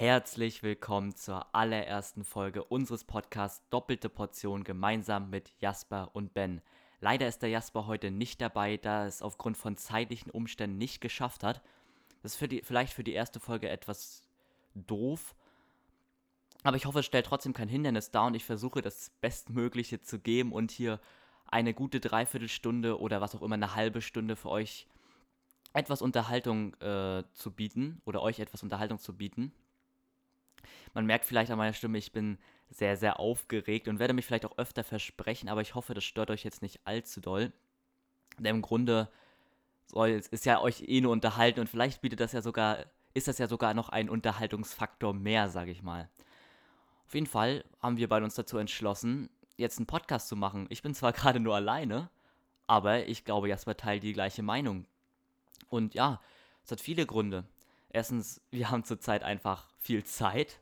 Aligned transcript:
Herzlich 0.00 0.62
willkommen 0.62 1.14
zur 1.14 1.54
allerersten 1.54 2.24
Folge 2.24 2.64
unseres 2.64 3.04
Podcasts 3.04 3.68
Doppelte 3.68 4.08
Portion 4.08 4.64
gemeinsam 4.64 5.28
mit 5.28 5.52
Jasper 5.58 6.08
und 6.14 6.32
Ben. 6.32 6.62
Leider 7.02 7.28
ist 7.28 7.42
der 7.42 7.50
Jasper 7.50 7.86
heute 7.86 8.10
nicht 8.10 8.40
dabei, 8.40 8.78
da 8.78 9.02
er 9.02 9.08
es 9.08 9.20
aufgrund 9.20 9.58
von 9.58 9.76
zeitlichen 9.76 10.30
Umständen 10.30 10.78
nicht 10.78 11.02
geschafft 11.02 11.44
hat. 11.44 11.60
Das 12.22 12.32
ist 12.32 12.38
für 12.38 12.48
die, 12.48 12.62
vielleicht 12.62 12.94
für 12.94 13.04
die 13.04 13.12
erste 13.12 13.40
Folge 13.40 13.68
etwas 13.68 14.22
doof, 14.74 15.34
aber 16.62 16.78
ich 16.78 16.86
hoffe, 16.86 17.00
es 17.00 17.04
stellt 17.04 17.26
trotzdem 17.26 17.52
kein 17.52 17.68
Hindernis 17.68 18.10
dar 18.10 18.28
und 18.28 18.34
ich 18.34 18.46
versuche 18.46 18.80
das 18.80 19.10
Bestmögliche 19.20 20.00
zu 20.00 20.18
geben 20.18 20.52
und 20.52 20.70
hier 20.70 20.98
eine 21.44 21.74
gute 21.74 22.00
Dreiviertelstunde 22.00 22.98
oder 22.98 23.20
was 23.20 23.34
auch 23.34 23.42
immer, 23.42 23.56
eine 23.56 23.74
halbe 23.74 24.00
Stunde 24.00 24.36
für 24.36 24.48
euch 24.48 24.86
etwas 25.74 26.00
Unterhaltung 26.00 26.72
äh, 26.80 27.22
zu 27.34 27.50
bieten 27.50 28.00
oder 28.06 28.22
euch 28.22 28.38
etwas 28.40 28.62
Unterhaltung 28.62 28.98
zu 28.98 29.14
bieten. 29.14 29.52
Man 30.94 31.06
merkt 31.06 31.24
vielleicht 31.24 31.50
an 31.50 31.58
meiner 31.58 31.72
Stimme, 31.72 31.98
ich 31.98 32.12
bin 32.12 32.38
sehr, 32.68 32.96
sehr 32.96 33.18
aufgeregt 33.18 33.88
und 33.88 33.98
werde 33.98 34.14
mich 34.14 34.26
vielleicht 34.26 34.46
auch 34.46 34.58
öfter 34.58 34.84
versprechen, 34.84 35.48
aber 35.48 35.60
ich 35.60 35.74
hoffe, 35.74 35.94
das 35.94 36.04
stört 36.04 36.30
euch 36.30 36.44
jetzt 36.44 36.62
nicht 36.62 36.80
allzu 36.84 37.20
doll. 37.20 37.52
Denn 38.38 38.56
im 38.56 38.62
Grunde 38.62 39.10
soll 39.86 40.10
ist 40.10 40.46
ja 40.46 40.60
euch 40.60 40.84
eh 40.86 41.00
nur 41.00 41.12
unterhalten 41.12 41.60
und 41.60 41.68
vielleicht 41.68 42.00
bietet 42.00 42.20
das 42.20 42.32
ja 42.32 42.42
sogar, 42.42 42.86
ist 43.12 43.28
das 43.28 43.38
ja 43.38 43.48
sogar 43.48 43.74
noch 43.74 43.88
ein 43.88 44.08
Unterhaltungsfaktor 44.08 45.12
mehr, 45.12 45.48
sage 45.48 45.72
ich 45.72 45.82
mal. 45.82 46.08
Auf 47.06 47.14
jeden 47.14 47.26
Fall 47.26 47.64
haben 47.80 47.96
wir 47.96 48.08
beide 48.08 48.24
uns 48.24 48.36
dazu 48.36 48.56
entschlossen, 48.58 49.30
jetzt 49.56 49.78
einen 49.78 49.86
Podcast 49.86 50.28
zu 50.28 50.36
machen. 50.36 50.66
Ich 50.70 50.82
bin 50.82 50.94
zwar 50.94 51.12
gerade 51.14 51.40
nur 51.40 51.56
alleine, 51.56 52.08
aber 52.66 53.06
ich 53.08 53.24
glaube, 53.24 53.48
Jasper 53.48 53.76
teilt 53.76 54.04
die 54.04 54.12
gleiche 54.12 54.42
Meinung. 54.42 54.86
Und 55.68 55.94
ja, 55.94 56.20
es 56.64 56.70
hat 56.70 56.80
viele 56.80 57.06
Gründe. 57.06 57.44
Erstens, 57.92 58.40
wir 58.50 58.70
haben 58.70 58.84
zurzeit 58.84 59.22
einfach 59.22 59.68
viel 59.78 60.04
Zeit. 60.04 60.60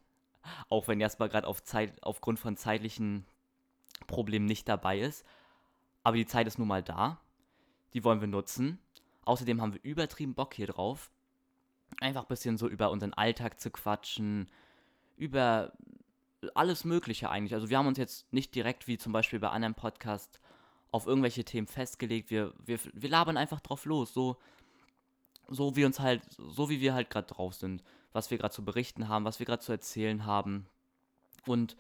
Auch 0.69 0.88
wenn 0.88 1.00
Jasper 1.00 1.28
gerade 1.28 1.46
auf 1.46 1.62
aufgrund 2.00 2.38
von 2.38 2.56
zeitlichen 2.56 3.27
Problemen 4.06 4.47
nicht 4.47 4.69
dabei 4.69 4.98
ist. 4.98 5.25
Aber 6.02 6.17
die 6.17 6.27
Zeit 6.27 6.47
ist 6.47 6.58
nun 6.58 6.69
mal 6.69 6.83
da. 6.83 7.20
Die 7.92 8.05
wollen 8.05 8.20
wir 8.20 8.28
nutzen. 8.28 8.78
Außerdem 9.25 9.61
haben 9.61 9.75
wir 9.75 9.80
übertrieben 9.83 10.34
Bock 10.34 10.55
hier 10.55 10.69
drauf. 10.69 11.11
Einfach 12.00 12.22
ein 12.22 12.28
bisschen 12.28 12.56
so 12.56 12.69
über 12.69 12.91
unseren 12.91 13.12
Alltag 13.12 13.61
zu 13.61 13.70
quatschen. 13.70 14.50
Über 15.17 15.72
alles 16.55 16.84
Mögliche 16.84 17.28
eigentlich. 17.28 17.55
Also 17.55 17.69
wir 17.69 17.78
haben 17.78 17.89
uns 17.89 17.98
jetzt 17.98 18.33
nicht 18.33 18.55
direkt 18.55 18.86
wie 18.86 18.97
zum 18.97 19.12
Beispiel 19.12 19.41
bei 19.41 19.50
anderen 19.50 19.74
Podcasts 19.74 20.41
auf 20.91 21.06
irgendwelche 21.06 21.45
Themen 21.45 21.67
festgelegt. 21.67 22.30
Wir, 22.30 22.55
wir, 22.64 22.78
wir 22.92 23.11
labern 23.11 23.36
einfach 23.36 23.61
drauf 23.61 23.84
los. 23.84 24.14
So, 24.14 24.39
so 25.48 25.77
wie 25.77 25.84
uns 25.84 26.00
halt, 26.00 26.22
so 26.36 26.70
wie 26.70 26.80
wir 26.80 26.94
halt 26.94 27.10
gerade 27.10 27.27
drauf 27.27 27.54
sind, 27.54 27.82
was 28.12 28.30
wir 28.30 28.38
gerade 28.38 28.54
zu 28.54 28.64
berichten 28.64 29.08
haben, 29.08 29.24
was 29.24 29.38
wir 29.38 29.46
gerade 29.46 29.62
zu 29.62 29.72
erzählen 29.72 30.24
haben. 30.24 30.66
Und 31.46 31.77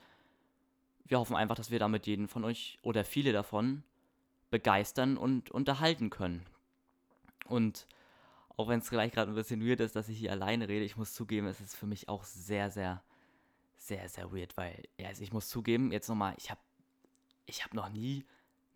wir 1.04 1.18
hoffen 1.18 1.36
einfach, 1.36 1.56
dass 1.56 1.70
wir 1.70 1.78
damit 1.78 2.06
jeden 2.06 2.28
von 2.28 2.44
euch 2.44 2.78
oder 2.82 3.04
viele 3.04 3.32
davon 3.32 3.82
begeistern 4.50 5.16
und 5.16 5.50
unterhalten 5.50 6.10
können. 6.10 6.46
Und 7.46 7.86
auch 8.56 8.68
wenn 8.68 8.80
es 8.80 8.90
gleich 8.90 9.12
gerade 9.12 9.30
ein 9.30 9.34
bisschen 9.34 9.66
weird 9.66 9.80
ist, 9.80 9.96
dass 9.96 10.08
ich 10.08 10.18
hier 10.18 10.32
alleine 10.32 10.68
rede, 10.68 10.84
ich 10.84 10.96
muss 10.96 11.14
zugeben, 11.14 11.46
es 11.46 11.60
ist 11.60 11.76
für 11.76 11.86
mich 11.86 12.08
auch 12.08 12.24
sehr, 12.24 12.70
sehr, 12.70 13.02
sehr, 13.76 14.08
sehr 14.08 14.32
weird, 14.32 14.56
weil, 14.56 14.82
ja, 14.98 15.08
also 15.08 15.22
ich 15.22 15.32
muss 15.32 15.48
zugeben, 15.48 15.92
jetzt 15.92 16.08
nochmal, 16.08 16.34
ich 16.36 16.50
habe 16.50 16.60
ich 17.46 17.64
hab 17.64 17.72
noch 17.72 17.88
nie 17.88 18.24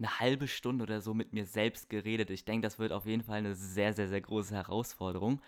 eine 0.02 0.18
halbe 0.18 0.48
Stunde 0.48 0.82
oder 0.82 1.00
so 1.00 1.14
mit 1.14 1.32
mir 1.32 1.46
selbst 1.46 1.88
geredet. 1.88 2.30
Ich 2.30 2.44
denke, 2.44 2.66
das 2.66 2.78
wird 2.78 2.92
auf 2.92 3.06
jeden 3.06 3.22
Fall 3.22 3.38
eine 3.38 3.54
sehr, 3.54 3.92
sehr, 3.92 4.08
sehr 4.08 4.20
große 4.20 4.54
Herausforderung. 4.54 5.40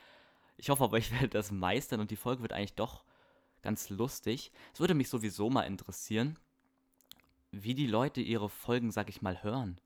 Ich 0.57 0.71
hoffe 0.71 0.85
aber, 0.85 0.99
ich 0.99 1.11
werde 1.13 1.29
das 1.29 1.51
meistern 1.51 2.01
und 2.01 2.11
die 2.11 2.17
Folge 2.17 2.43
wird 2.43 2.53
eigentlich 2.53 2.75
doch 2.75 3.05
ganz 3.63 3.89
lustig. 3.91 4.53
Es 4.73 4.81
würde 4.81 4.95
mich 4.95 5.09
sowieso 5.09 5.51
mal 5.51 5.63
interessieren, 5.63 6.39
wie 7.51 7.75
die 7.75 7.87
Leute 7.87 8.21
ihre 8.21 8.49
Folgen, 8.49 8.93
sag 8.93 9.09
ich 9.09 9.23
mal, 9.23 9.43
hören. 9.43 9.81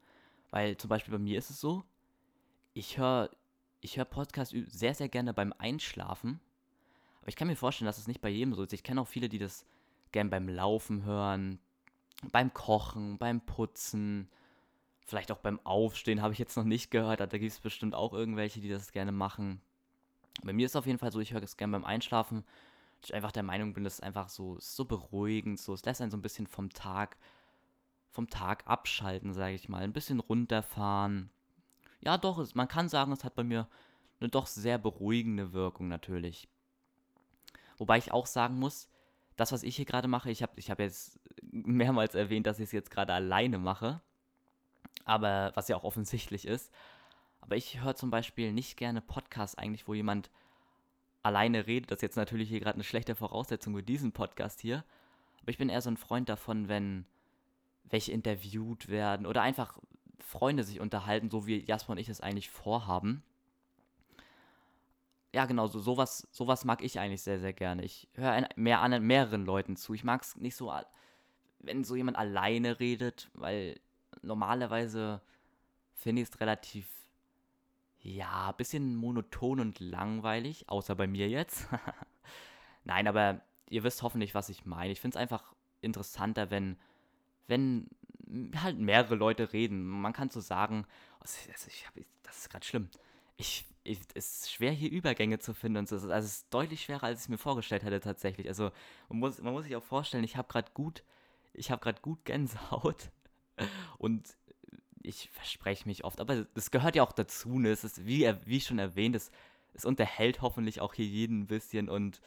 Weil 0.51 0.77
zum 0.77 0.89
Beispiel 0.89 1.13
bei 1.13 1.19
mir 1.19 1.39
ist 1.39 1.51
es 1.51 1.61
so, 1.61 1.85
ich 2.75 2.99
höre 2.99 3.31
ich 3.81 3.97
hör 3.97 4.05
Podcasts 4.05 4.55
sehr, 4.67 4.95
sehr 4.95 5.09
gerne 5.09 5.33
beim 5.33 5.55
Einschlafen. 5.57 6.41
Aber 7.21 7.29
ich 7.29 7.37
kann 7.37 7.49
mir 7.49 7.57
vorstellen, 7.57 7.87
dass 7.87 7.99
es 7.99 8.09
nicht 8.09 8.21
bei 8.21 8.29
jedem 8.29 8.55
so 8.55 8.65
ist. 8.65 8.73
Ich 8.73 8.83
kenne 8.83 9.01
auch 9.01 9.09
viele, 9.09 9.29
die 9.29 9.39
das 9.39 9.65
gern 10.13 10.31
beim 10.31 10.49
Laufen 10.49 11.05
hören, 11.05 11.61
beim 12.33 12.53
Kochen, 12.53 13.19
beim 13.19 13.41
Putzen, 13.41 14.29
Vielleicht 15.09 15.33
auch 15.33 15.39
beim 15.39 15.59
Aufstehen 15.65 16.21
habe 16.21 16.35
ich 16.35 16.39
jetzt 16.39 16.55
noch 16.59 16.65
nicht 16.65 16.91
gehört. 16.91 17.21
Da 17.21 17.27
gibt 17.27 17.51
es 17.51 17.61
bestimmt 17.61 17.95
auch 17.95 18.13
irgendwelche, 18.13 18.61
die 18.61 18.69
das 18.69 18.93
gerne 18.93 19.11
machen. 19.11 19.63
Bei 20.43 20.53
mir 20.53 20.67
ist 20.67 20.73
es 20.73 20.77
auf 20.77 20.85
jeden 20.85 20.99
Fall 20.99 21.11
so, 21.11 21.19
ich 21.19 21.33
höre 21.33 21.43
es 21.43 21.57
gerne 21.57 21.73
beim 21.73 21.87
Einschlafen. 21.87 22.45
Ich 23.03 23.15
einfach 23.15 23.33
der 23.33 23.43
Meinung 23.43 23.73
bin, 23.73 23.85
das 23.85 23.95
ist 23.95 24.03
einfach 24.03 24.29
so, 24.29 24.59
so 24.61 24.85
beruhigend, 24.85 25.59
so, 25.59 25.73
es 25.73 25.83
lässt 25.87 26.03
einen 26.03 26.11
so 26.11 26.19
ein 26.19 26.23
bisschen 26.23 26.47
vom 26.47 26.69
Tag, 26.69 27.17
vom 28.11 28.29
Tag 28.29 28.67
abschalten, 28.67 29.33
sage 29.33 29.55
ich 29.55 29.71
mal. 29.71 29.83
Ein 29.83 29.95
bisschen 29.95 30.21
runterfahren. 30.21 31.31
Ja, 32.03 32.19
doch, 32.19 32.37
es, 32.37 32.55
man 32.55 32.69
kann 32.69 32.91
sagen, 32.91 33.13
es 33.13 33.25
hat 33.25 33.35
bei 33.35 33.45
mir 33.45 33.67
eine 34.21 34.29
doch 34.29 34.47
sehr 34.47 34.77
beruhigende 34.77 35.55
Wirkung 35.55 35.89
natürlich. 35.89 36.51
Wobei 37.79 37.97
ich 37.97 38.13
auch 38.13 38.27
sagen 38.27 38.59
muss, 38.59 38.91
das, 39.37 39.53
was 39.53 39.63
ich 39.63 39.77
hier 39.77 39.87
gerade 39.87 40.07
mache, 40.07 40.31
ich 40.31 40.43
habe 40.43 40.53
ich 40.57 40.71
hab 40.71 40.81
jetzt 40.81 41.19
mehrmals 41.41 42.15
erwähnt, 42.15 42.47
dass 42.47 42.59
ich 42.59 42.65
es 42.65 42.73
jetzt 42.73 42.91
gerade 42.91 43.15
alleine 43.15 43.57
mache 43.57 44.03
aber 45.05 45.53
was 45.55 45.69
ja 45.69 45.77
auch 45.77 45.85
offensichtlich 45.85 46.47
ist. 46.47 46.73
Aber 47.41 47.57
ich 47.57 47.81
höre 47.81 47.95
zum 47.95 48.11
Beispiel 48.11 48.53
nicht 48.53 48.77
gerne 48.77 49.01
Podcasts 49.01 49.57
eigentlich, 49.57 49.89
wo 49.89 49.95
jemand 49.95 50.31
alleine 51.23 51.67
redet. 51.67 51.91
Das 51.91 51.97
ist 51.97 52.03
jetzt 52.03 52.17
natürlich 52.17 52.49
hier 52.49 52.61
gerade 52.61 52.75
eine 52.75 52.85
schlechte 52.85 53.15
Voraussetzung 53.15 53.75
für 53.75 53.83
diesen 53.83 54.13
Podcast 54.13 54.61
hier. 54.61 54.85
Aber 55.43 55.51
ich 55.51 55.59
bin 55.59 55.69
eher 55.69 55.81
so 55.81 55.91
ein 55.91 55.97
Freund 55.97 56.29
davon, 56.29 56.69
wenn 56.69 57.07
welche 57.85 58.13
interviewt 58.13 58.89
werden 58.89 59.27
oder 59.27 59.43
einfach 59.43 59.79
Freunde 60.21 60.63
sich 60.63 60.81
unterhalten, 60.81 61.31
so 61.31 61.47
wie 61.47 61.65
Jasper 61.65 61.93
und 61.93 61.99
ich 61.99 62.09
es 62.09 62.21
eigentlich 62.21 62.51
vorhaben. 62.51 63.23
Ja, 65.35 65.47
genau, 65.47 65.67
so, 65.67 65.81
sowas, 65.81 66.27
sowas 66.31 66.65
mag 66.65 66.83
ich 66.83 67.01
eigentlich 67.01 67.23
sehr, 67.23 67.39
sehr 67.39 67.53
gerne. 67.53 67.85
Ich 67.85 68.09
höre 68.15 68.49
mehr 68.57 68.81
an 68.81 69.03
mehreren 69.07 69.45
Leuten 69.45 69.77
zu. 69.77 69.95
Ich 69.95 70.05
mag 70.05 70.23
es 70.23 70.37
nicht 70.37 70.57
so, 70.57 70.73
wenn 71.61 71.85
so 71.85 71.97
jemand 71.97 72.17
alleine 72.17 72.81
redet, 72.81 73.31
weil 73.35 73.81
normalerweise 74.23 75.21
finde 75.95 76.23
ich 76.23 76.29
es 76.29 76.41
relativ, 76.41 76.89
ja, 78.01 78.51
ein 78.51 78.57
bisschen 78.57 78.97
monoton 78.97 79.61
und 79.61 79.81
langweilig, 79.81 80.69
außer 80.69 80.95
bei 80.95 81.07
mir 81.07 81.29
jetzt. 81.29 81.69
Nein, 82.85 83.07
aber 83.07 83.41
ihr 83.69 83.85
wisst 83.85 84.03
hoffentlich, 84.03 84.35
was 84.35 84.49
ich 84.49 84.65
meine. 84.65 84.93
Ich 84.93 85.01
finde 85.01 85.17
es 85.17 85.21
einfach 85.21 85.53
interessanter, 85.81 86.51
wenn, 86.51 86.79
wenn 87.47 87.89
halt 88.57 88.79
mehrere 88.79 89.15
Leute 89.15 89.53
reden. 89.53 89.85
Man 89.87 90.13
kann 90.13 90.31
so 90.31 90.41
sagen, 90.41 90.87
hab, 91.21 91.29
das 92.23 92.39
ist 92.39 92.51
gerade 92.51 92.67
schlimm. 92.67 92.89
Ich, 93.37 93.65
ich, 93.85 94.01
es 94.15 94.43
ist 94.43 94.53
schwer, 94.53 94.73
hier 94.73 94.91
Übergänge 94.91 95.39
zu 95.39 95.55
finden. 95.55 95.79
Und 95.79 95.89
so. 95.89 95.97
Also 95.97 96.11
es 96.13 96.25
ist 96.25 96.47
deutlich 96.51 96.83
schwerer, 96.83 97.05
als 97.05 97.25
ich 97.25 97.29
mir 97.29 97.39
vorgestellt 97.39 97.85
hätte 97.85 98.01
tatsächlich. 98.01 98.49
Also 98.49 98.71
man 99.09 99.19
muss, 99.19 99.41
man 99.41 99.53
muss 99.53 99.65
sich 99.65 99.77
auch 99.77 99.83
vorstellen, 99.83 100.25
ich 100.25 100.37
habe 100.37 100.49
gerade 100.49 100.71
gut, 100.73 101.03
ich 101.53 101.71
habe 101.71 101.83
gerade 101.83 102.01
gut 102.01 102.25
Gänsehaut. 102.25 103.11
Und 103.99 104.37
ich 105.03 105.31
verspreche 105.31 105.87
mich 105.87 106.05
oft, 106.05 106.21
aber 106.21 106.45
das 106.55 106.71
gehört 106.71 106.97
ja 106.97 107.03
auch 107.03 107.13
dazu. 107.13 107.59
Ne? 107.59 107.71
Es 107.71 107.85
ist, 107.85 108.07
wie, 108.07 108.33
wie 108.45 108.61
schon 108.61 108.79
erwähnt, 108.79 109.17
es, 109.17 109.31
es 109.75 109.85
unterhält 109.85 110.43
hoffentlich 110.43 110.81
auch 110.81 110.95
hier 110.95 111.07
jeden 111.07 111.41
ein 111.41 111.47
bisschen 111.47 111.89
und 111.89 112.21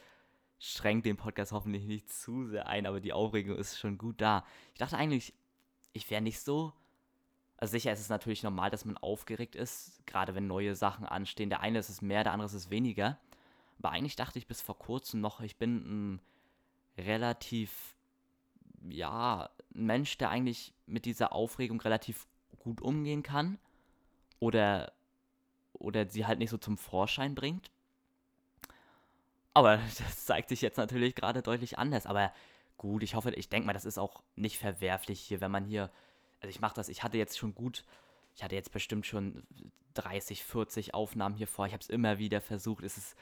schränkt 0.58 1.06
den 1.06 1.16
Podcast 1.16 1.52
hoffentlich 1.52 1.84
nicht 1.84 2.10
zu 2.10 2.46
sehr 2.46 2.68
ein, 2.68 2.86
aber 2.86 3.00
die 3.00 3.12
Aufregung 3.12 3.56
ist 3.56 3.78
schon 3.78 3.98
gut 3.98 4.20
da. 4.20 4.44
Ich 4.72 4.78
dachte 4.78 4.96
eigentlich, 4.96 5.34
ich 5.92 6.08
wäre 6.10 6.22
nicht 6.22 6.40
so. 6.40 6.72
Also 7.56 7.72
sicher 7.72 7.92
ist 7.92 8.00
es 8.00 8.08
natürlich 8.08 8.42
normal, 8.42 8.70
dass 8.70 8.84
man 8.84 8.96
aufgeregt 8.96 9.54
ist, 9.54 10.04
gerade 10.06 10.34
wenn 10.34 10.46
neue 10.46 10.74
Sachen 10.74 11.04
anstehen. 11.04 11.50
Der 11.50 11.60
eine 11.60 11.78
ist 11.78 11.88
es 11.88 12.02
mehr, 12.02 12.24
der 12.24 12.32
andere 12.32 12.46
ist 12.46 12.54
es 12.54 12.70
weniger. 12.70 13.18
Aber 13.78 13.90
eigentlich 13.90 14.16
dachte 14.16 14.38
ich 14.38 14.46
bis 14.46 14.60
vor 14.60 14.78
kurzem 14.78 15.20
noch, 15.20 15.40
ich 15.40 15.56
bin 15.56 16.14
ein 16.14 16.20
relativ 16.96 17.96
ja, 18.88 19.50
ein 19.74 19.86
Mensch, 19.86 20.18
der 20.18 20.30
eigentlich 20.30 20.72
mit 20.86 21.04
dieser 21.04 21.32
Aufregung 21.32 21.80
relativ 21.80 22.26
gut 22.58 22.80
umgehen 22.80 23.22
kann 23.22 23.58
oder, 24.38 24.92
oder 25.72 26.08
sie 26.08 26.26
halt 26.26 26.38
nicht 26.38 26.50
so 26.50 26.58
zum 26.58 26.78
Vorschein 26.78 27.34
bringt. 27.34 27.70
Aber 29.54 29.76
das 29.98 30.24
zeigt 30.24 30.48
sich 30.48 30.62
jetzt 30.62 30.76
natürlich 30.76 31.14
gerade 31.14 31.42
deutlich 31.42 31.78
anders. 31.78 32.06
Aber 32.06 32.32
gut, 32.76 33.02
ich 33.02 33.14
hoffe, 33.14 33.30
ich 33.32 33.48
denke 33.48 33.66
mal, 33.66 33.72
das 33.72 33.84
ist 33.84 33.98
auch 33.98 34.22
nicht 34.36 34.58
verwerflich 34.58 35.20
hier, 35.20 35.40
wenn 35.40 35.50
man 35.50 35.64
hier, 35.64 35.90
also 36.40 36.50
ich 36.50 36.60
mache 36.60 36.74
das, 36.74 36.88
ich 36.88 37.02
hatte 37.02 37.18
jetzt 37.18 37.38
schon 37.38 37.54
gut, 37.54 37.84
ich 38.34 38.42
hatte 38.42 38.54
jetzt 38.54 38.72
bestimmt 38.72 39.06
schon 39.06 39.44
30, 39.94 40.44
40 40.44 40.94
Aufnahmen 40.94 41.34
hier 41.34 41.46
vor. 41.46 41.66
Ich 41.66 41.72
habe 41.72 41.82
es 41.82 41.90
immer 41.90 42.18
wieder 42.18 42.40
versucht. 42.40 42.82
Es 42.82 42.96
ist, 42.96 43.16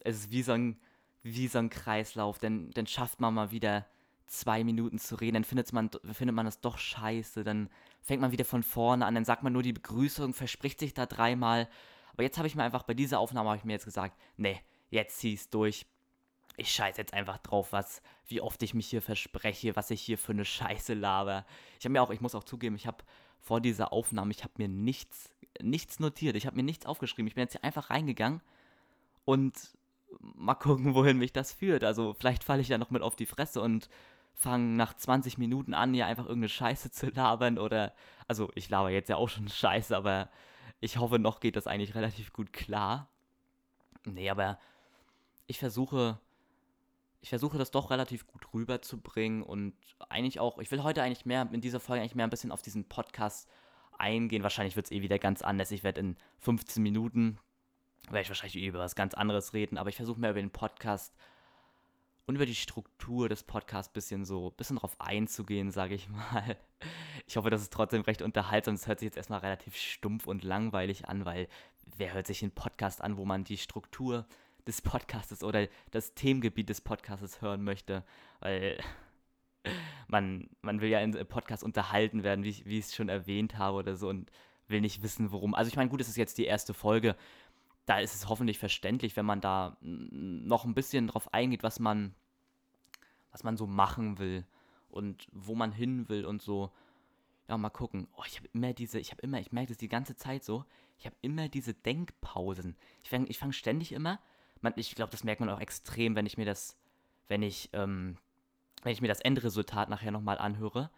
es 0.00 0.16
ist 0.16 0.30
wie 0.30 0.42
so 0.42 0.52
ein, 0.52 0.78
wie 1.22 1.48
so 1.48 1.58
ein 1.58 1.70
Kreislauf. 1.70 2.38
Denn 2.38 2.70
dann 2.70 2.86
schafft 2.86 3.20
man 3.20 3.34
mal 3.34 3.50
wieder 3.50 3.86
zwei 4.26 4.64
Minuten 4.64 4.98
zu 4.98 5.16
reden, 5.16 5.34
dann 5.34 5.44
findet 5.44 5.72
man, 5.72 5.90
findet 6.12 6.34
man 6.34 6.46
das 6.46 6.60
doch 6.60 6.78
scheiße, 6.78 7.44
dann 7.44 7.68
fängt 8.00 8.20
man 8.20 8.32
wieder 8.32 8.44
von 8.44 8.62
vorne 8.62 9.06
an, 9.06 9.14
dann 9.14 9.24
sagt 9.24 9.42
man 9.42 9.52
nur 9.52 9.62
die 9.62 9.72
Begrüßung, 9.72 10.34
verspricht 10.34 10.80
sich 10.80 10.94
da 10.94 11.06
dreimal. 11.06 11.68
Aber 12.12 12.22
jetzt 12.22 12.38
habe 12.38 12.46
ich 12.46 12.54
mir 12.54 12.62
einfach 12.62 12.84
bei 12.84 12.94
dieser 12.94 13.18
Aufnahme, 13.18 13.50
habe 13.50 13.58
ich 13.58 13.64
mir 13.64 13.72
jetzt 13.72 13.84
gesagt, 13.84 14.18
nee, 14.36 14.60
jetzt 14.90 15.18
zieh 15.18 15.34
es 15.34 15.50
durch. 15.50 15.86
ich 16.56 16.70
scheiße 16.70 17.00
jetzt 17.00 17.14
einfach 17.14 17.38
drauf, 17.38 17.72
was, 17.72 18.02
wie 18.26 18.40
oft 18.40 18.62
ich 18.62 18.74
mich 18.74 18.86
hier 18.86 19.02
verspreche, 19.02 19.76
was 19.76 19.90
ich 19.90 20.00
hier 20.00 20.18
für 20.18 20.32
eine 20.32 20.44
Scheiße 20.44 20.94
laber. 20.94 21.44
Ich 21.78 21.84
habe 21.84 21.92
mir 21.92 22.02
auch, 22.02 22.10
ich 22.10 22.20
muss 22.20 22.34
auch 22.34 22.44
zugeben, 22.44 22.76
ich 22.76 22.86
habe 22.86 23.04
vor 23.40 23.60
dieser 23.60 23.92
Aufnahme, 23.92 24.30
ich 24.30 24.44
habe 24.44 24.54
mir 24.56 24.68
nichts, 24.68 25.30
nichts 25.60 26.00
notiert, 26.00 26.36
ich 26.36 26.46
habe 26.46 26.56
mir 26.56 26.62
nichts 26.62 26.86
aufgeschrieben. 26.86 27.26
Ich 27.26 27.34
bin 27.34 27.42
jetzt 27.42 27.52
hier 27.52 27.64
einfach 27.64 27.90
reingegangen 27.90 28.40
und 29.24 29.54
mal 30.20 30.54
gucken, 30.54 30.94
wohin 30.94 31.18
mich 31.18 31.32
das 31.32 31.52
führt. 31.52 31.84
Also 31.84 32.14
vielleicht 32.14 32.44
falle 32.44 32.62
ich 32.62 32.68
ja 32.68 32.78
noch 32.78 32.90
mit 32.90 33.02
auf 33.02 33.16
die 33.16 33.26
Fresse 33.26 33.60
und 33.60 33.88
fange 34.34 34.76
nach 34.76 34.94
20 34.94 35.38
Minuten 35.38 35.74
an, 35.74 35.94
hier 35.94 36.06
einfach 36.06 36.24
irgendeine 36.24 36.48
Scheiße 36.48 36.90
zu 36.90 37.08
labern 37.08 37.58
oder, 37.58 37.94
also 38.28 38.50
ich 38.54 38.68
laber 38.68 38.90
jetzt 38.90 39.08
ja 39.08 39.16
auch 39.16 39.28
schon 39.28 39.48
Scheiße, 39.48 39.96
aber 39.96 40.28
ich 40.80 40.98
hoffe, 40.98 41.18
noch 41.18 41.40
geht 41.40 41.56
das 41.56 41.66
eigentlich 41.66 41.94
relativ 41.94 42.32
gut 42.32 42.52
klar. 42.52 43.08
Nee, 44.04 44.28
aber 44.28 44.58
ich 45.46 45.58
versuche, 45.58 46.18
ich 47.20 47.30
versuche 47.30 47.56
das 47.56 47.70
doch 47.70 47.90
relativ 47.90 48.26
gut 48.26 48.52
rüberzubringen 48.52 49.42
und 49.42 49.74
eigentlich 50.08 50.40
auch, 50.40 50.58
ich 50.58 50.70
will 50.70 50.82
heute 50.82 51.02
eigentlich 51.02 51.24
mehr, 51.24 51.48
in 51.52 51.60
dieser 51.60 51.80
Folge 51.80 52.02
eigentlich 52.02 52.14
mehr 52.14 52.26
ein 52.26 52.30
bisschen 52.30 52.52
auf 52.52 52.62
diesen 52.62 52.86
Podcast 52.86 53.48
eingehen. 53.98 54.42
Wahrscheinlich 54.42 54.76
wird 54.76 54.86
es 54.86 54.92
eh 54.92 55.00
wieder 55.00 55.18
ganz 55.18 55.42
anders. 55.42 55.70
Ich 55.70 55.84
werde 55.84 56.00
in 56.00 56.16
15 56.40 56.82
Minuten, 56.82 57.38
werde 58.08 58.22
ich 58.22 58.28
wahrscheinlich 58.28 58.56
über 58.56 58.80
was 58.80 58.94
ganz 58.94 59.14
anderes 59.14 59.54
reden, 59.54 59.78
aber 59.78 59.88
ich 59.88 59.96
versuche 59.96 60.20
mehr 60.20 60.30
über 60.30 60.40
den 60.40 60.50
Podcast 60.50 61.14
und 62.26 62.36
über 62.36 62.46
die 62.46 62.54
Struktur 62.54 63.28
des 63.28 63.42
Podcasts 63.42 63.90
ein 63.90 63.94
bisschen 63.94 64.24
so, 64.24 64.50
bisschen 64.50 64.76
drauf 64.76 64.96
einzugehen, 64.98 65.70
sage 65.70 65.94
ich 65.94 66.08
mal. 66.08 66.56
Ich 67.26 67.38
hoffe, 67.38 67.48
das 67.48 67.62
ist 67.62 67.72
trotzdem 67.72 68.02
recht 68.02 68.20
unterhaltsam. 68.20 68.74
Es 68.74 68.86
hört 68.86 68.98
sich 68.98 69.06
jetzt 69.06 69.16
erstmal 69.16 69.40
relativ 69.40 69.76
stumpf 69.76 70.26
und 70.26 70.44
langweilig 70.44 71.08
an, 71.08 71.24
weil 71.24 71.48
wer 71.96 72.12
hört 72.12 72.26
sich 72.26 72.42
einen 72.42 72.52
Podcast 72.52 73.00
an, 73.00 73.16
wo 73.16 73.24
man 73.24 73.44
die 73.44 73.56
Struktur 73.56 74.26
des 74.66 74.82
Podcastes 74.82 75.42
oder 75.42 75.68
das 75.90 76.12
Themengebiet 76.12 76.68
des 76.68 76.82
Podcastes 76.82 77.40
hören 77.40 77.64
möchte, 77.64 78.04
weil 78.40 78.78
man, 80.08 80.50
man 80.60 80.82
will 80.82 80.90
ja 80.90 81.00
in 81.00 81.12
Podcast 81.26 81.64
unterhalten 81.64 82.22
werden, 82.22 82.44
wie, 82.44 82.62
wie 82.66 82.78
ich 82.78 82.86
es 82.86 82.94
schon 82.94 83.08
erwähnt 83.08 83.56
habe 83.56 83.78
oder 83.78 83.96
so 83.96 84.10
und 84.10 84.30
will 84.68 84.80
nicht 84.80 85.02
wissen, 85.02 85.32
worum. 85.32 85.54
Also 85.54 85.68
ich 85.68 85.76
meine, 85.76 85.90
gut, 85.90 86.00
es 86.00 86.08
ist 86.08 86.16
jetzt 86.16 86.38
die 86.38 86.46
erste 86.46 86.74
Folge. 86.74 87.16
Da 87.86 87.98
ist 87.98 88.14
es 88.14 88.28
hoffentlich 88.28 88.58
verständlich, 88.58 89.16
wenn 89.16 89.26
man 89.26 89.40
da 89.40 89.76
noch 89.80 90.64
ein 90.64 90.74
bisschen 90.74 91.06
drauf 91.06 91.32
eingeht, 91.34 91.62
was 91.62 91.78
man, 91.78 92.14
was 93.30 93.44
man 93.44 93.56
so 93.56 93.66
machen 93.66 94.18
will 94.18 94.46
und 94.88 95.26
wo 95.32 95.54
man 95.54 95.72
hin 95.72 96.08
will 96.08 96.24
und 96.24 96.40
so. 96.40 96.72
Ja, 97.48 97.58
mal 97.58 97.68
gucken. 97.68 98.08
Oh, 98.16 98.22
ich 98.26 98.38
habe 98.38 98.48
immer 98.54 98.72
diese, 98.72 98.98
ich 98.98 99.10
habe 99.10 99.20
immer, 99.20 99.38
ich 99.38 99.52
merke 99.52 99.68
das 99.68 99.76
die 99.76 99.88
ganze 99.88 100.16
Zeit 100.16 100.44
so, 100.44 100.64
ich 100.96 101.04
habe 101.04 101.16
immer 101.20 101.48
diese 101.48 101.74
Denkpausen. 101.74 102.76
Ich 103.02 103.10
fange 103.10 103.26
ich 103.26 103.38
fang 103.38 103.52
ständig 103.52 103.92
immer 103.92 104.18
man, 104.64 104.72
ich 104.76 104.96
glaube, 104.96 105.12
das 105.12 105.22
merkt 105.22 105.40
man 105.40 105.50
auch 105.50 105.60
extrem, 105.60 106.16
wenn 106.16 106.26
ich 106.26 106.36
mir 106.36 106.46
das, 106.46 106.76
wenn 107.28 107.42
ich, 107.42 107.70
ähm, 107.72 108.16
wenn 108.82 108.92
ich 108.92 109.00
mir 109.00 109.08
das 109.08 109.20
Endresultat 109.20 109.88
nachher 109.88 110.10
nochmal 110.10 110.38
anhöre. 110.38 110.90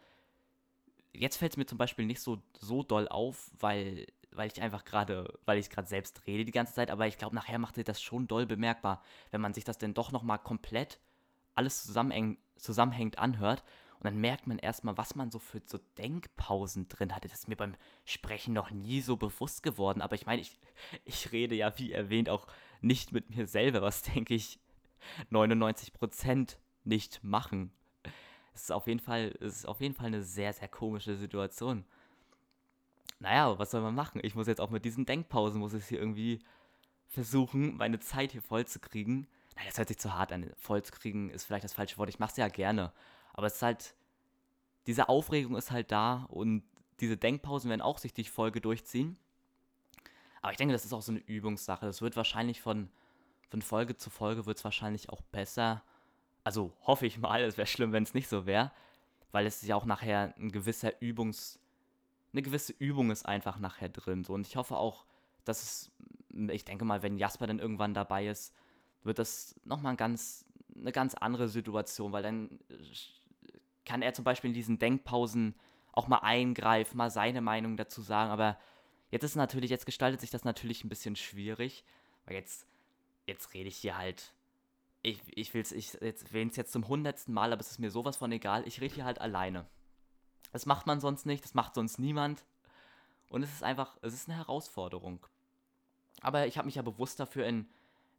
Jetzt 1.13 1.37
fällt 1.37 1.53
es 1.53 1.57
mir 1.59 1.67
zum 1.67 1.77
Beispiel 1.77 2.07
nicht 2.07 2.21
so, 2.21 2.43
so 2.59 2.83
doll 2.83 3.09
auf, 3.09 3.51
weil, 3.59 4.07
weil 4.37 4.51
ich 4.53 4.61
einfach 4.63 4.85
gerade, 4.85 5.39
weil 5.45 5.59
ich 5.59 5.71
gerade 5.71 5.89
selbst 5.89 6.27
rede 6.27 6.45
die 6.45 6.53
ganze 6.53 6.75
Zeit, 6.75 6.91
aber 6.91 7.07
ich 7.07 7.19
glaube, 7.19 7.35
nachher 7.35 7.59
macht 7.59 7.75
sich 7.75 7.85
das 7.85 8.01
schon 8.01 8.29
doll 8.29 8.47
bemerkbar, 8.47 9.03
wenn 9.31 9.41
man 9.41 9.55
sich 9.55 9.65
das 9.65 9.79
denn 9.79 9.95
doch 9.95 10.13
nochmal 10.13 10.39
komplett 10.39 10.99
alles 11.55 11.85
zusammenhäng, 11.85 12.39
zusammenhängt 12.57 13.19
anhört. 13.19 13.65
Und 13.99 14.05
dann 14.05 14.21
merkt 14.21 14.47
man 14.47 14.59
erstmal, 14.59 14.99
was 14.99 15.15
man 15.15 15.31
so 15.31 15.39
für 15.39 15.63
so 15.65 15.79
Denkpausen 15.97 16.87
drin 16.89 17.15
hatte. 17.15 17.29
Das 17.29 17.41
ist 17.41 17.49
mir 17.49 17.57
beim 17.57 17.75
Sprechen 18.05 18.53
noch 18.53 18.71
nie 18.71 19.01
so 19.01 19.17
bewusst 19.17 19.63
geworden. 19.63 20.03
Aber 20.03 20.15
ich 20.15 20.27
meine, 20.27 20.43
ich, 20.43 20.59
ich 21.07 21.33
rede 21.33 21.55
ja, 21.55 21.79
wie 21.79 21.93
erwähnt, 21.93 22.29
auch 22.29 22.47
nicht 22.83 23.13
mit 23.13 23.31
mir 23.31 23.47
selber, 23.47 23.81
was 23.81 24.03
denke 24.03 24.35
ich 24.35 24.61
99% 25.33 26.57
nicht 26.85 27.25
machen. 27.25 27.73
Es 28.55 28.65
ist 28.65 28.73
auf 28.73 28.87
jeden 28.87 29.01
Fall, 29.01 29.35
es 29.41 29.57
ist 29.57 29.67
auf 29.67 29.81
jeden 29.81 29.95
Fall 29.95 30.07
eine 30.07 30.23
sehr, 30.23 30.53
sehr 30.53 30.69
komische 30.69 31.17
Situation. 31.17 31.85
Naja, 33.19 33.59
was 33.59 33.71
soll 33.71 33.81
man 33.81 33.95
machen? 33.95 34.21
Ich 34.23 34.35
muss 34.35 34.47
jetzt 34.47 34.61
auch 34.61 34.71
mit 34.71 34.85
diesen 34.85 35.07
Denkpausen, 35.07 35.61
muss 35.61 35.75
ich 35.75 35.87
hier 35.87 35.99
irgendwie 35.99 36.41
versuchen, 37.09 37.77
meine 37.77 37.99
Zeit 38.01 38.33
hier 38.33 38.43
voll 38.43 38.67
zu 38.67 38.79
kriegen. 38.79 39.27
Nein, 39.57 39.65
das 39.67 39.79
hört 39.79 39.89
sich 39.89 39.99
zu 39.99 40.13
hart 40.15 40.33
an. 40.33 40.51
Voll 40.57 40.83
zu 40.83 40.93
kriegen 40.93 41.31
ist 41.31 41.45
vielleicht 41.45 41.65
das 41.65 41.73
falsche 41.73 41.97
Wort. 41.99 42.11
Ich 42.11 42.19
mache 42.19 42.33
es 42.33 42.37
ja 42.37 42.49
gerne. 42.49 42.93
Aber 43.33 43.47
es 43.47 43.57
ist 43.57 43.63
halt, 43.63 43.95
diese 44.87 45.09
Aufregung 45.09 45.57
ist 45.57 45.71
halt 45.71 45.91
da 45.91 46.27
und 46.29 46.63
diese 47.01 47.17
Denkpausen 47.17 47.71
werden 47.71 47.81
auch 47.81 47.99
sich 47.99 48.13
die 48.13 48.25
Folge 48.25 48.61
durchziehen. 48.61 49.17
Aber 50.43 50.53
ich 50.53 50.59
denke, 50.59 50.73
das 50.73 50.85
ist 50.85 50.93
auch 50.93 51.03
so 51.03 51.13
eine 51.13 51.21
Übungssache. 51.21 51.87
Das 51.87 52.03
wird 52.03 52.17
wahrscheinlich 52.17 52.61
von, 52.61 52.91
von 53.51 53.63
Folge 53.63 53.97
zu 53.97 54.11
Folge 54.11 54.47
wird 54.47 54.59
es 54.59 54.65
wahrscheinlich 54.65 55.09
auch 55.11 55.21
besser. 55.21 55.83
Also 56.45 56.73
hoffe 56.83 57.07
ich 57.07 57.19
mal, 57.19 57.43
es 57.43 57.57
wäre 57.57 57.67
schlimm, 57.67 57.93
wenn 57.93 58.05
es 58.05 58.15
nicht 58.15 58.29
so 58.29 58.47
wäre. 58.47 58.71
Weil 59.33 59.47
es 59.47 59.63
ist 59.63 59.69
ja 59.69 59.77
auch 59.77 59.87
nachher 59.87 60.35
ein 60.39 60.53
gewisser 60.53 61.01
Übungs... 61.01 61.59
Eine 62.33 62.43
gewisse 62.43 62.73
Übung 62.79 63.11
ist 63.11 63.27
einfach 63.27 63.59
nachher 63.59 63.89
drin. 63.89 64.25
So. 64.25 64.35
Und 64.35 64.47
ich 64.47 64.57
hoffe 64.57 64.77
auch, 64.77 65.07
dass 65.45 65.63
es... 65.63 65.93
Ich 66.51 66.65
denke 66.65 66.85
mal, 66.85 67.03
wenn 67.03 67.17
Jasper 67.17 67.47
dann 67.47 67.59
irgendwann 67.59 67.95
dabei 67.95 68.27
ist, 68.27 68.55
wird 69.03 69.19
das 69.19 69.59
nochmal 69.65 69.95
ein 69.95 69.97
ganz, 69.97 70.45
eine 70.75 70.93
ganz 70.93 71.15
andere 71.15 71.49
Situation, 71.49 72.13
weil 72.13 72.23
dann 72.23 72.59
kann 73.87 74.03
er 74.03 74.13
zum 74.13 74.25
Beispiel 74.25 74.49
in 74.49 74.55
diesen 74.55 74.79
Denkpausen 74.79 75.55
auch 75.93 76.09
mal 76.09 76.19
eingreifen, 76.19 76.99
mal 76.99 77.11
seine 77.11 77.41
Meinung 77.41 77.79
dazu 77.79 78.03
sagen, 78.03 78.31
aber 78.31 78.59
Jetzt 79.11 79.25
ist 79.25 79.37
natürlich, 79.37 79.71
jetzt 79.71 79.87
gestaltet 79.87 80.21
sich 80.21 80.31
das 80.31 80.45
natürlich 80.45 80.85
ein 80.85 80.89
bisschen 80.89 81.17
schwierig, 81.17 81.85
weil 82.25 82.35
jetzt, 82.35 82.67
jetzt 83.27 83.55
rede 83.55 83.69
ich 83.69 83.77
hier 83.77 83.97
halt. 83.97 84.33
Ich, 85.03 85.21
ich 85.27 85.55
will 85.55 85.63
es 85.63 85.71
ich 85.71 85.93
jetzt, 86.01 86.33
jetzt 86.33 86.73
zum 86.73 86.89
hundertsten 86.89 87.33
Mal, 87.33 87.53
aber 87.53 87.61
es 87.61 87.71
ist 87.71 87.79
mir 87.79 87.91
sowas 87.91 88.17
von 88.17 88.33
egal. 88.33 88.67
Ich 88.67 88.81
rede 88.81 88.95
hier 88.95 89.05
halt 89.05 89.21
alleine. 89.21 89.67
Das 90.57 90.65
macht 90.65 90.87
man 90.87 91.01
sonst 91.01 91.27
nicht, 91.27 91.45
das 91.45 91.53
macht 91.53 91.75
sonst 91.75 91.99
niemand. 91.99 92.43
Und 93.29 93.43
es 93.43 93.53
ist 93.53 93.63
einfach, 93.63 93.99
es 94.01 94.15
ist 94.15 94.27
eine 94.27 94.39
Herausforderung. 94.39 95.27
Aber 96.23 96.47
ich 96.47 96.57
habe 96.57 96.65
mich 96.65 96.77
ja 96.77 96.83
bewusst 96.83 97.21
dafür 97.21 97.47
in, 97.47 97.69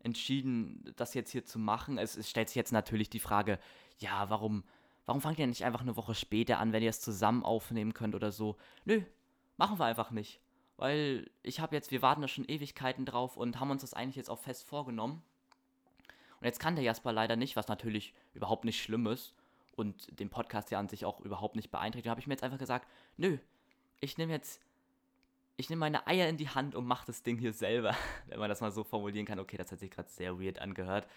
entschieden, 0.04 0.94
das 0.98 1.16
jetzt 1.16 1.32
hier 1.32 1.46
zu 1.46 1.58
machen. 1.58 1.98
Es, 1.98 2.16
es, 2.16 2.30
stellt 2.30 2.50
sich 2.50 2.56
jetzt 2.56 2.72
natürlich 2.72 3.10
die 3.10 3.20
Frage, 3.20 3.58
ja, 3.98 4.30
warum, 4.30 4.64
warum 5.08 5.20
fangt 5.20 5.40
ihr 5.40 5.48
nicht 5.48 5.66
einfach 5.66 5.82
eine 5.82 5.96
Woche 5.96 6.14
später 6.14 6.60
an, 6.60 6.74
wenn 6.74 6.84
ihr 6.84 6.92
es 6.92 7.02
zusammen 7.02 7.44
aufnehmen 7.44 7.96
könnt 7.96 8.14
oder 8.14 8.32
so? 8.32 8.56
Nö, 8.86 9.02
machen 9.58 9.80
wir 9.80 9.86
einfach 9.86 10.12
nicht 10.12 10.40
weil 10.78 11.28
ich 11.42 11.60
habe 11.60 11.76
jetzt, 11.76 11.90
wir 11.90 12.04
warten 12.04 12.22
da 12.22 12.28
schon 12.28 12.48
Ewigkeiten 12.48 13.04
drauf 13.04 13.36
und 13.36 13.60
haben 13.60 13.72
uns 13.72 13.82
das 13.82 13.96
eigentlich 13.96 14.16
jetzt 14.16 14.30
auch 14.30 14.38
fest 14.38 14.64
vorgenommen. 14.64 15.24
Und 16.40 16.46
jetzt 16.46 16.60
kann 16.60 16.76
der 16.76 16.84
Jasper 16.84 17.12
leider 17.12 17.36
nicht, 17.36 17.56
was 17.56 17.68
natürlich 17.68 18.14
überhaupt 18.36 18.64
nicht 18.64 18.80
schlimm 18.80 19.08
ist 19.08 19.34
und 19.78 20.20
den 20.20 20.30
Podcast 20.30 20.72
ja 20.72 20.80
an 20.80 20.90
sich 20.90 21.06
auch 21.06 21.22
überhaupt 21.22 21.56
nicht 21.56 21.70
beeinträchtigt. 21.70 22.08
Da 22.08 22.10
habe 22.10 22.20
ich 22.20 22.28
mir 22.28 22.34
jetzt 22.34 22.44
einfach 22.44 22.58
gesagt, 22.58 22.88
nö, 23.16 23.38
ich 24.00 24.18
nehme 24.18 24.34
jetzt, 24.34 24.60
ich 25.56 25.70
nehme 25.70 25.82
meine 25.82 26.08
Eier 26.08 26.28
in 26.28 26.38
die 26.38 26.50
Hand 26.50 26.74
und 26.74 26.86
mache 26.86 27.06
das 27.06 27.22
Ding 27.22 27.38
hier 27.38 27.54
selber, 27.54 27.96
wenn 28.26 28.40
man 28.40 28.50
das 28.50 28.60
mal 28.60 28.72
so 28.72 28.84
formulieren 28.84 29.28
kann. 29.28 29.40
Okay, 29.40 29.56
das 29.56 29.72
hat 29.72 29.80
sich 29.80 29.92
gerade 29.92 30.10
sehr 30.10 30.40
weird 30.42 30.60
angehört. 30.60 31.08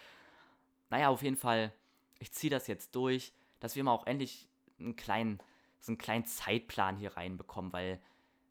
Naja, 0.91 1.09
auf 1.09 1.23
jeden 1.23 1.37
Fall, 1.37 1.73
ich 2.19 2.33
ziehe 2.33 2.51
das 2.51 2.67
jetzt 2.67 2.95
durch, 2.95 3.33
dass 3.61 3.77
wir 3.77 3.85
mal 3.85 3.93
auch 3.93 4.07
endlich 4.07 4.47
einen 4.79 4.95
kleinen, 4.95 5.39
so 5.81 5.93
einen 5.93 5.99
kleinen 5.99 6.27
Zeitplan 6.27 6.97
hier 6.97 7.17
reinbekommen, 7.17 7.73
weil 7.73 7.99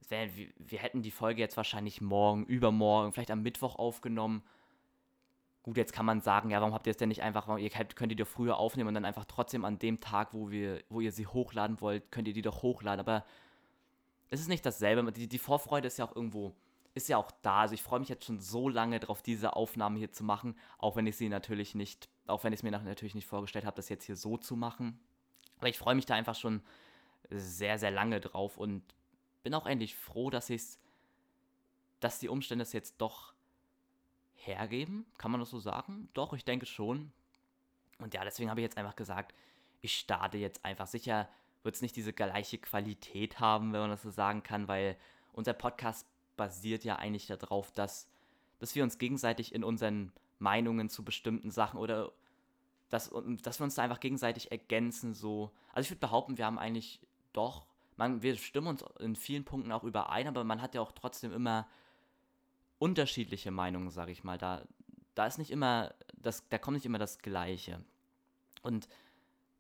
wär, 0.08 0.36
wir, 0.36 0.48
wir 0.58 0.80
hätten 0.80 1.04
die 1.04 1.12
Folge 1.12 1.40
jetzt 1.40 1.56
wahrscheinlich 1.56 2.02
morgen, 2.02 2.46
übermorgen, 2.46 3.14
vielleicht 3.14 3.32
am 3.32 3.44
Mittwoch 3.44 3.76
aufgenommen. 3.76 4.42
Gut, 5.70 5.78
jetzt 5.78 5.94
kann 5.94 6.08
man 6.08 6.20
sagen, 6.20 6.50
ja, 6.50 6.60
warum 6.62 6.74
habt 6.74 6.88
ihr 6.88 6.92
es 6.92 6.98
denn 6.98 7.10
nicht 7.10 7.22
einfach, 7.22 7.56
ihr 7.60 7.70
könnt, 7.70 8.12
die 8.12 8.16
doch 8.16 8.26
früher 8.26 8.58
aufnehmen 8.58 8.88
und 8.88 8.96
dann 8.96 9.06
einfach 9.06 9.26
trotzdem 9.26 9.66
an 9.66 9.78
dem 9.78 10.00
Tag, 10.00 10.34
wo, 10.34 10.50
wir, 10.50 10.84
wo 10.90 11.00
ihr 11.00 11.12
sie 11.12 11.28
hochladen 11.28 11.80
wollt, 11.80 12.12
könnt 12.12 12.28
ihr 12.28 12.34
die 12.34 12.42
doch 12.42 12.64
hochladen. 12.64 13.00
Aber 13.00 13.24
es 14.32 14.40
ist 14.40 14.48
nicht 14.48 14.66
dasselbe. 14.66 15.12
Die, 15.12 15.28
die 15.28 15.38
Vorfreude 15.38 15.86
ist 15.86 16.00
ja 16.00 16.06
auch 16.06 16.16
irgendwo, 16.16 16.56
ist 16.96 17.08
ja 17.08 17.18
auch 17.18 17.30
da. 17.44 17.60
Also 17.60 17.76
ich 17.76 17.84
freue 17.84 18.00
mich 18.00 18.10
jetzt 18.10 18.26
schon 18.26 18.40
so 18.40 18.68
lange 18.68 19.00
darauf, 19.00 19.22
diese 19.22 19.56
Aufnahme 19.56 20.00
hier 20.00 20.12
zu 20.12 20.24
machen, 20.24 20.58
auch 20.80 20.96
wenn 20.96 21.06
ich 21.06 21.18
sie 21.18 21.30
natürlich 21.30 21.76
nicht, 21.76 22.10
auch 22.26 22.44
wenn 22.44 22.52
ich 22.52 22.62
es 22.62 22.64
mir 22.64 22.72
natürlich 22.72 23.14
nicht 23.14 23.28
vorgestellt 23.28 23.66
habe, 23.66 23.76
das 23.76 23.90
jetzt 23.90 24.06
hier 24.06 24.16
so 24.16 24.38
zu 24.38 24.56
machen. 24.56 25.00
Aber 25.60 25.70
ich 25.70 25.78
freue 25.78 25.94
mich 25.94 26.08
da 26.08 26.16
einfach 26.16 26.34
schon 26.34 26.64
sehr, 27.30 27.78
sehr 27.78 27.92
lange 27.92 28.20
drauf 28.20 28.58
und 28.58 28.82
bin 29.44 29.54
auch 29.54 29.68
endlich 29.68 29.96
froh, 29.96 30.32
dass 30.32 30.50
ich's, 30.50 30.80
dass 32.00 32.18
die 32.18 32.30
Umstände 32.30 32.64
es 32.64 32.74
jetzt 32.74 32.96
doch 32.98 33.36
hergeben. 34.46 35.06
Kann 35.18 35.32
man 35.32 35.40
das 35.40 35.50
so 35.50 35.60
sagen? 35.60 36.10
Doch, 36.14 36.34
ich 36.34 36.46
denke 36.46 36.66
schon. 36.66 37.12
Und 38.00 38.14
ja, 38.14 38.24
deswegen 38.24 38.50
habe 38.50 38.62
ich 38.62 38.66
jetzt 38.66 38.78
einfach 38.78 38.96
gesagt, 38.96 39.34
ich 39.82 39.98
starte 39.98 40.38
jetzt 40.38 40.64
einfach. 40.66 40.88
Sicher 40.88 41.30
wird 41.64 41.76
es 41.76 41.82
nicht 41.82 41.96
diese 41.96 42.14
gleiche 42.14 42.58
Qualität 42.58 43.40
haben, 43.40 43.74
wenn 43.74 43.82
man 43.82 43.90
das 43.90 44.02
so 44.02 44.10
sagen 44.10 44.44
kann, 44.44 44.68
weil 44.68 44.98
unser 45.34 45.54
Podcast 45.54 46.08
basiert 46.38 46.84
ja 46.84 46.96
eigentlich 46.96 47.28
darauf, 47.28 47.72
dass, 47.72 48.10
dass 48.60 48.76
wir 48.76 48.84
uns 48.84 48.98
gegenseitig 48.98 49.54
in 49.54 49.64
unseren 49.64 50.14
Meinungen 50.38 50.90
zu 50.90 51.04
bestimmten 51.04 51.52
Sachen 51.52 51.80
oder 51.80 52.14
dass, 52.90 53.12
dass 53.44 53.60
wir 53.60 53.64
uns 53.66 53.76
da 53.76 53.84
einfach 53.84 54.00
gegenseitig 54.00 54.52
ergänzen. 54.52 55.14
So. 55.14 55.52
Also 55.74 55.88
ich 55.88 55.92
würde 55.92 56.00
behaupten, 56.00 56.38
wir 56.38 56.46
haben 56.46 56.58
eigentlich 56.58 57.02
doch 57.34 57.66
man, 58.00 58.22
wir 58.22 58.36
stimmen 58.38 58.68
uns 58.68 58.84
in 59.00 59.16
vielen 59.16 59.44
Punkten 59.44 59.72
auch 59.72 59.84
überein, 59.84 60.28
aber 60.28 60.44
man 60.44 60.62
hat 60.62 60.74
ja 60.74 60.82
auch 60.82 60.94
trotzdem 60.94 61.34
immer 61.34 61.68
unterschiedliche 62.80 63.52
Meinungen, 63.52 63.92
sage 63.92 64.12
ich 64.12 64.24
mal. 64.24 64.38
Da, 64.38 64.66
da 65.16 65.28
ist 65.28 65.38
nicht 65.38 65.52
immer 65.52 65.94
das, 66.22 66.48
da 66.50 66.58
kommt 66.58 66.76
nicht 66.76 66.86
immer 66.86 66.98
das 66.98 67.20
Gleiche. 67.20 67.84
Und 68.62 68.88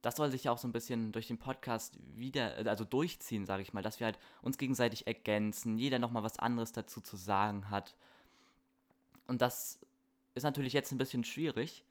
das 0.01 0.15
soll 0.15 0.31
sich 0.31 0.45
ja 0.45 0.51
auch 0.51 0.57
so 0.57 0.67
ein 0.67 0.71
bisschen 0.71 1.11
durch 1.11 1.27
den 1.27 1.38
Podcast 1.38 1.97
wieder, 2.15 2.55
also 2.65 2.85
durchziehen, 2.85 3.45
sage 3.45 3.61
ich 3.61 3.73
mal, 3.73 3.83
dass 3.83 3.99
wir 3.99 4.05
halt 4.05 4.19
uns 4.41 4.57
gegenseitig 4.57 5.07
ergänzen, 5.07 5.77
jeder 5.77 5.99
nochmal 5.99 6.23
was 6.23 6.39
anderes 6.39 6.71
dazu 6.71 7.01
zu 7.01 7.17
sagen 7.17 7.69
hat. 7.69 7.95
Und 9.27 9.41
das 9.41 9.79
ist 10.35 10.43
natürlich 10.43 10.73
jetzt 10.73 10.91
ein 10.91 10.97
bisschen 10.97 11.23
schwierig, 11.23 11.83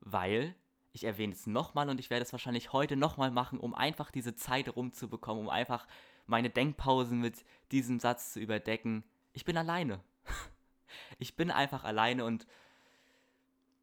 weil 0.00 0.54
ich 0.92 1.04
erwähne 1.04 1.34
es 1.34 1.46
nochmal 1.46 1.88
und 1.88 2.00
ich 2.00 2.10
werde 2.10 2.24
es 2.24 2.32
wahrscheinlich 2.32 2.72
heute 2.72 2.96
nochmal 2.96 3.30
machen, 3.30 3.60
um 3.60 3.74
einfach 3.74 4.10
diese 4.10 4.34
Zeit 4.34 4.74
rumzubekommen, 4.74 5.44
um 5.44 5.50
einfach 5.50 5.86
meine 6.26 6.50
Denkpausen 6.50 7.20
mit 7.20 7.44
diesem 7.70 8.00
Satz 8.00 8.32
zu 8.32 8.40
überdecken. 8.40 9.04
Ich 9.32 9.44
bin 9.44 9.56
alleine. 9.56 10.00
Ich 11.18 11.36
bin 11.36 11.50
einfach 11.50 11.84
alleine 11.84 12.24
und 12.24 12.46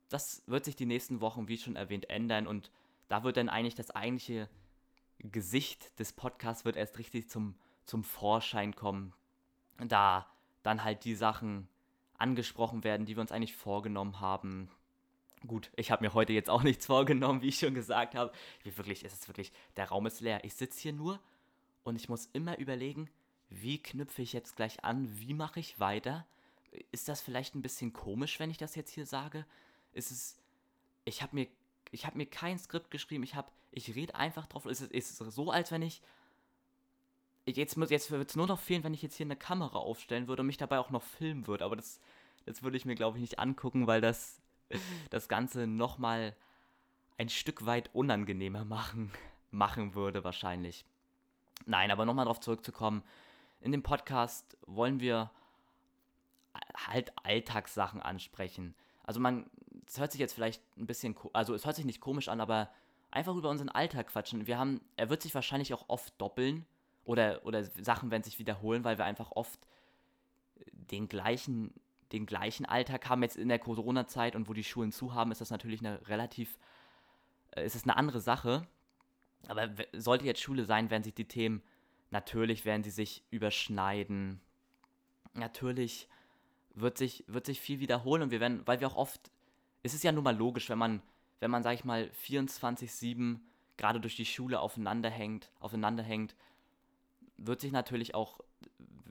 das 0.10 0.44
wird 0.48 0.66
sich 0.66 0.76
die 0.76 0.86
nächsten 0.86 1.22
Wochen, 1.22 1.48
wie 1.48 1.58
schon 1.58 1.76
erwähnt, 1.76 2.10
ändern 2.10 2.48
und 2.48 2.72
da 3.08 3.24
wird 3.24 3.38
dann 3.38 3.50
eigentlich 3.50 3.76
das 3.76 3.92
eigentliche 3.92 4.50
Gesicht 5.20 5.98
des 6.00 6.14
Podcasts 6.14 6.66
wird 6.66 6.76
erst 6.76 6.98
richtig 6.98 7.30
zum, 7.30 7.56
zum 7.86 8.04
Vorschein 8.04 8.76
kommen. 8.76 9.14
Da 9.78 10.28
dann 10.64 10.84
halt 10.84 11.06
die 11.06 11.16
Sachen 11.16 11.68
angesprochen 12.18 12.84
werden, 12.84 13.06
die 13.06 13.16
wir 13.16 13.22
uns 13.22 13.32
eigentlich 13.32 13.56
vorgenommen 13.56 14.20
haben. 14.20 14.70
Gut, 15.46 15.72
ich 15.76 15.92
habe 15.92 16.04
mir 16.04 16.14
heute 16.14 16.34
jetzt 16.34 16.50
auch 16.50 16.64
nichts 16.64 16.86
vorgenommen, 16.86 17.42
wie 17.42 17.50
ich 17.50 17.60
schon 17.60 17.74
gesagt 17.74 18.16
habe. 18.16 18.32
Wie 18.64 18.76
wirklich, 18.78 19.04
es 19.04 19.14
ist 19.14 19.28
wirklich, 19.28 19.52
der 19.76 19.90
Raum 19.90 20.06
ist 20.06 20.22
leer. 20.22 20.44
Ich 20.44 20.56
sitze 20.56 20.82
hier 20.82 20.94
nur 20.94 21.20
und 21.84 21.96
ich 21.96 22.10
muss 22.10 22.28
immer 22.34 22.58
überlegen, 22.58 23.10
wie 23.50 23.82
knüpfe 23.82 24.22
ich 24.22 24.34
jetzt 24.34 24.56
gleich 24.56 24.84
an, 24.84 25.20
wie 25.20 25.34
mache 25.34 25.60
ich 25.60 25.80
weiter. 25.80 26.26
Ist 26.92 27.08
das 27.08 27.22
vielleicht 27.22 27.56
ein 27.56 27.62
bisschen 27.62 27.94
komisch, 27.94 28.40
wenn 28.40 28.52
ich 28.52 28.58
das 28.58 28.76
jetzt 28.76 28.92
hier 28.92 29.06
sage? 29.06 29.46
Ist 29.94 30.12
es, 30.12 30.40
ich 31.06 31.22
habe 31.22 31.36
mir, 31.36 31.48
ich 31.92 32.06
habe 32.06 32.18
mir 32.18 32.26
kein 32.26 32.60
Skript 32.60 32.92
geschrieben, 32.92 33.24
ich 33.24 33.36
habe, 33.36 33.50
ich 33.72 33.96
rede 33.96 34.16
einfach 34.16 34.48
drauf. 34.48 34.66
Es 34.66 34.82
ist, 34.82 34.92
ist 34.92 35.18
so, 35.18 35.52
als 35.52 35.72
wenn 35.72 35.82
ich, 35.82 36.02
jetzt, 37.46 37.78
jetzt 37.78 38.12
wird 38.12 38.30
es 38.30 38.36
nur 38.36 38.48
noch 38.48 38.60
fehlen, 38.60 38.84
wenn 38.84 38.94
ich 38.94 39.02
jetzt 39.02 39.16
hier 39.16 39.26
eine 39.26 39.38
Kamera 39.38 39.80
aufstellen 39.80 40.28
würde 40.28 40.42
und 40.42 40.48
mich 40.48 40.58
dabei 40.58 40.80
auch 40.80 40.90
noch 40.90 41.04
filmen 41.04 41.48
würde. 41.48 41.64
Aber 41.64 41.76
das, 41.76 42.00
das 42.46 42.64
würde 42.64 42.78
ich 42.78 42.86
mir, 42.86 42.96
glaube 42.96 43.18
ich, 43.18 43.22
nicht 43.22 43.40
angucken, 43.40 43.88
weil 43.88 44.02
das 44.02 44.42
das 45.10 45.30
Ganze 45.30 45.68
nochmal 45.68 46.36
ein 47.18 47.30
Stück 47.30 47.66
weit 47.66 47.90
unangenehmer 47.94 48.66
machen, 48.66 49.12
machen 49.52 49.96
würde 49.96 50.24
wahrscheinlich. 50.24 50.86
Nein, 51.66 51.92
aber 51.92 52.06
nochmal 52.06 52.26
darauf 52.26 52.40
zurückzukommen. 52.40 53.04
In 53.60 53.72
dem 53.72 53.84
Podcast 53.84 54.58
wollen 54.66 55.00
wir 55.00 55.32
halt 56.76 57.12
Alltagssachen 57.24 58.02
ansprechen. 58.02 58.76
Also 59.04 59.20
man, 59.20 59.50
es 59.88 60.00
hört 60.00 60.12
sich 60.12 60.20
jetzt 60.20 60.34
vielleicht 60.34 60.62
ein 60.78 60.88
bisschen, 60.88 61.16
also 61.34 61.54
es 61.54 61.66
hört 61.66 61.76
sich 61.76 61.86
nicht 61.86 62.02
komisch 62.02 62.28
an, 62.28 62.42
aber 62.42 62.70
einfach 63.12 63.36
über 63.36 63.50
unseren 63.50 63.70
Alltag 63.70 64.08
quatschen. 64.08 64.48
Wir 64.48 64.58
haben, 64.58 64.82
er 64.96 65.10
wird 65.10 65.22
sich 65.22 65.34
wahrscheinlich 65.34 65.74
auch 65.74 65.86
oft 65.88 66.14
doppeln 66.20 66.66
oder, 67.04 67.46
oder 67.46 67.64
Sachen 67.64 68.12
werden 68.12 68.24
sich 68.24 68.40
wiederholen, 68.40 68.84
weil 68.84 68.98
wir 68.98 69.06
einfach 69.06 69.32
oft 69.32 69.60
den 70.72 71.08
gleichen 71.08 71.74
den 72.12 72.26
gleichen 72.26 72.66
Alltag 72.66 73.10
haben. 73.10 73.24
Jetzt 73.24 73.38
in 73.38 73.50
der 73.50 73.60
Corona-Zeit 73.60 74.36
und 74.36 74.48
wo 74.48 74.54
die 74.54 74.64
Schulen 74.64 74.92
zu 74.92 75.14
haben, 75.14 75.32
ist 75.32 75.42
das 75.42 75.52
natürlich 75.52 75.82
eine 75.82 76.08
relativ, 76.08 76.58
äh, 77.52 77.66
ist 77.66 77.76
es 77.76 77.84
eine 77.84 77.98
andere 77.98 78.20
Sache. 78.20 78.68
Aber 79.48 79.70
sollte 79.94 80.26
jetzt 80.26 80.42
Schule 80.42 80.66
sein, 80.66 80.90
werden 80.90 81.04
sich 81.04 81.14
die 81.14 81.28
Themen, 81.28 81.62
natürlich 82.12 82.66
werden 82.66 82.84
sie 82.84 82.90
sich 82.90 83.24
überschneiden. 83.30 84.42
Natürlich 85.34 86.08
wird 86.74 86.98
sich, 86.98 87.24
wird 87.28 87.46
sich 87.46 87.60
viel 87.60 87.80
wiederholen 87.80 88.24
und 88.24 88.32
wir 88.32 88.40
werden, 88.40 88.62
weil 88.66 88.80
wir 88.80 88.88
auch 88.88 88.96
oft, 88.96 89.32
es 89.84 89.94
ist 89.94 90.04
ja 90.04 90.12
nun 90.12 90.24
mal 90.24 90.36
logisch, 90.36 90.70
wenn 90.70 90.78
man, 90.78 91.02
wenn 91.40 91.52
man, 91.52 91.64
sag 91.64 91.74
ich 91.74 91.86
mal, 91.86 92.10
24-7 92.26 93.40
gerade 93.78 94.00
durch 94.00 94.16
die 94.16 94.26
Schule 94.26 94.60
aufeinander 94.60 95.10
hängt, 95.10 95.52
aufeinander 95.60 96.04
hängt, 96.04 96.36
wird 97.38 97.62
sich 97.62 97.72
natürlich 97.72 98.16
auch 98.16 98.40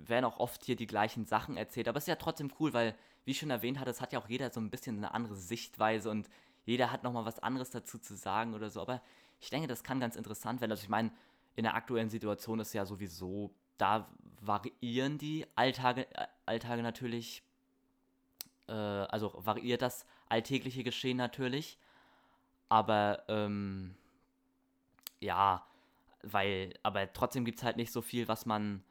werden 0.09 0.25
auch 0.25 0.39
oft 0.39 0.65
hier 0.65 0.77
die 0.77 0.87
gleichen 0.87 1.27
Sachen 1.27 1.57
erzählt, 1.57 1.89
aber 1.89 1.99
es 1.99 2.05
ist 2.05 2.09
ja 2.09 2.17
trotzdem 2.17 2.53
cool, 2.61 2.73
weil, 2.73 2.95
wie 3.25 3.33
ich 3.33 3.39
schon 3.39 3.51
erwähnt 3.51 3.79
hatte, 3.79 3.91
es 3.91 4.01
hat 4.01 4.13
ja 4.13 4.21
auch 4.21 4.29
jeder 4.29 4.51
so 4.51 4.61
ein 4.61 4.71
bisschen 4.71 4.97
eine 4.99 5.15
andere 5.15 5.35
Sichtweise 5.35 6.11
und 6.11 6.29
jeder 6.65 6.91
hat 6.91 7.03
nochmal 7.03 7.25
was 7.25 7.39
anderes 7.39 7.71
dazu 7.71 7.99
zu 7.99 8.17
sagen 8.17 8.55
oder 8.55 8.71
so, 8.71 8.81
aber 8.81 9.03
ich 9.41 9.51
denke, 9.51 9.69
das 9.69 9.85
kann 9.85 10.01
ganz 10.01 10.17
interessant 10.17 10.61
werden. 10.61 10.73
Also 10.73 10.83
ich 10.83 10.89
meine, 10.89 11.11
in 11.57 11.65
der 11.65 11.75
aktuellen 11.75 12.11
Situation 12.11 12.61
ist 12.61 12.73
ja 12.73 12.87
sowieso, 12.87 13.55
da 13.79 14.09
variieren 14.41 15.19
die 15.19 15.47
Alltage, 15.57 16.07
äh, 16.15 16.27
Alltage 16.47 16.83
natürlich, 16.83 17.43
äh, 18.69 18.73
also 18.73 19.33
variiert 19.37 19.83
das 19.83 20.07
alltägliche 20.29 20.85
Geschehen 20.85 21.17
natürlich, 21.17 21.79
aber 22.69 23.25
ähm, 23.29 23.97
ja, 25.21 25.67
weil, 26.23 26.75
aber 26.83 27.13
trotzdem 27.13 27.45
gibt 27.45 27.59
es 27.59 27.65
halt 27.65 27.77
nicht 27.77 27.93
so 27.93 28.03
viel, 28.03 28.29
was 28.29 28.47
man 28.47 28.83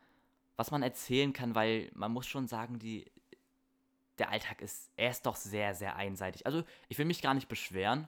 was 0.56 0.72
man 0.72 0.84
erzählen 0.84 1.34
kann, 1.34 1.56
weil 1.56 1.92
man 1.94 2.12
muss 2.12 2.28
schon 2.28 2.48
sagen, 2.48 2.80
die, 2.80 3.06
der 4.18 4.30
Alltag 4.30 4.62
ist, 4.62 4.90
er 4.96 5.12
ist 5.12 5.26
doch 5.26 5.36
sehr, 5.36 5.76
sehr 5.76 5.96
einseitig. 5.96 6.46
Also 6.46 6.64
ich 6.88 6.98
will 6.98 7.06
mich 7.06 7.22
gar 7.22 7.34
nicht 7.34 7.48
beschweren. 7.48 8.08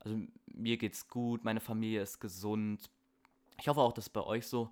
Also 0.00 0.18
mir 0.46 0.76
geht's 0.76 1.08
gut, 1.08 1.44
meine 1.44 1.60
Familie 1.60 2.02
ist 2.02 2.20
gesund. 2.20 2.90
Ich 3.60 3.68
hoffe 3.68 3.80
auch, 3.80 3.92
das 3.92 4.06
ist 4.06 4.12
bei 4.12 4.22
euch 4.22 4.46
so. 4.46 4.70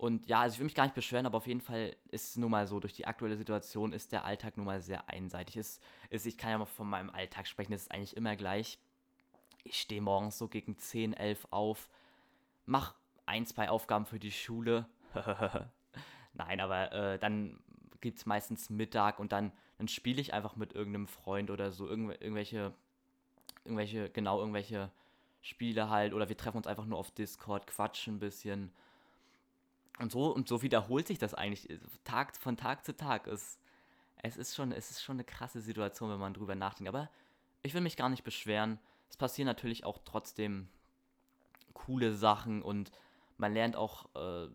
Und 0.00 0.26
ja, 0.28 0.40
also 0.40 0.54
ich 0.54 0.58
will 0.60 0.64
mich 0.64 0.74
gar 0.74 0.84
nicht 0.84 0.94
beschweren, 0.94 1.26
aber 1.26 1.36
auf 1.36 1.46
jeden 1.46 1.60
Fall 1.60 1.94
ist 2.08 2.30
es 2.30 2.36
nun 2.36 2.50
mal 2.50 2.66
so, 2.66 2.80
durch 2.80 2.94
die 2.94 3.06
aktuelle 3.06 3.36
Situation 3.36 3.92
ist 3.92 4.12
der 4.12 4.24
Alltag 4.24 4.56
nun 4.56 4.64
mal 4.64 4.80
sehr 4.80 5.10
einseitig. 5.10 5.58
Es, 5.58 5.78
ist, 6.08 6.24
ich 6.24 6.38
kann 6.38 6.50
ja 6.50 6.58
mal 6.58 6.64
von 6.64 6.88
meinem 6.88 7.10
Alltag 7.10 7.46
sprechen, 7.46 7.74
es 7.74 7.82
ist 7.82 7.92
eigentlich 7.92 8.16
immer 8.16 8.34
gleich. 8.34 8.78
Ich 9.62 9.78
stehe 9.78 10.00
morgens 10.00 10.38
so 10.38 10.48
gegen 10.48 10.78
10, 10.78 11.12
11 11.12 11.48
auf, 11.50 11.90
mach 12.64 12.94
ein, 13.26 13.44
zwei 13.44 13.68
Aufgaben 13.68 14.06
für 14.06 14.18
die 14.18 14.32
Schule. 14.32 14.86
Nein, 16.32 16.60
aber 16.60 16.92
äh, 16.92 17.18
dann 17.18 17.60
gibt 18.00 18.16
es 18.18 18.24
meistens 18.24 18.70
Mittag 18.70 19.18
und 19.18 19.32
dann, 19.32 19.52
dann 19.76 19.88
spiele 19.88 20.22
ich 20.22 20.32
einfach 20.32 20.56
mit 20.56 20.72
irgendeinem 20.72 21.08
Freund 21.08 21.50
oder 21.50 21.72
so 21.72 21.86
irgendw 21.86 22.14
irgendwelche, 22.14 22.72
irgendwelche, 23.64 24.08
genau, 24.08 24.38
irgendwelche 24.38 24.90
Spiele 25.42 25.88
halt 25.88 26.12
oder 26.12 26.28
wir 26.28 26.36
treffen 26.36 26.58
uns 26.58 26.66
einfach 26.66 26.84
nur 26.84 26.98
auf 26.98 27.10
Discord, 27.10 27.66
quatschen 27.66 28.16
ein 28.16 28.18
bisschen. 28.18 28.72
Und 29.98 30.12
so, 30.12 30.34
und 30.34 30.48
so 30.48 30.62
wiederholt 30.62 31.06
sich 31.06 31.18
das 31.18 31.34
eigentlich 31.34 31.68
Tag, 32.04 32.36
von 32.36 32.56
Tag 32.56 32.84
zu 32.84 32.96
Tag. 32.96 33.26
Es, 33.26 33.58
es, 34.22 34.36
ist 34.36 34.54
schon, 34.54 34.72
es 34.72 34.90
ist 34.90 35.02
schon 35.02 35.16
eine 35.16 35.24
krasse 35.24 35.60
Situation, 35.60 36.10
wenn 36.10 36.18
man 36.18 36.34
drüber 36.34 36.54
nachdenkt. 36.54 36.88
Aber 36.88 37.10
ich 37.62 37.74
will 37.74 37.82
mich 37.82 37.96
gar 37.96 38.08
nicht 38.08 38.24
beschweren. 38.24 38.78
Es 39.08 39.16
passieren 39.16 39.46
natürlich 39.46 39.84
auch 39.84 39.98
trotzdem 40.04 40.68
coole 41.74 42.14
Sachen 42.14 42.62
und 42.62 42.90
man 43.36 43.52
lernt 43.52 43.76
auch 43.76 44.06
äh, 44.14 44.48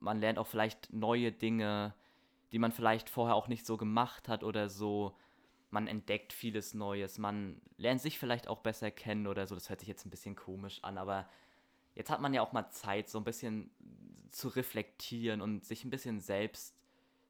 man 0.00 0.20
lernt 0.20 0.38
auch 0.38 0.46
vielleicht 0.46 0.92
neue 0.92 1.32
Dinge, 1.32 1.94
die 2.52 2.58
man 2.58 2.72
vielleicht 2.72 3.10
vorher 3.10 3.34
auch 3.34 3.48
nicht 3.48 3.66
so 3.66 3.76
gemacht 3.76 4.28
hat 4.28 4.44
oder 4.44 4.68
so. 4.68 5.14
Man 5.70 5.86
entdeckt 5.86 6.32
vieles 6.32 6.72
Neues, 6.72 7.18
man 7.18 7.60
lernt 7.76 8.00
sich 8.00 8.18
vielleicht 8.18 8.48
auch 8.48 8.60
besser 8.60 8.90
kennen 8.90 9.26
oder 9.26 9.46
so. 9.46 9.54
Das 9.54 9.68
hört 9.68 9.80
sich 9.80 9.88
jetzt 9.88 10.06
ein 10.06 10.10
bisschen 10.10 10.34
komisch 10.34 10.82
an, 10.82 10.96
aber 10.96 11.28
jetzt 11.94 12.10
hat 12.10 12.20
man 12.20 12.32
ja 12.32 12.42
auch 12.42 12.52
mal 12.52 12.70
Zeit, 12.70 13.08
so 13.08 13.18
ein 13.18 13.24
bisschen 13.24 13.70
zu 14.30 14.48
reflektieren 14.48 15.40
und 15.40 15.64
sich 15.64 15.84
ein 15.84 15.90
bisschen 15.90 16.20
selbst, 16.20 16.74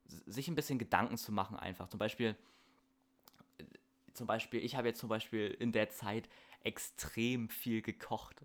sich 0.07 0.49
ein 0.49 0.55
bisschen 0.55 0.79
Gedanken 0.79 1.17
zu 1.17 1.33
machen 1.33 1.57
einfach. 1.57 1.89
Zum 1.89 1.99
Beispiel, 1.99 2.37
zum 4.15 4.27
Beispiel, 4.27 4.65
ich 4.65 4.77
habe 4.77 4.89
jetzt 4.89 5.01
zum 5.01 5.09
Beispiel 5.09 5.49
in 5.59 5.73
der 5.73 5.91
Zeit 5.91 6.29
extrem 6.63 7.49
viel 7.49 7.83
gekocht. 7.83 8.45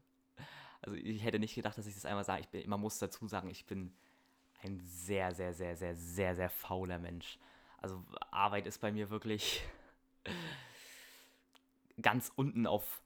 Also 0.82 0.98
ich 0.98 1.24
hätte 1.24 1.40
nicht 1.40 1.56
gedacht, 1.56 1.78
dass 1.78 1.88
ich 1.88 1.96
das 1.96 2.06
einmal 2.06 2.24
sage. 2.26 2.42
Ich 2.42 2.50
bin, 2.50 2.70
man 2.70 2.80
muss 2.80 3.00
dazu 3.00 3.28
sagen, 3.28 3.50
ich 3.50 3.66
bin 3.66 3.94
ein 4.64 4.80
sehr, 4.80 5.34
sehr, 5.34 5.54
sehr, 5.54 5.76
sehr, 5.76 5.96
sehr, 5.96 6.36
sehr 6.36 6.50
fauler 6.50 7.00
Mensch. 7.00 7.38
Also 7.82 8.04
Arbeit 8.32 8.66
ist 8.68 8.80
bei 8.80 8.92
mir 8.92 9.10
wirklich 9.10 9.62
ganz 12.02 12.32
unten 12.36 12.68
auf, 12.68 13.04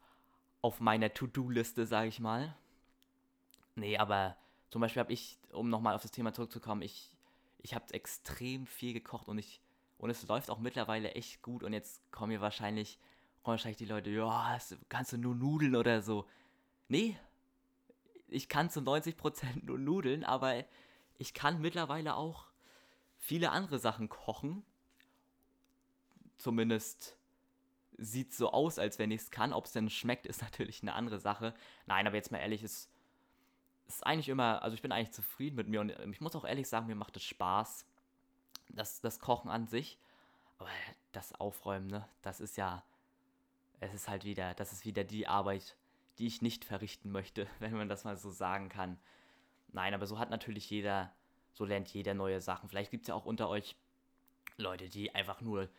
auf 0.62 0.80
meiner 0.80 1.14
To-Do-Liste, 1.14 1.86
sage 1.86 2.08
ich 2.08 2.20
mal. 2.20 2.56
Nee, 3.76 3.98
aber 3.98 4.38
zum 4.70 4.82
Beispiel 4.82 5.02
habe 5.02 5.14
ich, 5.14 5.40
um 5.52 5.70
nochmal 5.70 5.96
auf 5.96 6.02
das 6.02 6.12
Thema 6.12 6.34
zurückzukommen, 6.34 6.82
ich, 6.82 7.16
ich 7.60 7.74
habe 7.74 7.94
extrem 7.94 8.66
viel 8.66 8.94
gekocht 8.94 9.28
und 9.28 9.38
ich 9.38 9.62
und 9.98 10.10
es 10.10 10.28
läuft 10.28 10.50
auch 10.50 10.60
mittlerweile 10.60 11.12
echt 11.12 11.42
gut 11.42 11.64
und 11.64 11.74
jetzt 11.74 12.12
kommen 12.12 12.32
mir 12.32 12.42
wahrscheinlich, 12.42 13.00
kommen 13.44 13.54
wahrscheinlich 13.54 13.78
die 13.78 13.86
Leute, 13.86 14.10
ja, 14.10 14.58
kannst 14.90 15.14
du 15.14 15.18
nur 15.18 15.36
Nudeln 15.36 15.76
oder 15.76 16.02
so. 16.02 16.28
Nee, 16.88 17.18
ich 18.28 18.48
kann 18.48 18.70
zu 18.70 18.80
90% 18.82 19.66
nur 19.66 19.80
Nudeln, 19.80 20.24
aber 20.24 20.64
ich 21.18 21.34
kann 21.34 21.62
mittlerweile 21.62 22.16
auch 22.16 22.48
viele 23.18 23.52
andere 23.52 23.80
Sachen 23.80 24.10
kochen. 24.10 24.64
Zumindest 26.38 27.18
sieht 27.98 28.34
so 28.34 28.52
aus, 28.52 28.80
als 28.80 29.00
wenn 29.00 29.12
ich 29.12 29.22
es 29.22 29.32
kann. 29.32 29.54
Ob 29.54 29.66
es 29.66 29.72
denn 29.72 29.90
schmeckt, 29.90 30.26
ist 30.26 30.42
natürlich 30.42 30.82
eine 30.82 30.94
andere 30.94 31.20
Sache. 31.20 31.54
Nein, 31.86 32.08
aber 32.08 32.16
jetzt 32.16 32.32
mal 32.32 32.40
ehrlich, 32.40 32.64
es 32.64 32.90
ist 33.88 34.06
eigentlich 34.06 34.30
immer, 34.30 34.62
also 34.64 34.76
ich 34.76 34.82
bin 34.82 34.92
eigentlich 34.92 35.12
zufrieden 35.12 35.56
mit 35.56 35.68
mir 35.68 35.82
und 35.82 35.92
ich 36.12 36.22
muss 36.22 36.36
auch 36.36 36.46
ehrlich 36.46 36.68
sagen, 36.68 36.88
mir 36.88 36.96
macht 36.96 37.16
es 37.16 37.24
Spaß, 37.24 37.86
das, 38.70 39.02
das 39.02 39.20
Kochen 39.20 39.50
an 39.50 39.68
sich. 39.68 39.98
Aber 40.58 40.70
das 41.12 41.34
Aufräumen, 41.36 41.88
ne, 41.88 42.08
das 42.22 42.40
ist 42.40 42.58
ja, 42.58 42.84
es 43.80 43.94
ist 43.94 44.08
halt 44.08 44.24
wieder, 44.24 44.54
das 44.56 44.74
ist 44.74 44.86
wieder 44.86 45.04
die 45.04 45.28
Arbeit, 45.28 45.78
die 46.18 46.28
ich 46.28 46.42
nicht 46.42 46.66
verrichten 46.66 47.12
möchte, 47.12 47.48
wenn 47.60 47.76
man 47.76 47.90
das 47.90 48.04
mal 48.04 48.18
so 48.18 48.32
sagen 48.32 48.70
kann. 48.70 49.00
Nein, 49.70 49.94
aber 49.94 50.08
so 50.08 50.18
hat 50.20 50.30
natürlich 50.30 50.70
jeder, 50.70 51.14
so 51.54 51.66
lernt 51.66 51.90
jeder 51.90 52.14
neue 52.14 52.42
Sachen. 52.42 52.70
Vielleicht 52.70 52.92
gibt 52.92 53.04
es 53.04 53.08
ja 53.08 53.16
auch 53.16 53.26
unter 53.26 53.50
euch 53.50 53.76
Leute, 54.58 54.90
die 54.90 55.14
einfach 55.14 55.42
nur 55.42 55.70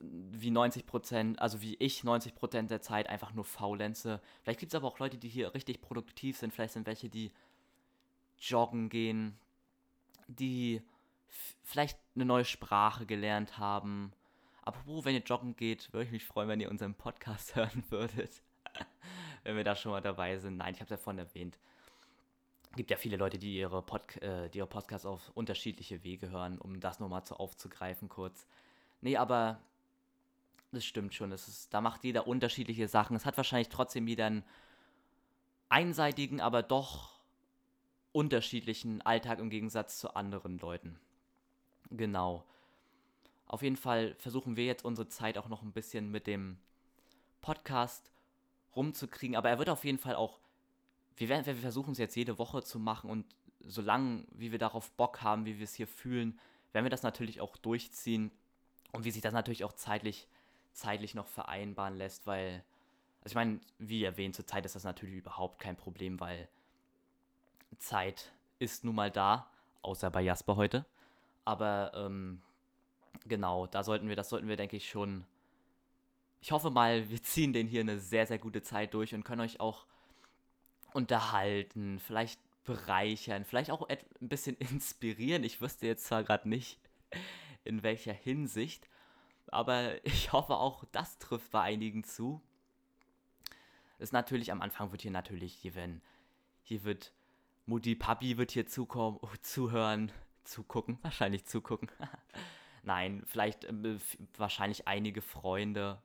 wie 0.00 0.50
90 0.50 0.86
Prozent, 0.86 1.40
also 1.40 1.60
wie 1.60 1.74
ich 1.76 2.04
90 2.04 2.34
Prozent 2.34 2.70
der 2.70 2.80
Zeit 2.80 3.08
einfach 3.08 3.32
nur 3.32 3.44
faulenze. 3.44 4.20
Vielleicht 4.42 4.60
gibt 4.60 4.72
es 4.72 4.76
aber 4.76 4.88
auch 4.88 4.98
Leute, 4.98 5.18
die 5.18 5.28
hier 5.28 5.54
richtig 5.54 5.80
produktiv 5.80 6.36
sind. 6.36 6.52
Vielleicht 6.52 6.74
sind 6.74 6.86
welche, 6.86 7.08
die 7.08 7.32
joggen 8.38 8.88
gehen, 8.88 9.38
die 10.26 10.82
vielleicht 11.62 11.98
eine 12.14 12.24
neue 12.24 12.44
Sprache 12.44 13.06
gelernt 13.06 13.58
haben. 13.58 14.12
Apropos, 14.62 15.04
wenn 15.04 15.14
ihr 15.14 15.22
joggen 15.22 15.56
geht, 15.56 15.92
würde 15.92 16.04
ich 16.04 16.12
mich 16.12 16.24
freuen, 16.24 16.48
wenn 16.48 16.60
ihr 16.60 16.70
unseren 16.70 16.94
Podcast 16.94 17.56
hören 17.56 17.84
würdet. 17.88 18.42
wenn 19.44 19.56
wir 19.56 19.64
da 19.64 19.74
schon 19.74 19.92
mal 19.92 20.00
dabei 20.00 20.38
sind. 20.38 20.56
Nein, 20.56 20.74
ich 20.74 20.80
habe 20.80 20.84
es 20.84 20.90
ja 20.90 20.96
vorhin 20.96 21.18
erwähnt. 21.18 21.58
Es 22.70 22.76
gibt 22.76 22.90
ja 22.90 22.96
viele 22.96 23.16
Leute, 23.16 23.38
die 23.38 23.56
ihre, 23.56 23.82
Pod 23.82 24.16
äh, 24.22 24.50
die 24.50 24.58
ihre 24.58 24.66
Podcasts 24.66 25.06
auf 25.06 25.30
unterschiedliche 25.34 26.04
Wege 26.04 26.30
hören, 26.30 26.58
um 26.58 26.80
das 26.80 27.00
nochmal 27.00 27.24
so 27.24 27.36
aufzugreifen 27.36 28.08
kurz. 28.08 28.46
Nee, 29.00 29.16
aber 29.16 29.60
das 30.72 30.84
stimmt 30.84 31.14
schon. 31.14 31.30
Das 31.30 31.48
ist, 31.48 31.72
da 31.72 31.80
macht 31.80 32.04
jeder 32.04 32.26
unterschiedliche 32.26 32.88
Sachen. 32.88 33.16
Es 33.16 33.24
hat 33.24 33.36
wahrscheinlich 33.36 33.68
trotzdem 33.68 34.06
wieder 34.06 34.26
einen 34.26 34.44
einseitigen, 35.68 36.40
aber 36.40 36.62
doch 36.62 37.18
unterschiedlichen 38.12 39.02
Alltag 39.02 39.38
im 39.38 39.50
Gegensatz 39.50 39.98
zu 39.98 40.14
anderen 40.14 40.58
Leuten. 40.58 40.98
Genau. 41.90 42.44
Auf 43.46 43.62
jeden 43.62 43.76
Fall 43.76 44.14
versuchen 44.18 44.56
wir 44.56 44.66
jetzt 44.66 44.84
unsere 44.84 45.08
Zeit 45.08 45.38
auch 45.38 45.48
noch 45.48 45.62
ein 45.62 45.72
bisschen 45.72 46.10
mit 46.10 46.26
dem 46.26 46.58
Podcast 47.40 48.10
rumzukriegen, 48.76 49.36
aber 49.36 49.48
er 49.48 49.58
wird 49.58 49.70
auf 49.70 49.84
jeden 49.84 49.98
Fall 49.98 50.16
auch, 50.16 50.38
wir, 51.16 51.28
werden, 51.28 51.46
wir 51.46 51.54
versuchen 51.54 51.92
es 51.92 51.98
jetzt 51.98 52.14
jede 52.14 52.38
Woche 52.38 52.62
zu 52.62 52.78
machen 52.78 53.08
und 53.08 53.24
solange 53.64 54.24
wie 54.32 54.52
wir 54.52 54.58
darauf 54.58 54.90
Bock 54.92 55.22
haben, 55.22 55.46
wie 55.46 55.58
wir 55.58 55.64
es 55.64 55.74
hier 55.74 55.86
fühlen, 55.86 56.38
werden 56.72 56.84
wir 56.84 56.90
das 56.90 57.02
natürlich 57.02 57.40
auch 57.40 57.56
durchziehen 57.56 58.30
und 58.92 59.04
wie 59.04 59.10
sich 59.10 59.22
das 59.22 59.34
natürlich 59.34 59.64
auch 59.64 59.72
zeitlich, 59.72 60.26
zeitlich 60.72 61.14
noch 61.14 61.26
vereinbaren 61.26 61.96
lässt, 61.96 62.26
weil, 62.26 62.64
also 63.22 63.32
ich 63.32 63.34
meine, 63.34 63.60
wie 63.78 64.04
erwähnt, 64.04 64.34
zur 64.34 64.46
Zeit 64.46 64.64
ist 64.64 64.74
das 64.74 64.84
natürlich 64.84 65.16
überhaupt 65.16 65.58
kein 65.58 65.76
Problem, 65.76 66.20
weil 66.20 66.48
Zeit 67.78 68.32
ist 68.58 68.84
nun 68.84 68.94
mal 68.94 69.10
da, 69.10 69.50
außer 69.82 70.10
bei 70.10 70.22
Jasper 70.22 70.56
heute. 70.56 70.84
Aber 71.44 71.92
ähm, 71.94 72.42
genau, 73.26 73.66
da 73.66 73.82
sollten 73.82 74.08
wir, 74.08 74.16
das 74.16 74.28
sollten 74.28 74.48
wir, 74.48 74.56
denke 74.56 74.76
ich, 74.76 74.88
schon. 74.88 75.24
Ich 76.40 76.52
hoffe 76.52 76.70
mal, 76.70 77.08
wir 77.10 77.22
ziehen 77.22 77.52
den 77.52 77.66
hier 77.66 77.80
eine 77.80 77.98
sehr, 77.98 78.26
sehr 78.26 78.38
gute 78.38 78.62
Zeit 78.62 78.94
durch 78.94 79.14
und 79.14 79.24
können 79.24 79.42
euch 79.42 79.60
auch 79.60 79.86
unterhalten, 80.92 82.00
vielleicht 82.00 82.40
bereichern, 82.64 83.44
vielleicht 83.44 83.70
auch 83.70 83.88
ein 83.88 83.98
bisschen 84.20 84.56
inspirieren. 84.58 85.44
Ich 85.44 85.60
wüsste 85.60 85.86
jetzt 85.86 86.06
zwar 86.06 86.24
gerade 86.24 86.48
nicht, 86.48 86.78
in 87.68 87.82
welcher 87.82 88.12
Hinsicht, 88.12 88.88
aber 89.48 90.04
ich 90.04 90.32
hoffe 90.32 90.54
auch, 90.54 90.84
das 90.92 91.18
trifft 91.18 91.50
bei 91.50 91.62
einigen 91.62 92.04
zu. 92.04 92.40
Ist 93.98 94.12
natürlich, 94.12 94.52
am 94.52 94.62
Anfang 94.62 94.92
wird 94.92 95.02
hier 95.02 95.10
natürlich, 95.10 95.54
hier 95.54 95.74
werden, 95.74 96.02
hier 96.62 96.84
wird 96.84 97.12
Mutti, 97.66 97.94
Papi 97.94 98.38
wird 98.38 98.52
hier 98.52 98.66
zukommen, 98.66 99.18
oh, 99.20 99.28
zuhören, 99.42 100.12
zugucken, 100.44 100.98
wahrscheinlich 101.02 101.44
zugucken. 101.46 101.90
Nein, 102.82 103.22
vielleicht 103.26 103.64
äh, 103.64 103.98
wahrscheinlich 104.36 104.88
einige 104.88 105.20
Freunde. 105.20 106.00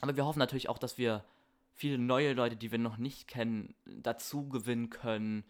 Aber 0.00 0.16
wir 0.16 0.24
hoffen 0.24 0.38
natürlich 0.38 0.68
auch, 0.68 0.78
dass 0.78 0.98
wir 0.98 1.24
viele 1.72 1.98
neue 1.98 2.32
Leute, 2.32 2.56
die 2.56 2.70
wir 2.70 2.78
noch 2.78 2.96
nicht 2.96 3.28
kennen, 3.28 3.74
dazu 3.84 4.48
gewinnen 4.48 4.88
können, 4.88 5.44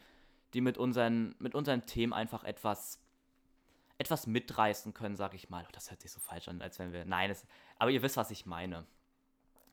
die 0.55 0.61
mit 0.61 0.79
unseren, 0.79 1.35
mit 1.39 1.55
unseren 1.55 1.87
Themen 1.87 2.13
einfach 2.13 2.43
etwas, 2.43 3.01
etwas 3.99 4.27
mitreißen 4.27 4.93
können, 4.95 5.17
sag 5.17 5.35
ich 5.35 5.49
mal. 5.49 5.65
Oh, 5.67 5.73
das 5.73 5.91
hört 5.91 6.01
sich 6.01 6.13
so 6.13 6.21
falsch 6.21 6.49
an, 6.49 6.61
als 6.61 6.79
wenn 6.79 6.93
wir. 6.93 7.05
Nein, 7.05 7.31
es, 7.31 7.47
aber 7.79 7.91
ihr 7.91 8.03
wisst, 8.03 8.17
was 8.17 8.31
ich 8.31 8.47
meine. 8.47 8.87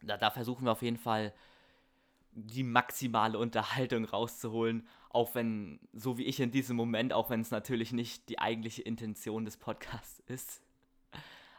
Da, 0.02 0.18
da 0.18 0.32
versuchen 0.32 0.66
wir 0.66 0.72
auf 0.72 0.82
jeden 0.82 0.98
Fall 0.98 1.34
die 2.36 2.64
maximale 2.64 3.38
Unterhaltung 3.38 4.06
rauszuholen, 4.06 4.88
auch 5.10 5.36
wenn, 5.36 5.80
so 5.94 6.18
wie 6.18 6.24
ich 6.24 6.40
in 6.40 6.52
diesem 6.52 6.76
Moment, 6.76 7.14
auch 7.14 7.30
wenn 7.30 7.42
es 7.42 7.52
natürlich 7.52 7.92
nicht 7.92 8.30
die 8.30 8.40
eigentliche 8.40 8.82
Intention 8.82 9.46
des 9.46 9.58
Podcasts 9.58 10.20
ist. 10.28 10.62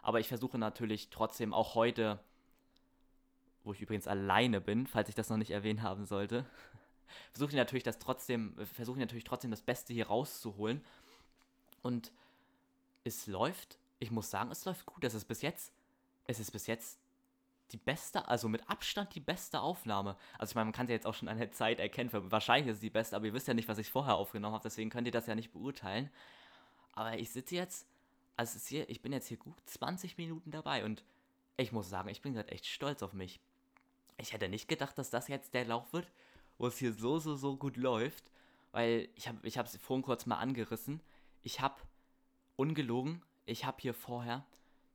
Aber 0.03 0.21
ich 0.21 0.29
versuche 0.29 0.59
natürlich 0.59 1.11
trotzdem 1.11 1.55
auch 1.55 1.75
heute, 1.75 2.19
wo 3.63 3.73
ich 3.73 3.81
übrigens 3.81 4.07
alleine 4.07 4.61
bin, 4.61 4.87
falls 4.87 5.09
ich 5.09 5.15
das 5.15 5.31
noch 5.31 5.39
nicht 5.39 5.51
erwähnt 5.51 5.83
haben 5.83 6.05
sollte, 6.05 6.45
versuche 7.31 7.51
ich 7.51 7.57
natürlich 7.57 7.85
das 7.85 7.99
trotzdem, 7.99 8.55
versuche 8.75 8.99
natürlich 8.99 9.25
trotzdem 9.25 9.51
das 9.51 9.63
Beste 9.63 9.95
hier 9.95 10.09
rauszuholen. 10.09 10.85
Und 11.83 12.13
es 13.05 13.27
läuft, 13.27 13.79
ich 13.99 14.11
muss 14.11 14.31
sagen, 14.31 14.51
es 14.51 14.65
läuft 14.65 14.87
gut. 14.87 15.05
Es 15.05 15.15
ist 15.15 15.27
bis 15.27 15.43
jetzt, 15.43 15.73
es 16.27 16.41
ist 16.41 16.51
bis 16.51 16.67
jetzt 16.67 16.99
die 17.71 17.77
beste, 17.77 18.29
also 18.29 18.49
mit 18.49 18.69
Abstand 18.69 19.15
die 19.15 19.21
beste 19.21 19.61
Aufnahme. 19.61 20.17
Also 20.39 20.53
ich 20.53 20.55
meine, 20.55 20.67
man 20.67 20.73
kann 20.73 20.87
sie 20.87 20.93
jetzt 20.93 21.07
auch 21.07 21.15
schon 21.15 21.29
an 21.29 21.39
der 21.39 21.53
Zeit 21.53 21.81
erkennen. 21.81 22.11
Wahrscheinlich 22.13 22.71
ist 22.71 22.77
es 22.77 22.81
die 22.81 22.91
beste, 22.91 23.17
aber 23.17 23.27
ihr 23.27 23.35
wisst 23.35 23.49
ja 23.49 23.55
nicht, 23.55 23.69
was 23.69 23.79
ich 23.79 23.91
vorher 23.91 24.17
aufgenommen 24.17 24.55
habe, 24.55 24.63
deswegen 24.63 24.91
könnt 24.91 25.07
ihr 25.07 25.13
das 25.13 25.27
ja 25.27 25.35
nicht 25.35 25.53
beurteilen. 25.53 26.11
Aber 26.93 27.19
ich 27.19 27.31
sitze 27.31 27.57
jetzt, 27.57 27.87
also 28.37 28.59
hier, 28.59 28.89
ich 28.89 29.03
bin 29.03 29.13
jetzt 29.13 29.29
hier 29.29 29.37
gut 29.37 29.55
20 29.67 30.19
Minuten 30.19 30.51
dabei 30.51 30.85
und 30.85 31.05
ich 31.57 31.73
muss 31.73 31.89
sagen, 31.89 32.09
ich 32.09 32.23
bin 32.23 32.35
gerade 32.35 32.51
echt 32.51 32.67
stolz 32.67 33.03
auf 33.03 33.13
mich. 33.13 33.41
Ich 34.19 34.33
hätte 34.33 34.49
nicht 34.49 34.69
gedacht, 34.69 34.97
dass 34.99 35.11
das 35.11 35.29
jetzt 35.29 35.55
der 35.55 35.65
Lauf 35.65 35.93
wird, 35.93 36.11
wo 36.59 36.67
es 36.67 36.79
hier 36.79 36.93
so, 36.93 37.19
so, 37.19 37.35
so 37.35 37.57
gut 37.57 37.77
läuft, 37.77 38.31
weil 38.73 39.09
ich 39.15 39.29
habe 39.29 39.39
ich 39.47 39.57
es 39.57 39.77
vorhin 39.77 40.05
kurz 40.05 40.27
mal 40.27 40.39
angerissen. 40.39 41.01
Ich 41.43 41.61
habe, 41.61 41.77
ungelogen, 42.57 43.23
ich 43.47 43.65
habe 43.65 43.79
hier 43.81 43.95
vorher 43.95 44.45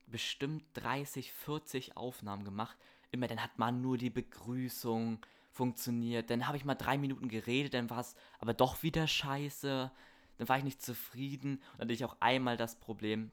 bestimmt 0.08 0.64
30, 0.74 1.32
40 1.32 1.98
Aufnahmen 1.98 2.44
gemacht. 2.44 2.78
Immer 3.12 3.28
dann 3.28 3.44
hat 3.44 3.58
man 3.58 3.82
nur 3.82 3.98
die 3.98 4.10
Begrüßung 4.10 5.20
funktioniert. 5.52 6.30
Dann 6.30 6.48
habe 6.48 6.58
ich 6.58 6.66
mal 6.66 6.76
drei 6.76 6.98
Minuten 6.98 7.28
geredet, 7.28 7.74
dann 7.74 7.90
war 7.90 8.00
es 8.00 8.16
aber 8.40 8.54
doch 8.54 8.84
wieder 8.84 9.08
scheiße. 9.08 9.92
Dann 10.38 10.50
war 10.50 10.58
ich 10.58 10.64
nicht 10.64 10.82
zufrieden. 10.82 11.56
Und 11.56 11.80
dann 11.80 11.88
hatte 11.88 11.94
ich 11.94 12.06
auch 12.06 12.18
einmal 12.20 12.58
das 12.58 12.80
Problem, 12.80 13.32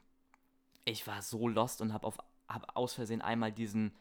ich 0.85 1.05
war 1.07 1.21
so 1.21 1.47
lost 1.47 1.81
und 1.81 1.93
habe 1.93 2.11
hab 2.47 2.77
aus 2.77 2.93
Versehen 2.93 3.21
einmal 3.21 3.51
diesen 3.51 3.93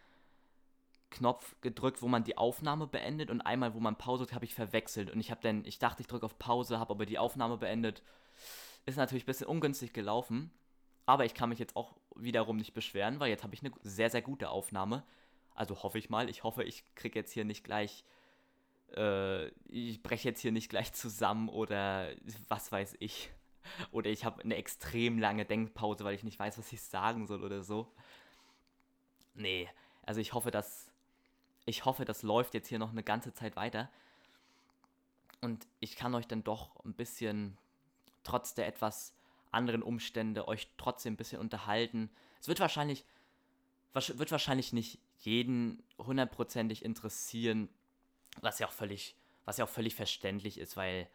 Knopf 1.11 1.57
gedrückt, 1.61 2.03
wo 2.03 2.09
man 2.09 2.25
die 2.25 2.37
Aufnahme 2.37 2.87
beendet 2.87 3.31
und 3.31 3.41
einmal, 3.41 3.75
wo 3.75 3.81
man 3.81 3.97
Pause 3.97 4.25
drückt, 4.25 4.35
habe 4.35 4.45
ich 4.45 4.55
verwechselt. 4.55 5.11
Und 5.11 5.21
ich 5.21 5.31
habe 5.31 5.41
dann, 5.41 5.65
ich 5.65 5.79
dachte, 5.79 6.03
ich 6.03 6.09
drücke 6.09 6.27
auf 6.27 6.39
Pause, 6.39 6.79
habe 6.79 6.93
aber 6.93 7.07
die 7.07 7.19
Aufnahme 7.19 7.57
beendet. 7.57 8.03
Ist 8.87 8.97
natürlich 8.97 9.25
ein 9.25 9.27
bisschen 9.27 9.49
ungünstig 9.49 9.93
gelaufen. 9.93 10.51
Aber 11.05 11.25
ich 11.25 11.35
kann 11.35 11.49
mich 11.49 11.59
jetzt 11.59 11.77
auch 11.77 11.95
wiederum 12.17 12.57
nicht 12.57 12.75
beschweren, 12.75 13.21
weil 13.21 13.29
jetzt 13.29 13.45
habe 13.45 13.55
ich 13.55 13.63
eine 13.63 13.73
sehr, 13.83 14.11
sehr 14.11 14.23
gute 14.23 14.49
Aufnahme. 14.51 15.05
Also 15.55 15.83
hoffe 15.83 15.99
ich 15.99 16.11
mal. 16.11 16.29
Ich 16.29 16.43
hoffe, 16.43 16.65
ich 16.65 16.85
kriege 16.95 17.19
jetzt 17.19 17.33
hier 17.33 17.45
nicht 17.45 17.65
gleich. 17.65 18.05
Äh, 18.95 19.49
ich 19.69 20.03
breche 20.03 20.29
jetzt 20.29 20.41
hier 20.41 20.53
nicht 20.53 20.69
gleich 20.69 20.93
zusammen 20.93 21.49
oder 21.49 22.11
was 22.49 22.73
weiß 22.73 22.97
ich. 22.99 23.31
Oder 23.91 24.11
ich 24.11 24.25
habe 24.25 24.45
eine 24.45 24.55
extrem 24.55 25.19
lange 25.19 25.45
Denkpause, 25.45 26.05
weil 26.05 26.15
ich 26.15 26.23
nicht 26.23 26.39
weiß, 26.39 26.57
was 26.57 26.73
ich 26.73 26.81
sagen 26.83 27.27
soll 27.27 27.43
oder 27.43 27.65
so. 27.65 27.93
Nee, 29.35 29.69
also 30.03 30.21
ich 30.21 30.35
hoffe, 30.35 30.53
dass. 30.53 30.93
Ich 31.65 31.85
hoffe, 31.85 32.05
das 32.05 32.23
läuft 32.23 32.55
jetzt 32.55 32.69
hier 32.69 32.79
noch 32.79 32.93
eine 32.93 33.03
ganze 33.03 33.35
Zeit 33.35 33.57
weiter. 33.57 33.91
Und 35.41 35.67
ich 35.81 35.97
kann 35.97 36.15
euch 36.15 36.29
dann 36.29 36.45
doch 36.45 36.77
ein 36.85 36.95
bisschen, 36.95 37.59
trotz 38.27 38.55
der 38.55 38.67
etwas 38.67 39.15
anderen 39.53 39.83
Umstände 39.83 40.49
euch 40.49 40.69
trotzdem 40.77 41.15
ein 41.15 41.17
bisschen 41.17 41.41
unterhalten. 41.41 42.11
Es 42.41 42.49
wird 42.49 42.61
wahrscheinlich, 42.61 43.05
wird 43.93 44.31
wahrscheinlich 44.31 44.73
nicht 44.73 44.99
jeden 45.21 45.83
hundertprozentig 45.99 46.85
interessieren, 46.85 47.69
was 48.41 48.59
ja 48.59 48.67
auch 48.67 48.73
völlig, 48.73 49.17
was 49.45 49.57
ja 49.57 49.65
auch 49.65 49.71
völlig 49.71 49.95
verständlich 49.95 50.59
ist, 50.59 50.77
weil 50.77 51.09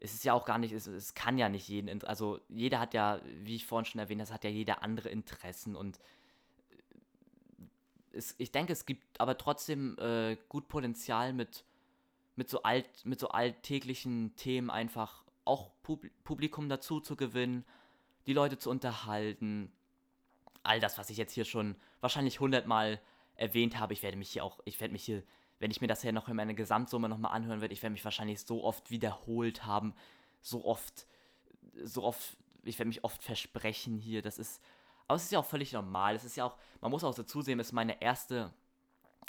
es 0.00 0.14
ist 0.14 0.24
ja 0.24 0.32
auch 0.32 0.44
gar 0.44 0.58
nicht, 0.58 0.72
es, 0.72 0.86
es 0.86 1.14
kann 1.14 1.38
ja 1.38 1.48
nicht 1.48 1.68
jeden, 1.68 2.02
also 2.04 2.40
jeder 2.48 2.78
hat 2.78 2.94
ja, 2.94 3.20
wie 3.24 3.56
ich 3.56 3.66
vorhin 3.66 3.84
schon 3.84 3.98
erwähnt 3.98 4.20
habe, 4.22 4.32
hat 4.32 4.44
ja 4.44 4.50
jeder 4.50 4.82
andere 4.82 5.08
Interessen 5.08 5.74
und 5.76 5.98
es, 8.12 8.34
ich 8.38 8.52
denke, 8.52 8.72
es 8.72 8.86
gibt 8.86 9.20
aber 9.20 9.36
trotzdem 9.36 9.96
äh, 9.98 10.36
gut 10.48 10.68
Potenzial 10.68 11.32
mit, 11.32 11.64
mit, 12.36 12.48
so 12.48 12.62
alt, 12.62 12.88
mit 13.04 13.20
so 13.20 13.28
alltäglichen 13.28 14.34
Themen 14.36 14.70
einfach 14.70 15.24
auch 15.48 15.70
Publikum 15.82 16.68
dazu 16.68 17.00
zu 17.00 17.16
gewinnen, 17.16 17.64
die 18.26 18.34
Leute 18.34 18.58
zu 18.58 18.70
unterhalten. 18.70 19.72
All 20.62 20.80
das, 20.80 20.98
was 20.98 21.10
ich 21.10 21.16
jetzt 21.16 21.32
hier 21.32 21.44
schon 21.44 21.76
wahrscheinlich 22.00 22.40
hundertmal 22.40 23.00
erwähnt 23.34 23.78
habe, 23.78 23.92
ich 23.92 24.02
werde 24.02 24.16
mich 24.16 24.30
hier 24.30 24.44
auch, 24.44 24.60
ich 24.64 24.80
werde 24.80 24.92
mich 24.92 25.04
hier, 25.04 25.22
wenn 25.58 25.70
ich 25.70 25.80
mir 25.80 25.86
das 25.86 26.02
hier 26.02 26.12
noch 26.12 26.28
in 26.28 26.36
meiner 26.36 26.54
Gesamtsumme 26.54 27.08
nochmal 27.08 27.32
anhören 27.32 27.60
werde, 27.60 27.72
ich 27.72 27.82
werde 27.82 27.92
mich 27.92 28.04
wahrscheinlich 28.04 28.40
so 28.42 28.64
oft 28.64 28.90
wiederholt 28.90 29.64
haben, 29.64 29.94
so 30.40 30.64
oft, 30.64 31.06
so 31.82 32.04
oft, 32.04 32.36
ich 32.64 32.78
werde 32.78 32.88
mich 32.88 33.04
oft 33.04 33.22
versprechen 33.22 33.98
hier, 33.98 34.22
das 34.22 34.38
ist 34.38 34.60
Aber 35.08 35.16
es 35.16 35.24
ist 35.24 35.32
ja 35.32 35.38
auch 35.38 35.46
völlig 35.46 35.72
normal. 35.72 36.14
Es 36.14 36.24
ist 36.24 36.36
ja 36.36 36.44
auch, 36.44 36.56
man 36.80 36.90
muss 36.90 37.02
auch 37.02 37.14
dazu 37.14 37.40
sehen, 37.42 37.58
es 37.58 37.68
ist 37.68 37.72
meine 37.72 38.00
erste, 38.00 38.52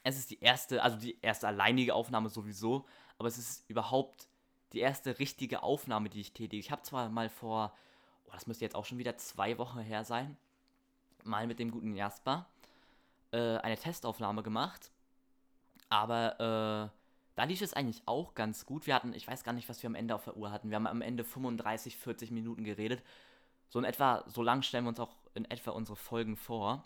es 0.04 0.18
ist 0.18 0.30
die 0.30 0.40
erste, 0.40 0.84
also 0.84 0.98
die 0.98 1.18
erste 1.22 1.48
alleinige 1.48 1.96
Aufnahme 1.96 2.30
sowieso, 2.30 2.86
aber 3.18 3.28
es 3.28 3.38
ist 3.38 3.70
überhaupt 3.70 4.29
die 4.74 4.80
erste 4.80 5.20
richtige 5.20 5.64
Aufnahme, 5.64 6.10
die 6.10 6.22
ich 6.22 6.34
tätige. 6.34 6.60
Ich 6.60 6.72
habe 6.72 6.82
zwar 6.84 7.10
mal 7.10 7.30
vor, 7.30 7.74
oh, 8.28 8.32
das 8.34 8.48
müsste 8.48 8.66
jetzt 8.66 8.76
auch 8.76 8.86
schon 8.86 8.98
wieder 8.98 9.18
zwei 9.18 9.58
Wochen 9.58 9.80
her 9.80 10.04
sein, 10.04 10.38
mal 11.24 11.48
mit 11.48 11.60
dem 11.60 11.72
guten 11.72 11.96
Jasper 11.96 12.46
äh, 13.32 13.58
eine 13.58 13.78
Testaufnahme 13.78 14.44
gemacht, 14.44 14.92
aber 15.90 16.92
äh, 16.94 17.00
da 17.36 17.44
lief 17.46 17.62
es 17.62 17.74
eigentlich 17.74 18.02
auch 18.06 18.36
ganz 18.36 18.66
gut. 18.66 18.86
Wir 18.86 18.96
hatten, 18.96 19.14
ich 19.14 19.28
weiß 19.28 19.44
gar 19.44 19.54
nicht, 19.54 19.70
was 19.70 19.82
wir 19.82 19.88
am 19.88 19.96
Ende 19.96 20.14
auf 20.14 20.26
der 20.26 20.36
Uhr 20.36 20.52
hatten. 20.52 20.70
Wir 20.70 20.76
haben 20.76 20.88
am 20.88 21.02
Ende 21.02 21.24
35, 21.24 21.96
40 21.96 22.32
Minuten 22.32 22.64
geredet. 22.64 23.02
So 23.70 23.80
in 23.80 23.86
etwa, 23.86 24.24
so 24.28 24.44
lang 24.44 24.62
stellen 24.62 24.84
wir 24.84 24.90
uns 24.90 25.00
auch 25.00 25.16
in 25.36 25.46
etwa 25.46 25.72
unsere 25.72 25.96
Folgen 25.96 26.36
vor. 26.36 26.84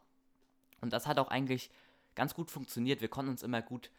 Und 0.80 0.94
das 0.94 1.08
hat 1.08 1.18
auch 1.18 1.30
eigentlich 1.30 1.72
ganz 2.14 2.36
gut 2.36 2.52
funktioniert. 2.52 3.02
Wir 3.02 3.08
konnten 3.08 3.32
uns 3.32 3.42
immer 3.42 3.62
gut, 3.62 3.90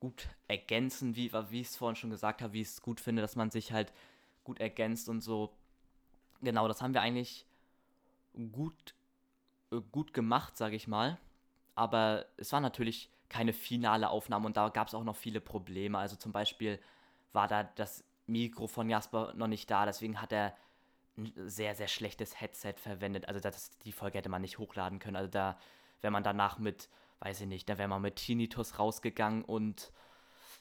gut 0.00 0.28
ergänzen, 0.48 1.14
wie, 1.14 1.32
wie 1.50 1.60
ich 1.60 1.68
es 1.68 1.76
vorhin 1.76 1.96
schon 1.96 2.10
gesagt 2.10 2.42
habe, 2.42 2.54
wie 2.54 2.62
ich 2.62 2.68
es 2.68 2.82
gut 2.82 3.00
finde, 3.00 3.22
dass 3.22 3.36
man 3.36 3.50
sich 3.50 3.72
halt 3.72 3.92
gut 4.44 4.58
ergänzt 4.58 5.08
und 5.08 5.20
so. 5.20 5.52
Genau, 6.40 6.66
das 6.66 6.80
haben 6.80 6.94
wir 6.94 7.02
eigentlich 7.02 7.46
gut, 8.52 8.94
äh, 9.70 9.80
gut 9.92 10.14
gemacht, 10.14 10.56
sage 10.56 10.76
ich 10.76 10.88
mal. 10.88 11.18
Aber 11.74 12.26
es 12.36 12.52
war 12.52 12.60
natürlich 12.60 13.10
keine 13.28 13.52
finale 13.52 14.10
Aufnahme 14.10 14.46
und 14.46 14.56
da 14.56 14.70
gab 14.70 14.88
es 14.88 14.94
auch 14.94 15.04
noch 15.04 15.16
viele 15.16 15.40
Probleme. 15.40 15.98
Also 15.98 16.16
zum 16.16 16.32
Beispiel 16.32 16.80
war 17.32 17.46
da 17.46 17.64
das 17.64 18.02
Mikro 18.26 18.66
von 18.66 18.88
Jasper 18.88 19.34
noch 19.34 19.46
nicht 19.46 19.70
da, 19.70 19.86
deswegen 19.86 20.20
hat 20.20 20.32
er 20.32 20.56
ein 21.16 21.32
sehr, 21.48 21.74
sehr 21.74 21.88
schlechtes 21.88 22.40
Headset 22.40 22.74
verwendet. 22.76 23.28
Also 23.28 23.40
das, 23.40 23.70
die 23.80 23.92
Folge 23.92 24.18
hätte 24.18 24.28
man 24.28 24.42
nicht 24.42 24.58
hochladen 24.58 24.98
können. 24.98 25.16
Also 25.16 25.30
da 25.30 25.58
wäre 26.00 26.10
man 26.10 26.22
danach 26.22 26.58
mit, 26.58 26.88
weiß 27.20 27.42
ich 27.42 27.46
nicht, 27.46 27.68
da 27.68 27.78
wäre 27.78 27.88
man 27.88 28.02
mit 28.02 28.16
Tinnitus 28.16 28.78
rausgegangen 28.78 29.44
und 29.44 29.92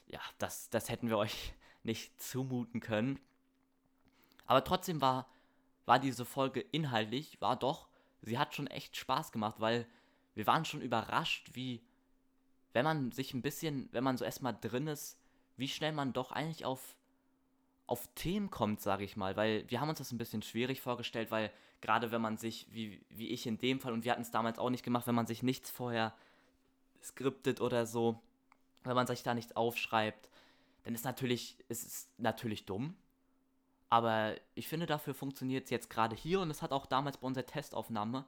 ja, 0.07 0.19
das, 0.37 0.69
das 0.69 0.89
hätten 0.89 1.09
wir 1.09 1.17
euch 1.17 1.53
nicht 1.83 2.21
zumuten 2.21 2.81
können. 2.81 3.19
Aber 4.45 4.63
trotzdem 4.63 5.01
war, 5.01 5.27
war 5.85 5.99
diese 5.99 6.25
Folge 6.25 6.59
inhaltlich, 6.59 7.39
war 7.41 7.55
doch, 7.55 7.87
sie 8.21 8.37
hat 8.37 8.53
schon 8.53 8.67
echt 8.67 8.97
Spaß 8.97 9.31
gemacht, 9.31 9.59
weil 9.59 9.87
wir 10.35 10.47
waren 10.47 10.65
schon 10.65 10.81
überrascht, 10.81 11.51
wie 11.53 11.81
wenn 12.73 12.85
man 12.85 13.11
sich 13.11 13.33
ein 13.33 13.41
bisschen, 13.41 13.89
wenn 13.91 14.03
man 14.03 14.17
so 14.17 14.25
erstmal 14.25 14.57
drin 14.59 14.87
ist, 14.87 15.17
wie 15.57 15.67
schnell 15.67 15.91
man 15.91 16.13
doch 16.13 16.31
eigentlich 16.31 16.65
auf, 16.65 16.95
auf 17.87 18.07
Themen 18.15 18.49
kommt, 18.49 18.81
sage 18.81 19.03
ich 19.03 19.17
mal. 19.17 19.35
Weil 19.35 19.69
wir 19.69 19.81
haben 19.81 19.89
uns 19.89 19.97
das 19.97 20.11
ein 20.11 20.17
bisschen 20.17 20.41
schwierig 20.41 20.81
vorgestellt, 20.81 21.31
weil 21.31 21.51
gerade 21.81 22.11
wenn 22.11 22.21
man 22.21 22.37
sich, 22.37 22.67
wie, 22.71 23.03
wie 23.09 23.29
ich 23.29 23.47
in 23.47 23.57
dem 23.57 23.79
Fall, 23.79 23.93
und 23.93 24.03
wir 24.03 24.11
hatten 24.11 24.21
es 24.21 24.31
damals 24.31 24.59
auch 24.59 24.69
nicht 24.69 24.83
gemacht, 24.83 25.07
wenn 25.07 25.15
man 25.15 25.27
sich 25.27 25.43
nichts 25.43 25.69
vorher 25.69 26.13
skriptet 27.03 27.61
oder 27.61 27.85
so, 27.85 28.21
wenn 28.83 28.95
man 28.95 29.07
sich 29.07 29.23
da 29.23 29.33
nichts 29.33 29.55
aufschreibt, 29.55 30.29
dann 30.83 30.95
ist 30.95 31.05
natürlich, 31.05 31.57
ist 31.67 32.09
natürlich 32.17 32.65
dumm. 32.65 32.95
Aber 33.89 34.35
ich 34.55 34.67
finde, 34.67 34.85
dafür 34.85 35.13
funktioniert 35.13 35.65
es 35.65 35.71
jetzt 35.71 35.89
gerade 35.89 36.15
hier 36.15 36.39
und 36.39 36.51
es 36.51 36.61
hat 36.61 36.71
auch 36.71 36.85
damals 36.85 37.17
bei 37.17 37.27
unserer 37.27 37.45
Testaufnahme, 37.45 38.25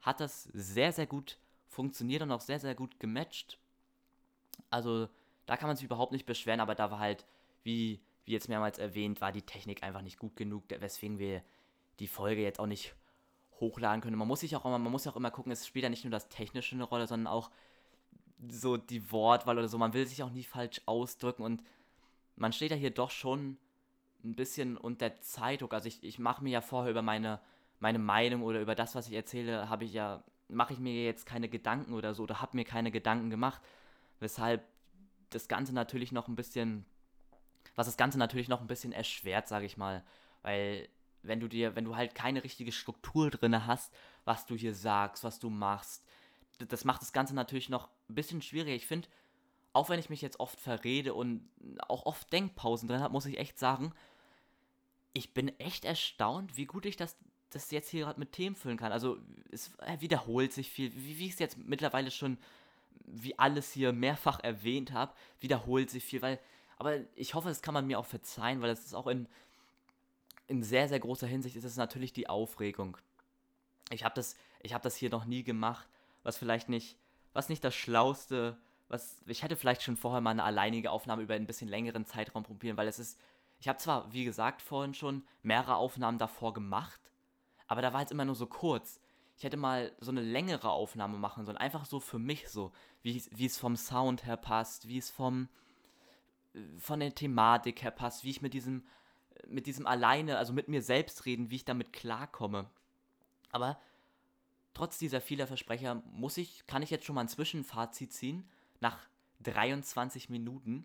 hat 0.00 0.20
das 0.20 0.44
sehr, 0.44 0.92
sehr 0.92 1.06
gut 1.06 1.38
funktioniert 1.68 2.22
und 2.22 2.32
auch 2.32 2.40
sehr, 2.40 2.58
sehr 2.58 2.74
gut 2.74 2.98
gematcht. 2.98 3.58
Also 4.70 5.08
da 5.44 5.56
kann 5.56 5.68
man 5.68 5.76
sich 5.76 5.84
überhaupt 5.84 6.12
nicht 6.12 6.26
beschweren, 6.26 6.60
aber 6.60 6.74
da 6.74 6.90
war 6.90 6.98
halt, 6.98 7.26
wie, 7.62 8.00
wie 8.24 8.32
jetzt 8.32 8.48
mehrmals 8.48 8.78
erwähnt, 8.78 9.20
war 9.20 9.32
die 9.32 9.42
Technik 9.42 9.82
einfach 9.82 10.02
nicht 10.02 10.18
gut 10.18 10.36
genug, 10.36 10.64
weswegen 10.68 11.18
wir 11.18 11.42
die 11.98 12.08
Folge 12.08 12.42
jetzt 12.42 12.58
auch 12.58 12.66
nicht 12.66 12.94
hochladen 13.60 14.00
können. 14.00 14.16
Man 14.16 14.28
muss 14.28 14.40
sich 14.40 14.56
auch 14.56 14.64
immer, 14.64 14.78
man 14.78 14.92
muss 14.92 15.06
auch 15.06 15.16
immer 15.16 15.30
gucken, 15.30 15.52
es 15.52 15.66
spielt 15.66 15.82
ja 15.82 15.88
nicht 15.88 16.04
nur 16.04 16.10
das 16.10 16.28
Technische 16.28 16.74
eine 16.74 16.84
Rolle, 16.84 17.06
sondern 17.06 17.32
auch 17.32 17.50
so 18.48 18.76
die 18.76 19.10
Wortwahl 19.10 19.58
oder 19.58 19.68
so. 19.68 19.78
Man 19.78 19.94
will 19.94 20.06
sich 20.06 20.22
auch 20.22 20.30
nie 20.30 20.44
falsch 20.44 20.80
ausdrücken 20.86 21.42
und 21.42 21.62
man 22.36 22.52
steht 22.52 22.70
ja 22.70 22.76
hier 22.76 22.90
doch 22.90 23.10
schon 23.10 23.56
ein 24.24 24.34
bisschen 24.34 24.76
unter 24.76 25.20
Zeitdruck. 25.20 25.72
Also 25.72 25.88
ich, 25.88 26.02
ich 26.02 26.18
mache 26.18 26.42
mir 26.42 26.50
ja 26.50 26.60
vorher 26.60 26.90
über 26.90 27.02
meine, 27.02 27.40
meine 27.80 27.98
Meinung 27.98 28.42
oder 28.42 28.60
über 28.60 28.74
das, 28.74 28.94
was 28.94 29.08
ich 29.08 29.14
erzähle, 29.14 29.68
habe 29.68 29.84
ich 29.84 29.92
ja, 29.92 30.22
mache 30.48 30.74
ich 30.74 30.78
mir 30.78 31.04
jetzt 31.04 31.26
keine 31.26 31.48
Gedanken 31.48 31.94
oder 31.94 32.14
so 32.14 32.24
oder 32.24 32.40
habe 32.40 32.56
mir 32.56 32.64
keine 32.64 32.90
Gedanken 32.90 33.30
gemacht 33.30 33.62
weshalb 34.20 34.64
das 35.30 35.48
Ganze 35.48 35.74
natürlich 35.74 36.12
noch 36.12 36.28
ein 36.28 36.36
bisschen, 36.36 36.84
was 37.74 37.86
das 37.86 37.96
Ganze 37.96 38.18
natürlich 38.18 38.48
noch 38.48 38.60
ein 38.60 38.66
bisschen 38.66 38.92
erschwert, 38.92 39.48
sage 39.48 39.66
ich 39.66 39.76
mal, 39.76 40.04
weil 40.42 40.88
wenn 41.22 41.40
du 41.40 41.48
dir, 41.48 41.74
wenn 41.74 41.84
du 41.84 41.96
halt 41.96 42.14
keine 42.14 42.44
richtige 42.44 42.72
Struktur 42.72 43.30
drin 43.30 43.66
hast, 43.66 43.92
was 44.24 44.46
du 44.46 44.54
hier 44.54 44.74
sagst, 44.74 45.24
was 45.24 45.38
du 45.38 45.50
machst, 45.50 46.04
das 46.58 46.84
macht 46.84 47.02
das 47.02 47.12
Ganze 47.12 47.34
natürlich 47.34 47.68
noch 47.68 47.88
ein 48.08 48.14
bisschen 48.14 48.42
schwieriger. 48.42 48.74
Ich 48.74 48.86
finde, 48.86 49.08
auch 49.72 49.88
wenn 49.88 50.00
ich 50.00 50.10
mich 50.10 50.22
jetzt 50.22 50.40
oft 50.40 50.60
verrede 50.60 51.14
und 51.14 51.48
auch 51.88 52.06
oft 52.06 52.32
Denkpausen 52.32 52.88
drin 52.88 53.00
habe, 53.00 53.12
muss 53.12 53.26
ich 53.26 53.38
echt 53.38 53.58
sagen, 53.58 53.92
ich 55.12 55.34
bin 55.34 55.48
echt 55.58 55.84
erstaunt, 55.84 56.56
wie 56.56 56.66
gut 56.66 56.86
ich 56.86 56.96
das, 56.96 57.16
das 57.50 57.70
jetzt 57.70 57.90
hier 57.90 58.04
gerade 58.04 58.20
mit 58.20 58.32
Themen 58.32 58.56
füllen 58.56 58.76
kann. 58.76 58.92
Also 58.92 59.18
es 59.50 59.72
wiederholt 59.98 60.52
sich 60.52 60.70
viel, 60.70 60.92
wie, 60.94 61.18
wie 61.18 61.26
ich 61.26 61.34
es 61.34 61.38
jetzt 61.38 61.58
mittlerweile 61.58 62.10
schon 62.10 62.38
wie 63.06 63.38
alles 63.38 63.72
hier 63.72 63.92
mehrfach 63.92 64.40
erwähnt 64.40 64.92
habe, 64.92 65.14
wiederholt 65.40 65.90
sich 65.90 66.04
viel, 66.04 66.22
weil, 66.22 66.40
aber 66.76 66.98
ich 67.14 67.34
hoffe, 67.34 67.48
das 67.48 67.62
kann 67.62 67.74
man 67.74 67.86
mir 67.86 67.98
auch 67.98 68.06
verzeihen, 68.06 68.60
weil 68.60 68.68
das 68.68 68.84
ist 68.84 68.94
auch 68.94 69.06
in, 69.06 69.28
in 70.48 70.62
sehr, 70.62 70.88
sehr 70.88 71.00
großer 71.00 71.26
Hinsicht 71.26 71.56
ist 71.56 71.64
es 71.64 71.76
natürlich 71.76 72.12
die 72.12 72.28
Aufregung. 72.28 72.96
Ich 73.90 74.04
habe 74.04 74.14
das, 74.14 74.36
ich 74.62 74.74
habe 74.74 74.82
das 74.82 74.96
hier 74.96 75.10
noch 75.10 75.24
nie 75.24 75.44
gemacht, 75.44 75.88
was 76.26 76.36
vielleicht 76.36 76.68
nicht, 76.68 76.98
was 77.32 77.48
nicht 77.48 77.64
das 77.64 77.74
Schlauste, 77.74 78.56
was, 78.88 79.22
ich 79.26 79.42
hätte 79.42 79.56
vielleicht 79.56 79.82
schon 79.82 79.96
vorher 79.96 80.20
mal 80.20 80.30
eine 80.30 80.44
alleinige 80.44 80.90
Aufnahme 80.90 81.22
über 81.22 81.34
ein 81.34 81.46
bisschen 81.46 81.68
längeren 81.68 82.04
Zeitraum 82.04 82.44
probieren, 82.44 82.76
weil 82.76 82.88
es 82.88 82.98
ist, 82.98 83.18
ich 83.58 83.68
habe 83.68 83.78
zwar, 83.78 84.12
wie 84.12 84.24
gesagt, 84.24 84.62
vorhin 84.62 84.94
schon 84.94 85.24
mehrere 85.42 85.76
Aufnahmen 85.76 86.18
davor 86.18 86.52
gemacht, 86.52 87.00
aber 87.66 87.82
da 87.82 87.92
war 87.92 88.02
es 88.02 88.10
immer 88.10 88.24
nur 88.24 88.34
so 88.34 88.46
kurz 88.46 89.00
ich 89.36 89.44
hätte 89.44 89.56
mal 89.56 89.92
so 90.00 90.10
eine 90.10 90.22
längere 90.22 90.70
Aufnahme 90.70 91.18
machen 91.18 91.44
sollen. 91.44 91.58
Einfach 91.58 91.84
so 91.84 92.00
für 92.00 92.18
mich 92.18 92.48
so, 92.48 92.72
wie, 93.02 93.22
wie 93.30 93.46
es 93.46 93.58
vom 93.58 93.76
Sound 93.76 94.24
her 94.24 94.36
passt, 94.36 94.88
wie 94.88 94.98
es 94.98 95.10
vom 95.10 95.48
von 96.78 97.00
der 97.00 97.14
Thematik 97.14 97.82
her 97.82 97.90
passt, 97.90 98.24
wie 98.24 98.30
ich 98.30 98.40
mit 98.40 98.54
diesem 98.54 98.86
mit 99.46 99.66
diesem 99.66 99.86
alleine, 99.86 100.38
also 100.38 100.54
mit 100.54 100.68
mir 100.68 100.80
selbst 100.80 101.26
reden, 101.26 101.50
wie 101.50 101.56
ich 101.56 101.66
damit 101.66 101.92
klarkomme. 101.92 102.70
Aber 103.50 103.78
trotz 104.76 104.98
dieser 104.98 105.22
vieler 105.22 105.46
Versprecher 105.46 106.02
muss 106.12 106.36
ich, 106.36 106.66
kann 106.66 106.82
ich 106.82 106.90
jetzt 106.90 107.06
schon 107.06 107.14
mal 107.14 107.22
ein 107.22 107.28
Zwischenfazit 107.28 108.12
ziehen 108.12 108.46
nach 108.80 108.98
23 109.40 110.28
Minuten 110.28 110.84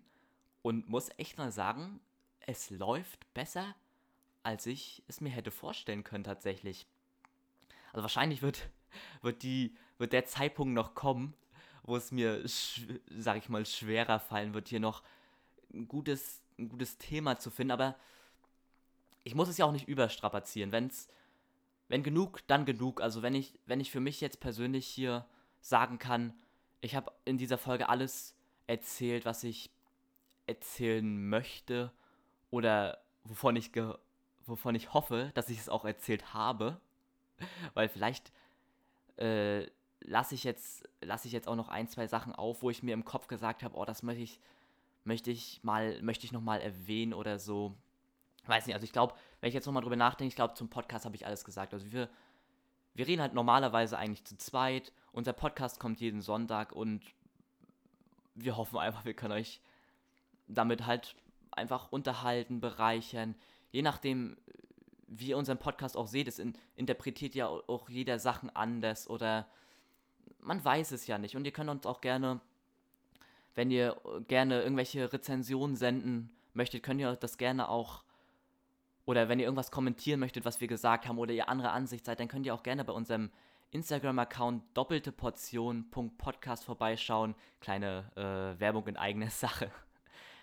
und 0.62 0.88
muss 0.88 1.10
echt 1.18 1.36
mal 1.36 1.52
sagen, 1.52 2.00
es 2.40 2.70
läuft 2.70 3.32
besser, 3.34 3.74
als 4.42 4.64
ich 4.64 5.02
es 5.08 5.20
mir 5.20 5.28
hätte 5.28 5.50
vorstellen 5.50 6.04
können 6.04 6.24
tatsächlich. 6.24 6.86
Also 7.92 8.02
wahrscheinlich 8.02 8.40
wird, 8.40 8.70
wird, 9.20 9.42
die, 9.42 9.76
wird 9.98 10.14
der 10.14 10.24
Zeitpunkt 10.24 10.72
noch 10.72 10.94
kommen, 10.94 11.34
wo 11.82 11.94
es 11.94 12.12
mir, 12.12 12.42
sag 12.46 13.36
ich 13.36 13.50
mal, 13.50 13.66
schwerer 13.66 14.20
fallen 14.20 14.54
wird, 14.54 14.68
hier 14.68 14.80
noch 14.80 15.02
ein 15.74 15.86
gutes, 15.86 16.40
ein 16.58 16.70
gutes 16.70 16.96
Thema 16.96 17.38
zu 17.38 17.50
finden. 17.50 17.72
Aber 17.72 17.96
ich 19.22 19.34
muss 19.34 19.48
es 19.48 19.58
ja 19.58 19.66
auch 19.66 19.72
nicht 19.72 19.86
überstrapazieren. 19.86 20.72
Wenn's, 20.72 21.08
wenn 21.92 22.02
genug, 22.02 22.40
dann 22.46 22.64
genug. 22.64 23.02
Also 23.02 23.20
wenn 23.20 23.34
ich, 23.34 23.52
wenn 23.66 23.78
ich 23.78 23.90
für 23.90 24.00
mich 24.00 24.22
jetzt 24.22 24.40
persönlich 24.40 24.86
hier 24.86 25.26
sagen 25.60 25.98
kann, 25.98 26.32
ich 26.80 26.96
habe 26.96 27.12
in 27.26 27.36
dieser 27.36 27.58
Folge 27.58 27.90
alles 27.90 28.34
erzählt, 28.66 29.26
was 29.26 29.44
ich 29.44 29.70
erzählen 30.46 31.28
möchte 31.28 31.92
oder 32.48 33.04
wovon 33.24 33.56
ich, 33.56 33.72
wovon 34.46 34.74
ich 34.74 34.94
hoffe, 34.94 35.32
dass 35.34 35.50
ich 35.50 35.58
es 35.58 35.68
auch 35.68 35.84
erzählt 35.84 36.32
habe. 36.32 36.80
Weil 37.74 37.90
vielleicht 37.90 38.32
äh, 39.18 39.66
lasse 40.00 40.34
ich, 40.34 40.44
jetzt, 40.44 40.88
lass 41.02 41.26
ich 41.26 41.32
jetzt 41.32 41.46
auch 41.46 41.56
noch 41.56 41.68
ein, 41.68 41.88
zwei 41.88 42.06
Sachen 42.06 42.34
auf, 42.34 42.62
wo 42.62 42.70
ich 42.70 42.82
mir 42.82 42.94
im 42.94 43.04
Kopf 43.04 43.26
gesagt 43.26 43.62
habe, 43.62 43.76
oh, 43.76 43.84
das 43.84 44.02
möchte 44.02 44.22
ich, 44.22 44.40
möchte 45.04 45.30
ich 45.30 45.62
mal, 45.62 46.00
möchte 46.00 46.24
ich 46.24 46.32
nochmal 46.32 46.62
erwähnen 46.62 47.12
oder 47.12 47.38
so. 47.38 47.76
Weiß 48.46 48.66
nicht, 48.66 48.74
also 48.74 48.84
ich 48.84 48.92
glaube, 48.92 49.14
wenn 49.40 49.48
ich 49.48 49.54
jetzt 49.54 49.66
nochmal 49.66 49.82
drüber 49.82 49.96
nachdenke, 49.96 50.28
ich 50.28 50.36
glaube, 50.36 50.54
zum 50.54 50.68
Podcast 50.68 51.04
habe 51.04 51.16
ich 51.16 51.26
alles 51.26 51.44
gesagt. 51.44 51.72
Also 51.74 51.92
wir, 51.92 52.08
wir 52.94 53.06
reden 53.06 53.22
halt 53.22 53.34
normalerweise 53.34 53.96
eigentlich 53.98 54.24
zu 54.24 54.36
zweit. 54.36 54.92
Unser 55.12 55.32
Podcast 55.32 55.78
kommt 55.78 56.00
jeden 56.00 56.20
Sonntag 56.20 56.72
und 56.72 57.02
wir 58.34 58.56
hoffen 58.56 58.78
einfach, 58.78 59.04
wir 59.04 59.14
können 59.14 59.32
euch 59.32 59.60
damit 60.48 60.86
halt 60.86 61.14
einfach 61.50 61.92
unterhalten, 61.92 62.60
bereichern. 62.60 63.34
Je 63.70 63.82
nachdem, 63.82 64.36
wie 65.06 65.28
ihr 65.28 65.38
unseren 65.38 65.58
Podcast 65.58 65.96
auch 65.96 66.06
seht, 66.06 66.28
es 66.28 66.38
in, 66.38 66.54
interpretiert 66.76 67.34
ja 67.34 67.46
auch 67.46 67.88
jeder 67.88 68.18
Sachen 68.18 68.50
anders 68.50 69.08
oder 69.08 69.46
man 70.40 70.64
weiß 70.64 70.92
es 70.92 71.06
ja 71.06 71.18
nicht. 71.18 71.36
Und 71.36 71.44
ihr 71.44 71.52
könnt 71.52 71.70
uns 71.70 71.86
auch 71.86 72.00
gerne, 72.00 72.40
wenn 73.54 73.70
ihr 73.70 74.00
gerne 74.28 74.62
irgendwelche 74.62 75.12
Rezensionen 75.12 75.76
senden 75.76 76.30
möchtet, 76.54 76.82
könnt 76.82 77.00
ihr 77.00 77.14
das 77.16 77.38
gerne 77.38 77.68
auch, 77.68 78.02
oder 79.04 79.28
wenn 79.28 79.38
ihr 79.38 79.46
irgendwas 79.46 79.70
kommentieren 79.70 80.20
möchtet, 80.20 80.44
was 80.44 80.60
wir 80.60 80.68
gesagt 80.68 81.08
haben, 81.08 81.18
oder 81.18 81.32
ihr 81.32 81.48
andere 81.48 81.70
Ansicht 81.70 82.04
seid, 82.04 82.20
dann 82.20 82.28
könnt 82.28 82.46
ihr 82.46 82.54
auch 82.54 82.62
gerne 82.62 82.84
bei 82.84 82.92
unserem 82.92 83.30
Instagram-Account 83.72 84.62
doppelte 84.74 85.12
Portion.podcast 85.12 86.64
vorbeischauen. 86.64 87.34
Kleine 87.60 88.10
äh, 88.16 88.60
Werbung 88.60 88.86
in 88.86 88.96
eigener 88.96 89.30
Sache. 89.30 89.70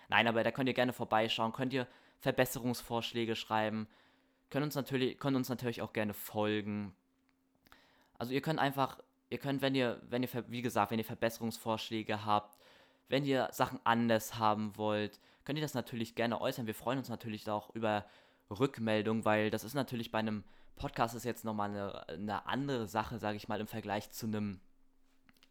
Nein, 0.08 0.26
aber 0.26 0.42
da 0.42 0.50
könnt 0.50 0.68
ihr 0.68 0.74
gerne 0.74 0.92
vorbeischauen, 0.92 1.52
könnt 1.52 1.72
ihr 1.72 1.86
Verbesserungsvorschläge 2.18 3.36
schreiben, 3.36 3.88
könnt 4.50 4.64
uns 4.64 4.74
natürlich, 4.74 5.18
könnt 5.18 5.36
uns 5.36 5.48
natürlich 5.48 5.80
auch 5.80 5.92
gerne 5.92 6.12
folgen. 6.12 6.94
Also 8.18 8.34
ihr 8.34 8.42
könnt 8.42 8.58
einfach, 8.58 8.98
ihr 9.30 9.38
könnt, 9.38 9.62
wenn 9.62 9.74
ihr, 9.74 10.02
wenn 10.10 10.22
ihr, 10.22 10.28
wie 10.48 10.62
gesagt, 10.62 10.90
wenn 10.90 10.98
ihr 10.98 11.04
Verbesserungsvorschläge 11.04 12.26
habt, 12.26 12.58
wenn 13.08 13.24
ihr 13.24 13.48
Sachen 13.52 13.80
anders 13.84 14.36
haben 14.36 14.76
wollt, 14.76 15.20
könnt 15.44 15.58
ihr 15.58 15.64
das 15.64 15.74
natürlich 15.74 16.14
gerne 16.14 16.40
äußern. 16.40 16.66
Wir 16.66 16.74
freuen 16.74 16.98
uns 16.98 17.08
natürlich 17.08 17.48
auch 17.48 17.74
über 17.74 18.04
Rückmeldung, 18.50 19.24
weil 19.24 19.50
das 19.50 19.64
ist 19.64 19.74
natürlich 19.74 20.10
bei 20.10 20.18
einem 20.18 20.44
Podcast 20.76 21.14
ist 21.14 21.24
jetzt 21.24 21.44
nochmal 21.44 21.70
eine, 21.70 22.08
eine 22.08 22.46
andere 22.46 22.86
Sache, 22.86 23.18
sage 23.18 23.36
ich 23.36 23.48
mal, 23.48 23.60
im 23.60 23.66
Vergleich 23.66 24.10
zu 24.12 24.26
einem 24.26 24.60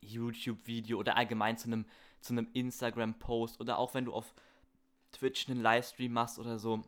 YouTube-Video 0.01 0.97
oder 0.97 1.17
allgemein 1.17 1.57
zu 1.57 1.67
einem, 1.67 1.85
zu 2.19 2.33
einem 2.33 2.47
Instagram-Post 2.53 3.61
oder 3.61 3.77
auch 3.77 3.93
wenn 3.93 4.05
du 4.05 4.13
auf 4.13 4.33
Twitch 5.11 5.47
einen 5.47 5.61
Livestream 5.61 6.11
machst 6.11 6.39
oder 6.39 6.57
so. 6.57 6.81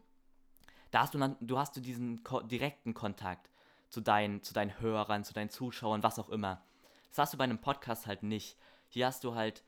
Da 0.90 1.02
hast 1.02 1.14
du 1.14 1.20
dann, 1.20 1.38
du 1.40 1.58
hast 1.60 1.76
du 1.76 1.82
diesen 1.82 2.24
ko 2.24 2.42
direkten 2.42 2.94
Kontakt 2.94 3.50
zu 3.90 4.02
deinen, 4.02 4.42
zu 4.42 4.54
deinen 4.54 4.80
Hörern, 4.80 5.24
zu 5.24 5.34
deinen 5.34 5.50
Zuschauern, 5.50 6.02
was 6.02 6.18
auch 6.18 6.30
immer. 6.30 6.64
Das 7.10 7.20
hast 7.20 7.34
du 7.34 7.38
bei 7.38 7.44
einem 7.44 7.60
Podcast 7.60 8.08
halt 8.08 8.24
nicht. 8.24 8.58
Hier 8.90 9.06
hast 9.06 9.24
du 9.24 9.36
halt, 9.36 9.64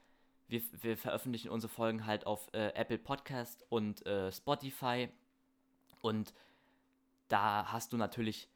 wir, 0.47 0.61
wir 0.81 0.97
veröffentlichen 0.97 1.49
unsere 1.49 1.71
Folgen 1.71 2.05
halt 2.05 2.25
auf 2.25 2.47
äh, 2.53 2.69
Apple 2.69 2.97
Podcast 2.97 3.65
und 3.69 4.05
äh, 4.05 4.31
Spotify 4.31 5.09
und 6.03 6.33
da 7.29 7.71
hast 7.71 7.93
du 7.93 7.97
natürlich, 7.97 8.49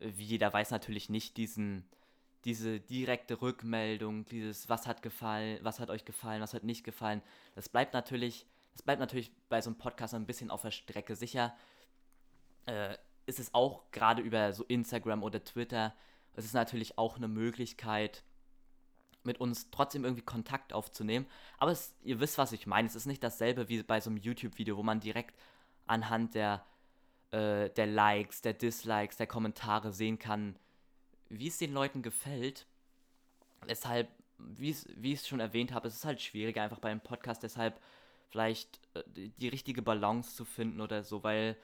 äh, 0.00 0.10
wie 0.16 0.24
jeder 0.24 0.52
weiß, 0.52 0.70
natürlich 0.70 1.10
nicht 1.10 1.36
diesen, 1.36 1.84
diese 2.44 2.80
direkte 2.80 3.40
Rückmeldung, 3.42 4.24
dieses, 4.26 4.68
was 4.68 4.86
hat 4.86 5.02
gefallen, 5.02 5.58
was 5.62 5.78
hat 5.78 5.90
euch 5.90 6.04
gefallen, 6.04 6.40
was 6.40 6.54
hat 6.54 6.64
nicht 6.64 6.84
gefallen. 6.84 7.22
Das 7.54 7.68
bleibt 7.68 7.92
natürlich, 7.92 8.46
das 8.72 8.82
bleibt 8.82 9.00
natürlich 9.00 9.30
bei 9.48 9.60
so 9.60 9.70
einem 9.70 9.78
Podcast 9.78 10.14
ein 10.14 10.26
bisschen 10.26 10.50
auf 10.50 10.62
der 10.62 10.70
Strecke. 10.70 11.16
Sicher 11.16 11.54
äh, 12.64 12.96
ist 13.26 13.40
es 13.40 13.52
auch 13.52 13.90
gerade 13.90 14.22
über 14.22 14.52
so 14.52 14.64
Instagram 14.64 15.22
oder 15.22 15.44
Twitter, 15.44 15.94
es 16.34 16.44
ist 16.44 16.54
natürlich 16.54 16.98
auch 16.98 17.16
eine 17.16 17.28
Möglichkeit, 17.28 18.22
mit 19.22 19.40
uns 19.40 19.70
trotzdem 19.70 20.04
irgendwie 20.04 20.22
Kontakt 20.22 20.72
aufzunehmen. 20.72 21.26
Aber 21.58 21.72
es, 21.72 21.94
ihr 22.04 22.20
wisst, 22.20 22.38
was 22.38 22.52
ich 22.52 22.66
meine. 22.66 22.86
Es 22.86 22.94
ist 22.94 23.06
nicht 23.06 23.22
dasselbe 23.22 23.68
wie 23.68 23.82
bei 23.82 24.00
so 24.00 24.08
einem 24.08 24.18
YouTube-Video, 24.18 24.76
wo 24.76 24.82
man 24.82 25.00
direkt 25.00 25.34
anhand 25.86 26.34
der 26.34 26.64
äh, 27.30 27.70
der 27.70 27.86
Likes, 27.86 28.42
der 28.42 28.52
Dislikes, 28.52 29.16
der 29.16 29.26
Kommentare 29.26 29.92
sehen 29.92 30.18
kann, 30.18 30.56
wie 31.28 31.48
es 31.48 31.58
den 31.58 31.72
Leuten 31.72 32.02
gefällt. 32.02 32.66
Deshalb, 33.68 34.08
wie 34.38 34.70
ich 34.70 35.20
es 35.20 35.28
schon 35.28 35.40
erwähnt 35.40 35.72
habe, 35.72 35.88
es 35.88 35.96
ist 35.96 36.04
halt 36.04 36.20
schwieriger 36.20 36.62
einfach 36.62 36.78
bei 36.78 36.90
einem 36.90 37.00
Podcast, 37.00 37.42
deshalb 37.42 37.80
vielleicht 38.30 38.80
äh, 38.94 39.02
die, 39.06 39.48
richtige 39.48 39.82
Balance 39.82 40.34
zu 40.34 40.44
finden 40.44 40.80
oder 40.80 41.02
so, 41.02 41.22
weil 41.22 41.56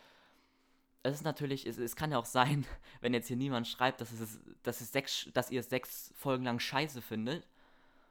es 1.03 1.15
ist 1.15 1.25
natürlich, 1.25 1.67
es, 1.67 1.79
es, 1.79 1.97
kann 1.97 2.13
ja 2.13 2.19
auch 2.19 2.25
sein, 2.25 2.65
wenn 3.01 3.15
jetzt 3.15 3.29
hier 3.29 3.37
niemand 3.37 3.69
schreibt, 3.69 4.01
dass, 4.01 4.13
es, 4.13 4.41
dass, 4.63 4.81
es 4.81 4.93
sechs, 4.93 5.29
dass 5.33 5.51
ihr 5.51 5.63
sechs 5.63 6.13
Folgen 6.17 6.45
lang 6.45 6.61
scheiße 6.61 7.03
findet 7.03 7.47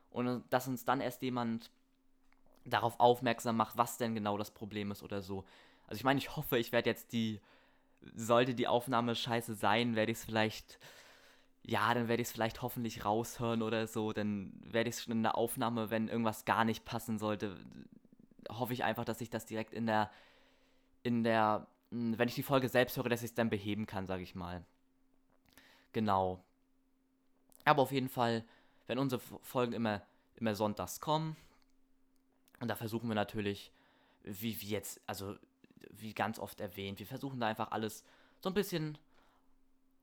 und 0.09 0.43
dass 0.49 0.67
uns 0.67 0.85
dann 0.85 1.01
erst 1.01 1.21
jemand 1.21 1.71
darauf 2.65 2.99
aufmerksam 2.99 3.57
macht, 3.57 3.77
was 3.77 3.97
denn 3.97 4.13
genau 4.13 4.37
das 4.37 4.51
Problem 4.51 4.91
ist 4.91 5.03
oder 5.03 5.21
so. 5.21 5.45
Also 5.91 5.99
ich 5.99 6.03
meine, 6.05 6.19
ich 6.19 6.37
hoffe, 6.37 6.57
ich 6.57 6.71
werde 6.71 6.89
jetzt 6.89 7.11
die, 7.11 7.41
sollte 8.15 8.55
die 8.55 8.69
Aufnahme 8.69 9.13
scheiße 9.13 9.55
sein, 9.55 9.97
werde 9.97 10.13
ich 10.13 10.19
es 10.19 10.23
vielleicht, 10.23 10.79
ja, 11.63 11.93
dann 11.93 12.07
werde 12.07 12.21
ich 12.21 12.29
es 12.29 12.31
vielleicht 12.31 12.61
hoffentlich 12.61 13.03
raushören 13.03 13.61
oder 13.61 13.87
so. 13.87 14.13
Dann 14.13 14.53
werde 14.63 14.89
ich 14.89 14.95
es 14.95 15.03
schon 15.03 15.11
in 15.11 15.21
der 15.21 15.35
Aufnahme, 15.35 15.89
wenn 15.89 16.07
irgendwas 16.07 16.45
gar 16.45 16.63
nicht 16.63 16.85
passen 16.85 17.19
sollte, 17.19 17.57
hoffe 18.47 18.71
ich 18.71 18.85
einfach, 18.85 19.03
dass 19.03 19.19
ich 19.19 19.29
das 19.29 19.45
direkt 19.45 19.73
in 19.73 19.85
der, 19.85 20.09
in 21.03 21.25
der, 21.25 21.67
hm, 21.89 22.17
wenn 22.17 22.29
ich 22.29 22.35
die 22.35 22.43
Folge 22.43 22.69
selbst 22.69 22.95
höre, 22.95 23.09
dass 23.09 23.21
ich 23.21 23.31
es 23.31 23.35
dann 23.35 23.49
beheben 23.49 23.85
kann, 23.85 24.07
sage 24.07 24.23
ich 24.23 24.33
mal. 24.33 24.63
Genau. 25.91 26.41
Aber 27.65 27.81
auf 27.81 27.91
jeden 27.91 28.07
Fall, 28.07 28.45
wenn 28.87 28.97
unsere 28.97 29.19
Folgen 29.41 29.73
immer, 29.73 30.01
immer 30.37 30.55
sonntags 30.55 31.01
kommen, 31.01 31.35
und 32.61 32.69
da 32.69 32.75
versuchen 32.77 33.09
wir 33.09 33.15
natürlich, 33.15 33.73
wie, 34.23 34.61
wie 34.61 34.69
jetzt, 34.69 35.01
also 35.05 35.35
wie 35.97 36.13
ganz 36.13 36.39
oft 36.39 36.59
erwähnt, 36.59 36.99
wir 36.99 37.05
versuchen 37.05 37.39
da 37.39 37.47
einfach 37.47 37.71
alles 37.71 38.03
so 38.39 38.49
ein 38.49 38.53
bisschen, 38.53 38.97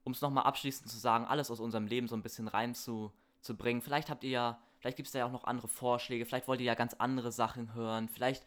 um 0.04 0.12
es 0.12 0.20
nochmal 0.20 0.44
abschließend 0.44 0.90
zu 0.90 0.98
sagen, 0.98 1.24
alles 1.26 1.50
aus 1.50 1.60
unserem 1.60 1.86
Leben 1.86 2.08
so 2.08 2.16
ein 2.16 2.22
bisschen 2.22 2.48
reinzubringen. 2.48 3.82
Vielleicht 3.82 4.10
habt 4.10 4.24
ihr 4.24 4.30
ja, 4.30 4.62
vielleicht 4.78 4.96
gibt 4.96 5.06
es 5.06 5.12
da 5.12 5.20
ja 5.20 5.26
auch 5.26 5.32
noch 5.32 5.44
andere 5.44 5.68
Vorschläge, 5.68 6.24
vielleicht 6.24 6.48
wollt 6.48 6.60
ihr 6.60 6.66
ja 6.66 6.74
ganz 6.74 6.94
andere 6.94 7.32
Sachen 7.32 7.74
hören, 7.74 8.08
vielleicht, 8.08 8.44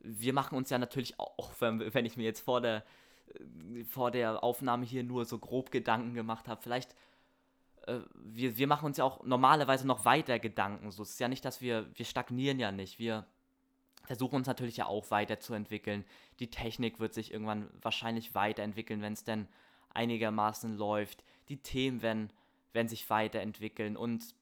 wir 0.00 0.32
machen 0.32 0.56
uns 0.56 0.70
ja 0.70 0.78
natürlich 0.78 1.18
auch, 1.18 1.50
wenn, 1.58 1.92
wenn 1.92 2.06
ich 2.06 2.16
mir 2.16 2.24
jetzt 2.24 2.40
vor 2.40 2.60
der, 2.60 2.84
vor 3.88 4.10
der 4.10 4.42
Aufnahme 4.42 4.86
hier 4.86 5.04
nur 5.04 5.24
so 5.24 5.38
grob 5.38 5.70
Gedanken 5.70 6.14
gemacht 6.14 6.48
habe, 6.48 6.62
vielleicht 6.62 6.94
äh, 7.88 8.00
wir, 8.14 8.56
wir 8.56 8.66
machen 8.66 8.86
uns 8.86 8.98
ja 8.98 9.04
auch 9.04 9.24
normalerweise 9.24 9.86
noch 9.86 10.04
weiter 10.04 10.38
Gedanken. 10.38 10.90
So, 10.90 11.02
es 11.02 11.10
ist 11.10 11.20
ja 11.20 11.28
nicht, 11.28 11.44
dass 11.44 11.60
wir, 11.60 11.86
wir 11.94 12.04
stagnieren 12.04 12.58
ja 12.58 12.70
nicht. 12.70 12.98
Wir 12.98 13.26
versuchen 14.08 14.36
uns 14.36 14.46
natürlich 14.46 14.78
ja 14.78 14.86
auch 14.86 15.10
weiterzuentwickeln. 15.10 16.02
Die 16.40 16.50
Technik 16.50 16.98
wird 16.98 17.12
sich 17.12 17.30
irgendwann 17.30 17.68
wahrscheinlich 17.82 18.34
weiterentwickeln, 18.34 19.02
wenn 19.02 19.12
es 19.12 19.22
denn 19.22 19.46
einigermaßen 19.90 20.78
läuft. 20.78 21.22
Die 21.50 21.58
Themen 21.58 22.00
werden, 22.00 22.32
werden 22.72 22.88
sich 22.88 23.10
weiterentwickeln 23.10 23.98
und 23.98 24.34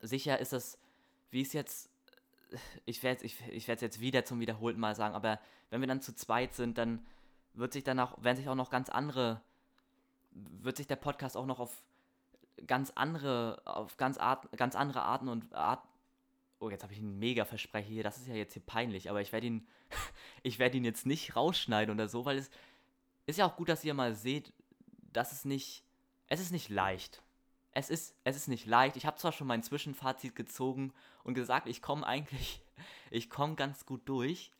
sicher 0.00 0.40
ist 0.40 0.52
es, 0.52 0.76
wie 1.30 1.42
es 1.42 1.52
jetzt, 1.52 1.88
ich 2.84 3.04
werde 3.04 3.24
ich, 3.24 3.40
ich 3.48 3.68
es 3.68 3.80
jetzt 3.80 4.00
wieder 4.00 4.24
zum 4.24 4.40
wiederholten 4.40 4.80
Mal 4.80 4.96
sagen, 4.96 5.14
aber 5.14 5.38
wenn 5.70 5.80
wir 5.80 5.86
dann 5.86 6.02
zu 6.02 6.12
zweit 6.12 6.52
sind, 6.54 6.76
dann 6.76 7.06
wird 7.52 7.72
sich 7.72 7.84
dann 7.84 7.98
werden 7.98 8.36
sich 8.36 8.48
auch 8.48 8.56
noch 8.56 8.70
ganz 8.70 8.88
andere, 8.88 9.40
wird 10.32 10.76
sich 10.78 10.88
der 10.88 10.96
Podcast 10.96 11.36
auch 11.36 11.46
noch 11.46 11.60
auf 11.60 11.80
ganz 12.66 12.90
andere, 12.96 13.62
auf 13.66 13.96
ganz, 13.96 14.18
Art, 14.18 14.50
ganz 14.56 14.74
andere 14.74 15.02
Arten 15.02 15.28
und 15.28 15.54
Art, 15.54 15.86
oh, 16.64 16.70
jetzt 16.70 16.82
habe 16.82 16.92
ich 16.92 16.98
einen 16.98 17.18
mega 17.18 17.44
Versprecher 17.44 17.88
hier, 17.88 18.02
das 18.02 18.18
ist 18.18 18.28
ja 18.28 18.34
jetzt 18.34 18.54
hier 18.54 18.62
peinlich, 18.64 19.10
aber 19.10 19.20
ich 19.20 19.32
werde 19.32 19.46
ihn, 19.46 19.66
ich 20.42 20.58
werde 20.58 20.76
ihn 20.76 20.84
jetzt 20.84 21.06
nicht 21.06 21.36
rausschneiden 21.36 21.94
oder 21.94 22.08
so, 22.08 22.24
weil 22.24 22.38
es 22.38 22.50
ist 23.26 23.38
ja 23.38 23.46
auch 23.46 23.56
gut, 23.56 23.68
dass 23.68 23.84
ihr 23.84 23.94
mal 23.94 24.14
seht, 24.14 24.52
dass 25.12 25.32
es 25.32 25.44
nicht, 25.44 25.84
es 26.28 26.40
ist 26.40 26.52
nicht 26.52 26.68
leicht. 26.68 27.22
Es 27.76 27.90
ist, 27.90 28.14
es 28.22 28.36
ist 28.36 28.48
nicht 28.48 28.66
leicht. 28.66 28.96
Ich 28.96 29.04
habe 29.04 29.16
zwar 29.16 29.32
schon 29.32 29.48
mein 29.48 29.62
Zwischenfazit 29.62 30.36
gezogen 30.36 30.92
und 31.24 31.34
gesagt, 31.34 31.66
ich 31.66 31.82
komme 31.82 32.06
eigentlich, 32.06 32.62
ich 33.10 33.30
komme 33.30 33.56
ganz 33.56 33.84
gut 33.84 34.08
durch. 34.08 34.52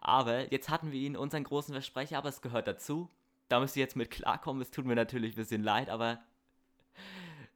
Aber 0.00 0.50
jetzt 0.50 0.70
hatten 0.70 0.92
wir 0.92 1.00
ihn, 1.00 1.16
unseren 1.16 1.44
großen 1.44 1.72
Versprecher, 1.72 2.18
aber 2.18 2.30
es 2.30 2.42
gehört 2.42 2.66
dazu. 2.66 3.08
Da 3.48 3.60
müsst 3.60 3.76
ihr 3.76 3.82
jetzt 3.82 3.96
mit 3.96 4.10
klarkommen. 4.10 4.62
Es 4.62 4.70
tut 4.70 4.86
mir 4.86 4.96
natürlich 4.96 5.34
ein 5.34 5.36
bisschen 5.36 5.62
leid, 5.62 5.88
aber 5.88 6.20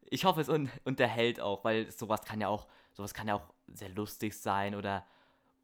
ich 0.09 0.24
hoffe, 0.24 0.40
es 0.40 0.48
un 0.48 0.70
unterhält 0.85 1.40
auch, 1.40 1.64
weil 1.64 1.90
sowas 1.90 2.22
kann 2.24 2.40
ja 2.40 2.48
auch, 2.48 2.66
sowas 2.92 3.14
kann 3.14 3.29
ja 3.29 3.35
auch 3.35 3.48
sehr 3.68 3.88
lustig 3.90 4.37
sein 4.37 4.74
oder 4.74 5.07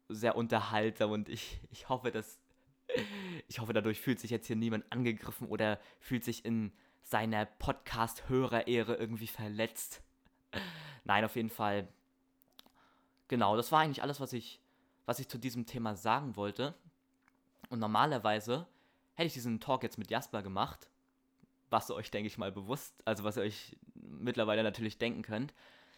sehr 0.09 0.35
unterhaltsam 0.35 1.11
und 1.11 1.29
ich, 1.29 1.59
ich 1.71 1.89
hoffe, 1.89 2.11
dass 2.11 2.39
ich 3.47 3.59
hoffe, 3.59 3.73
dadurch 3.73 3.99
fühlt 3.99 4.19
sich 4.19 4.31
jetzt 4.31 4.47
hier 4.47 4.55
niemand 4.55 4.91
angegriffen 4.91 5.47
oder 5.47 5.79
fühlt 5.99 6.23
sich 6.23 6.45
in 6.45 6.71
seiner 7.01 7.45
Podcast-Hörerehre 7.45 8.95
irgendwie 8.95 9.27
verletzt. 9.27 10.01
Nein, 11.03 11.25
auf 11.25 11.35
jeden 11.35 11.49
Fall. 11.49 11.87
Genau, 13.27 13.55
das 13.55 13.71
war 13.71 13.81
eigentlich 13.81 14.03
alles, 14.03 14.19
was 14.19 14.33
ich, 14.33 14.61
was 15.05 15.19
ich 15.19 15.27
zu 15.27 15.37
diesem 15.37 15.65
Thema 15.65 15.95
sagen 15.95 16.35
wollte. 16.35 16.75
Und 17.69 17.79
normalerweise 17.79 18.67
hätte 19.15 19.27
ich 19.27 19.33
diesen 19.33 19.59
Talk 19.59 19.83
jetzt 19.83 19.97
mit 19.97 20.11
Jasper 20.11 20.43
gemacht, 20.43 20.89
was 21.69 21.89
euch, 21.89 22.11
denke 22.11 22.27
ich 22.27 22.37
mal, 22.37 22.51
bewusst, 22.51 23.01
also 23.05 23.23
was 23.23 23.37
ihr 23.37 23.43
euch 23.43 23.75
mittlerweile 23.95 24.63
natürlich 24.63 24.97
denken 24.97 25.23
könnt. 25.23 25.53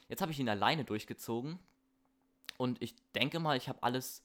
Jetzt 0.08 0.22
habe 0.22 0.32
ich 0.32 0.40
ihn 0.40 0.50
alleine 0.50 0.86
durchgezogen 0.86 1.60
und 2.58 2.82
ich 2.82 2.96
denke 3.14 3.40
mal, 3.40 3.58
ich 3.58 3.70
habe 3.70 3.84
alles 3.84 4.24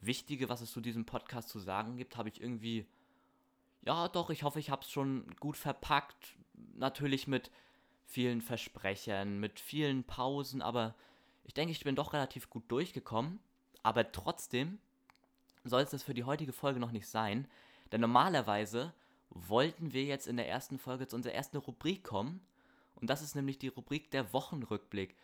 Wichtige, 0.00 0.48
was 0.48 0.60
es 0.60 0.72
zu 0.72 0.80
diesem 0.80 1.06
Podcast 1.06 1.48
zu 1.48 1.58
sagen 1.58 1.96
gibt, 1.96 2.16
habe 2.16 2.28
ich 2.28 2.40
irgendwie, 2.40 2.86
ja 3.82 4.08
doch, 4.08 4.30
ich 4.30 4.42
hoffe, 4.42 4.58
ich 4.58 4.70
habe 4.70 4.82
es 4.82 4.90
schon 4.90 5.34
gut 5.40 5.56
verpackt. 5.56 6.36
Natürlich 6.74 7.26
mit 7.26 7.50
vielen 8.04 8.40
Versprechern, 8.40 9.40
mit 9.40 9.60
vielen 9.60 10.04
Pausen, 10.04 10.62
aber 10.62 10.94
ich 11.44 11.54
denke, 11.54 11.72
ich 11.72 11.84
bin 11.84 11.96
doch 11.96 12.12
relativ 12.12 12.50
gut 12.50 12.64
durchgekommen. 12.68 13.40
Aber 13.82 14.10
trotzdem 14.10 14.78
soll 15.64 15.82
es 15.82 15.90
das 15.90 16.02
für 16.02 16.14
die 16.14 16.24
heutige 16.24 16.52
Folge 16.52 16.80
noch 16.80 16.92
nicht 16.92 17.08
sein, 17.08 17.46
denn 17.92 18.00
normalerweise 18.00 18.92
wollten 19.30 19.92
wir 19.92 20.04
jetzt 20.04 20.26
in 20.26 20.36
der 20.36 20.48
ersten 20.48 20.78
Folge 20.78 21.06
zu 21.06 21.16
unserer 21.16 21.34
ersten 21.34 21.56
Rubrik 21.56 22.04
kommen. 22.04 22.40
Und 22.94 23.10
das 23.10 23.22
ist 23.22 23.34
nämlich 23.34 23.58
die 23.58 23.68
Rubrik 23.68 24.10
der 24.10 24.32
Wochenrückblick. 24.32 25.16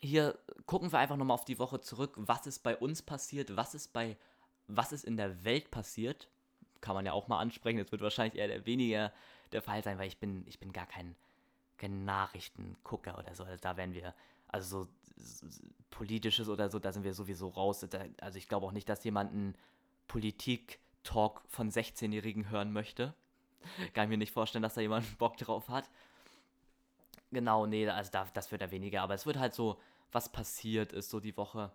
Hier 0.00 0.38
gucken 0.66 0.92
wir 0.92 0.98
einfach 0.98 1.16
nochmal 1.16 1.34
auf 1.34 1.44
die 1.44 1.58
Woche 1.58 1.80
zurück, 1.80 2.14
was 2.16 2.46
ist 2.46 2.60
bei 2.60 2.76
uns 2.76 3.02
passiert, 3.02 3.56
was 3.56 3.74
ist 3.74 3.92
bei, 3.92 4.16
was 4.66 4.92
ist 4.92 5.04
in 5.04 5.16
der 5.16 5.44
Welt 5.44 5.70
passiert. 5.70 6.28
Kann 6.80 6.94
man 6.94 7.04
ja 7.04 7.12
auch 7.12 7.26
mal 7.26 7.40
ansprechen, 7.40 7.78
das 7.78 7.90
wird 7.90 8.02
wahrscheinlich 8.02 8.38
eher 8.38 8.64
weniger 8.64 9.12
der 9.52 9.62
Fall 9.62 9.82
sein, 9.82 9.98
weil 9.98 10.08
ich 10.08 10.18
bin, 10.18 10.46
ich 10.46 10.60
bin 10.60 10.72
gar 10.72 10.86
kein, 10.86 11.16
Nachrichtengucker 11.80 13.16
oder 13.18 13.34
so. 13.36 13.44
Also 13.44 13.56
da 13.60 13.76
werden 13.76 13.94
wir, 13.94 14.12
also 14.48 14.88
so, 15.16 15.48
so 15.48 15.62
politisches 15.90 16.48
oder 16.48 16.70
so, 16.70 16.80
da 16.80 16.92
sind 16.92 17.04
wir 17.04 17.14
sowieso 17.14 17.48
raus. 17.48 17.86
Also 18.20 18.38
ich 18.38 18.48
glaube 18.48 18.66
auch 18.66 18.72
nicht, 18.72 18.88
dass 18.88 19.04
jemand 19.04 19.32
einen 19.32 19.54
Politik-Talk 20.08 21.42
von 21.46 21.70
16-Jährigen 21.70 22.50
hören 22.50 22.72
möchte. 22.72 23.14
Kann 23.94 24.04
ich 24.04 24.10
mir 24.10 24.18
nicht 24.18 24.32
vorstellen, 24.32 24.62
dass 24.62 24.74
da 24.74 24.80
jemand 24.80 25.18
Bock 25.18 25.36
drauf 25.36 25.68
hat. 25.68 25.88
Genau, 27.30 27.66
nee, 27.66 27.88
also 27.88 28.10
da, 28.10 28.26
das 28.32 28.50
wird 28.50 28.62
ja 28.62 28.70
weniger, 28.70 29.02
aber 29.02 29.14
es 29.14 29.26
wird 29.26 29.38
halt 29.38 29.54
so, 29.54 29.78
was 30.12 30.30
passiert 30.30 30.92
ist 30.92 31.10
so 31.10 31.20
die 31.20 31.36
Woche. 31.36 31.70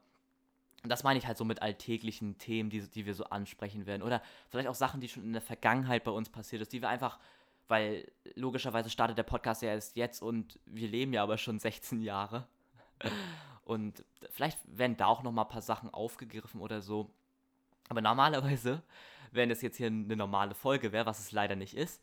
Und 0.84 0.90
das 0.90 1.04
meine 1.04 1.18
ich 1.18 1.28
halt 1.28 1.38
so 1.38 1.46
mit 1.46 1.62
alltäglichen 1.62 2.38
Themen, 2.38 2.70
die, 2.70 2.82
die 2.82 3.06
wir 3.06 3.14
so 3.14 3.26
ansprechen 3.26 3.86
werden. 3.86 4.02
Oder 4.02 4.22
vielleicht 4.50 4.68
auch 4.68 4.76
Sachen, 4.76 5.00
die 5.00 5.08
schon 5.08 5.24
in 5.24 5.34
der 5.34 5.42
Vergangenheit 5.42 6.04
bei 6.04 6.12
uns 6.12 6.30
passiert 6.30 6.62
ist, 6.62 6.74
die 6.74 6.82
wir 6.82 6.90
einfach, 6.90 7.20
weil 7.68 8.12
logischerweise 8.36 8.90
startet 8.90 9.18
der 9.18 9.24
Podcast 9.24 9.62
ja 9.62 9.70
erst 9.70 9.96
jetzt 9.96 10.22
und 10.22 10.60
wir 10.66 10.88
leben 10.88 11.14
ja 11.14 11.24
aber 11.24 11.38
schon 11.38 11.60
16 11.60 12.02
Jahre. 12.02 12.48
Und 13.64 14.04
vielleicht 14.30 14.60
werden 14.66 14.98
da 14.98 15.06
auch 15.06 15.24
nochmal 15.24 15.46
ein 15.46 15.52
paar 15.52 15.62
Sachen 15.62 15.94
aufgegriffen 15.94 16.60
oder 16.60 16.82
so. 16.82 17.10
Aber 17.90 18.02
normalerweise, 18.02 18.82
wenn 19.32 19.50
das 19.50 19.62
jetzt 19.62 19.78
hier 19.78 19.88
eine 19.88 20.16
normale 20.16 20.54
Folge 20.54 20.92
wäre, 20.92 21.06
was 21.06 21.20
es 21.20 21.32
leider 21.32 21.56
nicht 21.56 21.76
ist, 21.76 22.02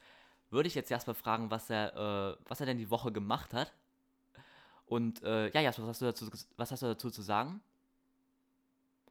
würde 0.51 0.67
ich 0.67 0.75
jetzt 0.75 0.91
erstmal 0.91 1.15
fragen, 1.15 1.51
was 1.51 1.71
er, 1.71 1.97
äh, 1.97 2.45
was 2.49 2.61
er 2.61 2.67
denn 2.67 2.79
die 2.79 2.91
Woche 2.91 3.13
gemacht 3.13 3.55
hat. 3.55 3.73
Und 4.87 5.23
äh, 5.23 5.51
ja, 5.51 5.61
Jasper, 5.61 5.83
was 5.85 5.89
hast, 5.91 6.03
du 6.03 6.07
dazu, 6.07 6.31
was 6.57 6.73
hast 6.73 6.83
du 6.83 6.87
dazu 6.87 7.11
zu 7.11 7.23
sagen? 7.23 7.61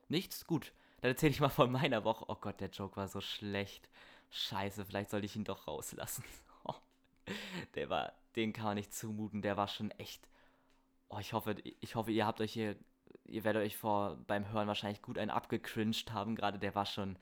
Nichts? 0.09 0.45
Gut. 0.45 0.73
Dann 1.01 1.11
erzähle 1.11 1.31
ich 1.31 1.39
mal 1.39 1.49
von 1.49 1.71
meiner 1.71 2.03
Woche. 2.03 2.25
Oh 2.27 2.35
Gott, 2.35 2.59
der 2.59 2.69
Joke 2.69 2.97
war 2.97 3.07
so 3.07 3.21
schlecht. 3.21 3.89
Scheiße, 4.31 4.85
vielleicht 4.85 5.09
sollte 5.09 5.25
ich 5.25 5.35
ihn 5.35 5.45
doch 5.45 5.67
rauslassen. 5.67 6.23
der 7.75 7.89
war, 7.89 8.11
den 8.35 8.51
kann 8.51 8.65
man 8.65 8.75
nicht 8.75 8.93
zumuten. 8.93 9.41
Der 9.41 9.55
war 9.55 9.67
schon 9.67 9.91
echt. 9.91 10.27
Oh, 11.07 11.19
ich 11.19 11.33
hoffe, 11.33 11.55
ich 11.79 11.95
hoffe, 11.95 12.11
ihr 12.11 12.25
habt 12.25 12.41
euch 12.41 12.51
hier, 12.51 12.75
ihr 13.25 13.43
werdet 13.43 13.63
euch 13.63 13.77
vor 13.77 14.17
beim 14.27 14.51
Hören 14.51 14.67
wahrscheinlich 14.67 15.01
gut 15.01 15.17
einen 15.17 15.31
abgecringed 15.31 16.11
haben. 16.11 16.35
Gerade 16.35 16.59
der 16.59 16.75
war 16.75 16.85
schon, 16.85 17.17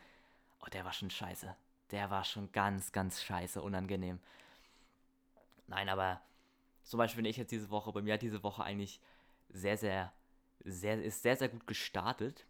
oh, 0.62 0.68
der 0.74 0.84
war 0.84 0.94
schon 0.94 1.12
scheiße. 1.12 1.56
Der 1.92 2.10
war 2.10 2.24
schon 2.24 2.52
ganz, 2.52 2.92
ganz 2.92 3.24
scheiße, 3.24 3.62
unangenehm. 3.62 4.20
Nein, 5.68 5.90
aber 5.90 6.22
zum 6.84 6.98
Beispiel 6.98 7.24
bin 7.24 7.30
ich 7.30 7.38
jetzt 7.38 7.52
diese 7.52 7.70
Woche, 7.70 7.92
bei 7.92 8.02
mir 8.02 8.14
hat 8.14 8.22
diese 8.22 8.44
Woche 8.44 8.64
eigentlich 8.64 9.02
sehr, 9.50 9.78
sehr, 9.78 10.14
sehr, 10.64 11.02
ist 11.02 11.22
sehr, 11.22 11.36
sehr 11.36 11.50
gut 11.50 11.68
gestartet 11.68 12.46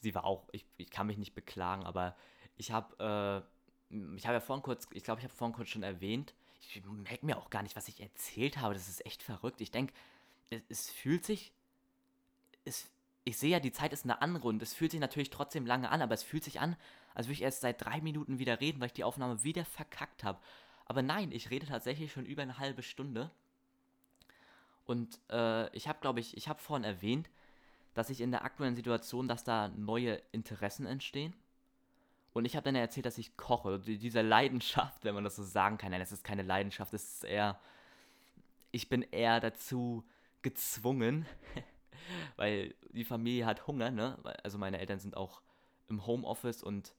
sie 0.00 0.14
war 0.14 0.24
auch, 0.24 0.48
ich, 0.52 0.66
ich 0.76 0.90
kann 0.90 1.06
mich 1.06 1.18
nicht 1.18 1.34
beklagen, 1.34 1.84
aber 1.84 2.16
ich 2.56 2.72
habe, 2.72 3.44
äh, 3.90 3.96
ich 4.16 4.26
habe 4.26 4.34
ja 4.34 4.40
vorhin 4.40 4.62
kurz, 4.62 4.86
ich 4.92 5.04
glaube, 5.04 5.20
ich 5.20 5.24
habe 5.24 5.34
vorhin 5.34 5.54
kurz 5.54 5.68
schon 5.68 5.82
erwähnt, 5.82 6.34
ich 6.60 6.82
merke 6.84 7.24
mir 7.24 7.38
auch 7.38 7.50
gar 7.50 7.62
nicht, 7.62 7.76
was 7.76 7.88
ich 7.88 8.00
erzählt 8.00 8.58
habe, 8.58 8.74
das 8.74 8.88
ist 8.88 9.06
echt 9.06 9.22
verrückt. 9.22 9.60
Ich 9.60 9.70
denke, 9.70 9.94
es, 10.50 10.62
es, 10.68 10.90
fühlt 10.90 11.24
sich, 11.24 11.52
ich 13.28 13.36
sehe 13.36 13.50
ja, 13.50 13.60
die 13.60 13.72
Zeit 13.72 13.92
ist 13.92 14.04
eine 14.04 14.22
andere 14.22 14.48
und 14.48 14.62
es 14.62 14.72
fühlt 14.72 14.90
sich 14.90 15.00
natürlich 15.00 15.28
trotzdem 15.28 15.66
lange 15.66 15.90
an, 15.90 16.00
aber 16.00 16.14
es 16.14 16.22
fühlt 16.22 16.44
sich 16.44 16.60
an, 16.60 16.76
als 17.14 17.26
würde 17.26 17.34
ich 17.34 17.42
erst 17.42 17.60
seit 17.60 17.84
drei 17.84 18.00
Minuten 18.00 18.38
wieder 18.38 18.60
reden, 18.60 18.80
weil 18.80 18.86
ich 18.86 18.94
die 18.94 19.04
Aufnahme 19.04 19.44
wieder 19.44 19.66
verkackt 19.66 20.24
habe. 20.24 20.38
Aber 20.86 21.02
nein, 21.02 21.30
ich 21.30 21.50
rede 21.50 21.66
tatsächlich 21.66 22.10
schon 22.10 22.24
über 22.24 22.40
eine 22.40 22.58
halbe 22.58 22.82
Stunde. 22.82 23.30
Und 24.86 25.20
äh, 25.28 25.68
ich 25.76 25.88
habe, 25.88 25.98
glaube 26.00 26.20
ich, 26.20 26.38
ich 26.38 26.48
habe 26.48 26.58
vorhin 26.58 26.84
erwähnt, 26.84 27.28
dass 27.92 28.08
ich 28.08 28.22
in 28.22 28.30
der 28.30 28.44
aktuellen 28.44 28.76
Situation, 28.76 29.28
dass 29.28 29.44
da 29.44 29.68
neue 29.68 30.22
Interessen 30.32 30.86
entstehen. 30.86 31.34
Und 32.32 32.46
ich 32.46 32.56
habe 32.56 32.64
dann 32.64 32.76
erzählt, 32.76 33.04
dass 33.04 33.18
ich 33.18 33.36
koche. 33.36 33.78
Diese 33.80 34.22
Leidenschaft, 34.22 35.04
wenn 35.04 35.14
man 35.14 35.24
das 35.24 35.36
so 35.36 35.42
sagen 35.42 35.76
kann, 35.76 35.90
nein, 35.90 36.00
das 36.00 36.12
ist 36.12 36.24
keine 36.24 36.42
Leidenschaft, 36.42 36.94
das 36.94 37.02
ist 37.02 37.24
eher, 37.24 37.60
ich 38.70 38.88
bin 38.88 39.02
eher 39.02 39.40
dazu 39.40 40.04
gezwungen, 40.40 41.26
weil 42.36 42.74
die 42.90 43.04
Familie 43.04 43.46
hat 43.46 43.66
Hunger, 43.66 43.90
ne? 43.90 44.18
Also 44.42 44.58
meine 44.58 44.78
Eltern 44.78 44.98
sind 44.98 45.16
auch 45.16 45.42
im 45.88 46.06
Homeoffice 46.06 46.62
und 46.62 46.94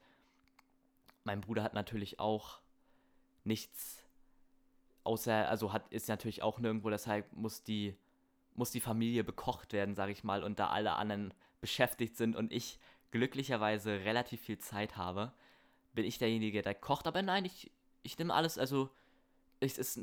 mein 1.23 1.41
Bruder 1.41 1.63
hat 1.63 1.73
natürlich 1.73 2.19
auch 2.19 2.59
nichts 3.43 4.03
außer, 5.03 5.47
also 5.49 5.73
hat, 5.73 5.87
ist 5.89 6.09
natürlich 6.09 6.43
auch 6.43 6.59
nirgendwo, 6.59 6.89
deshalb 6.89 7.31
muss 7.33 7.63
die 7.63 7.95
muss 8.55 8.71
die 8.71 8.81
Familie 8.81 9.23
bekocht 9.23 9.73
werden, 9.73 9.95
sage 9.95 10.11
ich 10.11 10.23
mal, 10.23 10.43
und 10.43 10.59
da 10.59 10.67
alle 10.67 10.93
anderen 10.93 11.33
beschäftigt 11.61 12.17
sind 12.17 12.35
und 12.35 12.51
ich 12.51 12.77
glücklicherweise 13.11 13.91
relativ 14.03 14.41
viel 14.41 14.59
Zeit 14.59 14.97
habe, 14.97 15.33
bin 15.93 16.05
ich 16.05 16.19
derjenige, 16.19 16.61
der 16.61 16.75
kocht. 16.75 17.07
Aber 17.07 17.21
nein, 17.21 17.45
ich, 17.45 17.71
ich 18.03 18.17
nehme 18.19 18.33
alles, 18.33 18.57
also 18.57 18.89
ich, 19.59 19.77
ist, 19.77 20.01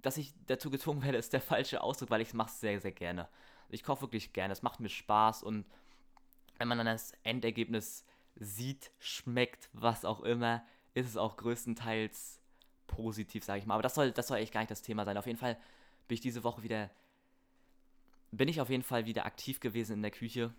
dass 0.00 0.16
ich 0.16 0.32
dazu 0.46 0.70
gezwungen 0.70 1.02
werde, 1.02 1.18
ist 1.18 1.32
der 1.32 1.40
falsche 1.40 1.82
Ausdruck, 1.82 2.10
weil 2.10 2.22
ich 2.22 2.32
es 2.32 2.60
sehr, 2.60 2.80
sehr 2.80 2.92
gerne. 2.92 3.28
Ich 3.68 3.82
koche 3.82 4.02
wirklich 4.02 4.32
gerne, 4.32 4.52
es 4.52 4.62
macht 4.62 4.80
mir 4.80 4.88
Spaß 4.88 5.42
und 5.42 5.64
wenn 6.58 6.68
man 6.68 6.78
dann 6.78 6.86
das 6.86 7.12
Endergebnis 7.22 8.04
sieht, 8.36 8.90
schmeckt, 8.98 9.68
was 9.72 10.04
auch 10.04 10.20
immer, 10.20 10.64
ist 10.94 11.08
es 11.08 11.16
auch 11.16 11.36
größtenteils 11.36 12.40
positiv, 12.86 13.44
sage 13.44 13.60
ich 13.60 13.66
mal. 13.66 13.74
Aber 13.74 13.82
das 13.82 13.94
soll, 13.94 14.12
das 14.12 14.28
soll 14.28 14.38
echt 14.38 14.52
gar 14.52 14.60
nicht 14.60 14.70
das 14.70 14.82
Thema 14.82 15.04
sein. 15.04 15.16
Auf 15.16 15.26
jeden 15.26 15.38
Fall 15.38 15.56
bin 16.06 16.14
ich 16.14 16.20
diese 16.20 16.44
Woche 16.44 16.62
wieder 16.62 16.90
bin 18.36 18.48
ich 18.48 18.60
auf 18.60 18.70
jeden 18.70 18.82
Fall 18.82 19.06
wieder 19.06 19.26
aktiv 19.26 19.60
gewesen 19.60 19.94
in 19.94 20.02
der 20.02 20.10
Küche. 20.10 20.52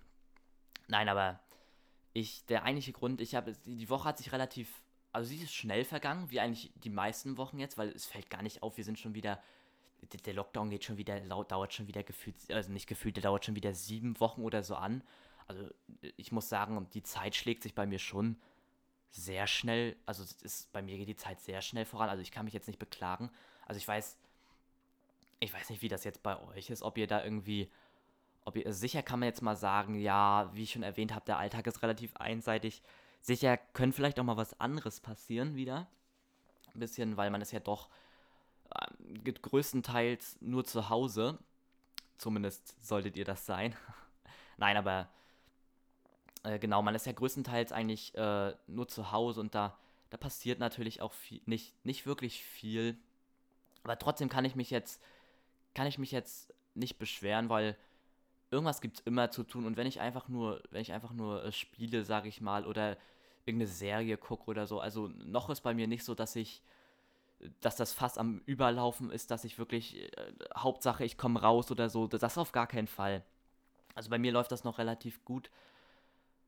Nein, 0.87 1.09
aber 1.09 1.39
ich, 2.13 2.45
der 2.45 2.63
eigentliche 2.63 2.93
Grund, 2.93 3.21
ich 3.21 3.35
habe, 3.35 3.53
die 3.65 3.89
Woche 3.89 4.07
hat 4.07 4.17
sich 4.17 4.31
relativ, 4.31 4.81
also 5.11 5.29
sie 5.29 5.43
ist 5.43 5.53
schnell 5.53 5.83
vergangen, 5.83 6.31
wie 6.31 6.39
eigentlich 6.39 6.71
die 6.75 6.89
meisten 6.89 7.37
Wochen 7.37 7.59
jetzt, 7.59 7.77
weil 7.77 7.89
es 7.89 8.05
fällt 8.05 8.29
gar 8.29 8.41
nicht 8.41 8.63
auf, 8.63 8.77
wir 8.77 8.83
sind 8.83 8.99
schon 8.99 9.13
wieder, 9.13 9.41
der 10.05 10.33
Lockdown 10.33 10.69
geht 10.69 10.83
schon 10.83 10.97
wieder, 10.97 11.19
dauert 11.19 11.73
schon 11.73 11.87
wieder 11.87 12.03
gefühlt, 12.03 12.35
also 12.49 12.71
nicht 12.71 12.87
gefühlt, 12.87 13.15
der 13.15 13.23
dauert 13.23 13.45
schon 13.45 13.55
wieder 13.55 13.73
sieben 13.73 14.19
Wochen 14.19 14.41
oder 14.41 14.63
so 14.63 14.75
an. 14.75 15.03
Also 15.47 15.69
ich 16.17 16.31
muss 16.31 16.49
sagen, 16.49 16.87
die 16.93 17.03
Zeit 17.03 17.35
schlägt 17.35 17.63
sich 17.63 17.75
bei 17.75 17.85
mir 17.85 17.99
schon 17.99 18.37
sehr 19.11 19.47
schnell, 19.47 19.95
also 20.05 20.23
ist, 20.23 20.71
bei 20.73 20.81
mir 20.81 20.97
geht 20.97 21.07
die 21.07 21.15
Zeit 21.15 21.39
sehr 21.39 21.61
schnell 21.61 21.85
voran, 21.85 22.09
also 22.09 22.21
ich 22.21 22.31
kann 22.31 22.45
mich 22.45 22.53
jetzt 22.53 22.67
nicht 22.67 22.79
beklagen. 22.79 23.29
Also 23.65 23.77
ich 23.77 23.87
weiß, 23.87 24.17
ich 25.39 25.53
weiß 25.53 25.69
nicht, 25.69 25.81
wie 25.81 25.87
das 25.87 26.03
jetzt 26.03 26.23
bei 26.23 26.41
euch 26.47 26.69
ist, 26.69 26.81
ob 26.81 26.97
ihr 26.97 27.07
da 27.07 27.23
irgendwie, 27.23 27.69
ob 28.43 28.57
ihr, 28.57 28.73
sicher 28.73 29.03
kann 29.03 29.19
man 29.19 29.27
jetzt 29.27 29.41
mal 29.41 29.55
sagen, 29.55 29.95
ja, 29.95 30.49
wie 30.53 30.63
ich 30.63 30.71
schon 30.71 30.83
erwähnt 30.83 31.13
habe, 31.13 31.25
der 31.25 31.37
Alltag 31.37 31.67
ist 31.67 31.81
relativ 31.81 32.15
einseitig. 32.17 32.81
Sicher 33.21 33.57
könnte 33.57 33.95
vielleicht 33.95 34.19
auch 34.19 34.23
mal 34.23 34.37
was 34.37 34.59
anderes 34.59 34.99
passieren 34.99 35.55
wieder. 35.55 35.87
Ein 36.73 36.79
bisschen, 36.79 37.17
weil 37.17 37.29
man 37.31 37.41
ist 37.41 37.51
ja 37.51 37.59
doch 37.59 37.87
äh, 37.87 38.04
größtenteils 39.41 40.37
nur 40.41 40.65
zu 40.65 40.89
Hause. 40.89 41.37
Zumindest 42.17 42.75
solltet 42.85 43.17
ihr 43.17 43.25
das 43.25 43.45
sein. 43.45 43.75
Nein, 44.57 44.77
aber 44.77 45.09
äh, 46.43 46.59
genau, 46.59 46.81
man 46.81 46.95
ist 46.95 47.05
ja 47.05 47.11
größtenteils 47.11 47.71
eigentlich 47.71 48.15
äh, 48.15 48.53
nur 48.67 48.87
zu 48.87 49.11
Hause 49.11 49.41
und 49.41 49.53
da, 49.53 49.77
da 50.09 50.17
passiert 50.17 50.59
natürlich 50.59 51.01
auch 51.01 51.13
viel, 51.13 51.41
nicht, 51.45 51.73
nicht 51.85 52.05
wirklich 52.05 52.43
viel. 52.43 52.97
Aber 53.83 53.99
trotzdem 53.99 54.29
kann 54.29 54.45
ich 54.45 54.55
mich 54.55 54.69
jetzt 54.69 55.01
kann 55.75 55.85
ich 55.85 55.99
mich 55.99 56.11
jetzt 56.11 56.51
nicht 56.73 56.97
beschweren, 56.97 57.49
weil 57.49 57.77
irgendwas 58.49 58.81
gibt 58.81 58.97
es 58.97 59.05
immer 59.05 59.29
zu 59.29 59.43
tun. 59.43 59.65
Und 59.65 59.77
wenn 59.77 59.85
ich 59.85 59.99
einfach 59.99 60.27
nur, 60.27 60.63
wenn 60.71 60.81
ich 60.81 60.93
einfach 60.93 61.13
nur 61.13 61.43
äh, 61.43 61.51
spiele, 61.51 62.03
sage 62.03 62.29
ich 62.29 62.41
mal, 62.41 62.65
oder 62.65 62.97
irgendeine 63.45 63.69
Serie 63.69 64.17
gucke 64.17 64.49
oder 64.49 64.65
so, 64.65 64.79
also 64.79 65.09
noch 65.09 65.49
ist 65.51 65.61
bei 65.61 65.75
mir 65.75 65.87
nicht 65.87 66.03
so, 66.03 66.15
dass 66.15 66.35
ich, 66.35 66.63
dass 67.61 67.75
das 67.75 67.93
fast 67.93 68.17
am 68.17 68.41
Überlaufen 68.45 69.11
ist, 69.11 69.31
dass 69.31 69.43
ich 69.43 69.57
wirklich, 69.57 70.01
äh, 70.01 70.33
Hauptsache 70.55 71.03
ich 71.03 71.17
komme 71.17 71.41
raus 71.41 71.71
oder 71.71 71.89
so, 71.89 72.07
das 72.07 72.37
auf 72.37 72.51
gar 72.51 72.67
keinen 72.67 72.87
Fall. 72.87 73.23
Also 73.93 74.09
bei 74.09 74.17
mir 74.17 74.31
läuft 74.31 74.51
das 74.51 74.63
noch 74.63 74.77
relativ 74.77 75.23
gut. 75.25 75.49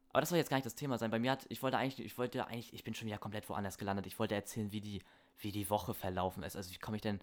Aber 0.10 0.22
das 0.22 0.30
soll 0.30 0.38
jetzt 0.38 0.50
gar 0.50 0.58
nicht 0.58 0.66
das 0.66 0.76
Thema 0.76 0.98
sein. 0.98 1.12
Bei 1.12 1.20
mir 1.20 1.32
hat, 1.32 1.46
ich 1.50 1.62
wollte 1.62 1.78
eigentlich, 1.78 2.06
ich 2.06 2.18
wollte 2.18 2.48
eigentlich, 2.48 2.74
ich 2.74 2.84
bin 2.84 2.94
schon 2.94 3.08
wieder 3.08 3.18
komplett 3.18 3.48
woanders 3.50 3.78
gelandet. 3.78 4.08
Ich 4.08 4.18
wollte 4.20 4.36
erzählen, 4.36 4.72
wie 4.72 4.82
die, 4.82 5.02
wie 5.40 5.52
die 5.52 5.70
Woche 5.70 5.94
verlaufen 5.94 6.44
ist. 6.44 6.56
Also 6.56 6.74
wie 6.74 6.80
komme 6.80 6.98
ich 6.98 7.02
denn 7.02 7.20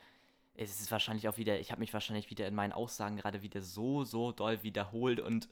es 0.57 0.81
ist 0.81 0.91
wahrscheinlich 0.91 1.29
auch 1.29 1.37
wieder, 1.37 1.59
ich 1.59 1.71
habe 1.71 1.81
mich 1.81 1.93
wahrscheinlich 1.93 2.31
wieder 2.31 2.47
in 2.47 2.55
meinen 2.55 2.73
Aussagen 2.73 3.17
gerade 3.17 3.43
wieder 3.43 3.61
so, 3.61 4.05
so 4.05 4.33
doll 4.33 4.63
wiederholt 4.63 5.21
und 5.21 5.49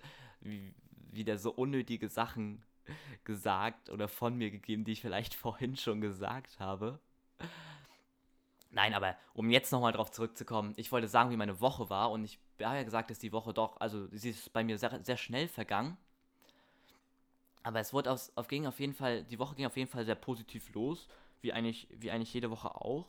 wieder 1.10 1.38
so 1.38 1.52
unnötige 1.52 2.08
Sachen 2.08 2.62
gesagt 3.24 3.90
oder 3.90 4.08
von 4.08 4.36
mir 4.36 4.50
gegeben, 4.50 4.84
die 4.84 4.92
ich 4.92 5.00
vielleicht 5.00 5.34
vorhin 5.34 5.76
schon 5.76 6.00
gesagt 6.00 6.60
habe. 6.60 7.00
Nein, 8.72 8.94
aber 8.94 9.16
um 9.34 9.50
jetzt 9.50 9.70
nochmal 9.70 9.92
drauf 9.92 10.10
zurückzukommen, 10.10 10.72
ich 10.76 10.90
wollte 10.90 11.06
sagen, 11.06 11.30
wie 11.30 11.36
meine 11.36 11.60
Woche 11.60 11.90
war 11.90 12.10
und 12.10 12.24
ich 12.24 12.38
habe 12.60 12.76
ja 12.76 12.82
gesagt, 12.82 13.10
dass 13.10 13.18
die 13.18 13.32
Woche 13.32 13.52
doch, 13.52 13.78
also 13.80 14.06
sie 14.12 14.30
ist 14.30 14.50
bei 14.52 14.64
mir 14.64 14.78
sehr, 14.78 15.04
sehr 15.04 15.18
schnell 15.18 15.46
vergangen. 15.46 15.98
Aber 17.62 17.80
es 17.80 17.92
wurde 17.92 18.10
auf, 18.10 18.32
auf, 18.34 18.48
ging 18.48 18.66
auf 18.66 18.80
jeden 18.80 18.94
Fall, 18.94 19.24
die 19.24 19.38
Woche 19.38 19.54
ging 19.54 19.66
auf 19.66 19.76
jeden 19.76 19.90
Fall 19.90 20.06
sehr 20.06 20.14
positiv 20.14 20.72
los, 20.72 21.06
wie 21.42 21.52
eigentlich, 21.52 21.86
wie 21.90 22.10
eigentlich 22.10 22.32
jede 22.32 22.50
Woche 22.50 22.74
auch. 22.74 23.06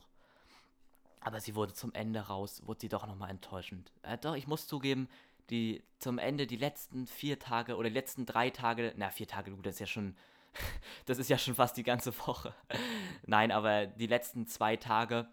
Aber 1.20 1.40
sie 1.40 1.54
wurde 1.54 1.72
zum 1.72 1.94
Ende 1.94 2.20
raus, 2.20 2.62
wurde 2.66 2.82
sie 2.82 2.88
doch 2.90 3.06
nochmal 3.06 3.30
enttäuschend. 3.30 3.90
Äh, 4.02 4.18
doch, 4.18 4.34
ich 4.34 4.46
muss 4.46 4.66
zugeben, 4.66 5.08
die 5.48 5.82
zum 5.98 6.18
Ende, 6.18 6.46
die 6.46 6.56
letzten 6.56 7.06
vier 7.06 7.38
Tage 7.38 7.76
oder 7.76 7.88
die 7.88 7.94
letzten 7.94 8.26
drei 8.26 8.50
Tage, 8.50 8.92
na, 8.96 9.08
vier 9.08 9.26
Tage, 9.26 9.50
gut, 9.50 9.64
das 9.64 9.74
ist 9.74 9.80
ja 9.80 9.86
schon, 9.86 10.14
das 11.06 11.18
ist 11.18 11.30
ja 11.30 11.38
schon 11.38 11.54
fast 11.54 11.78
die 11.78 11.82
ganze 11.82 12.16
Woche. 12.26 12.54
Nein, 13.26 13.50
aber 13.50 13.86
die 13.86 14.06
letzten 14.06 14.46
zwei 14.46 14.76
Tage, 14.76 15.26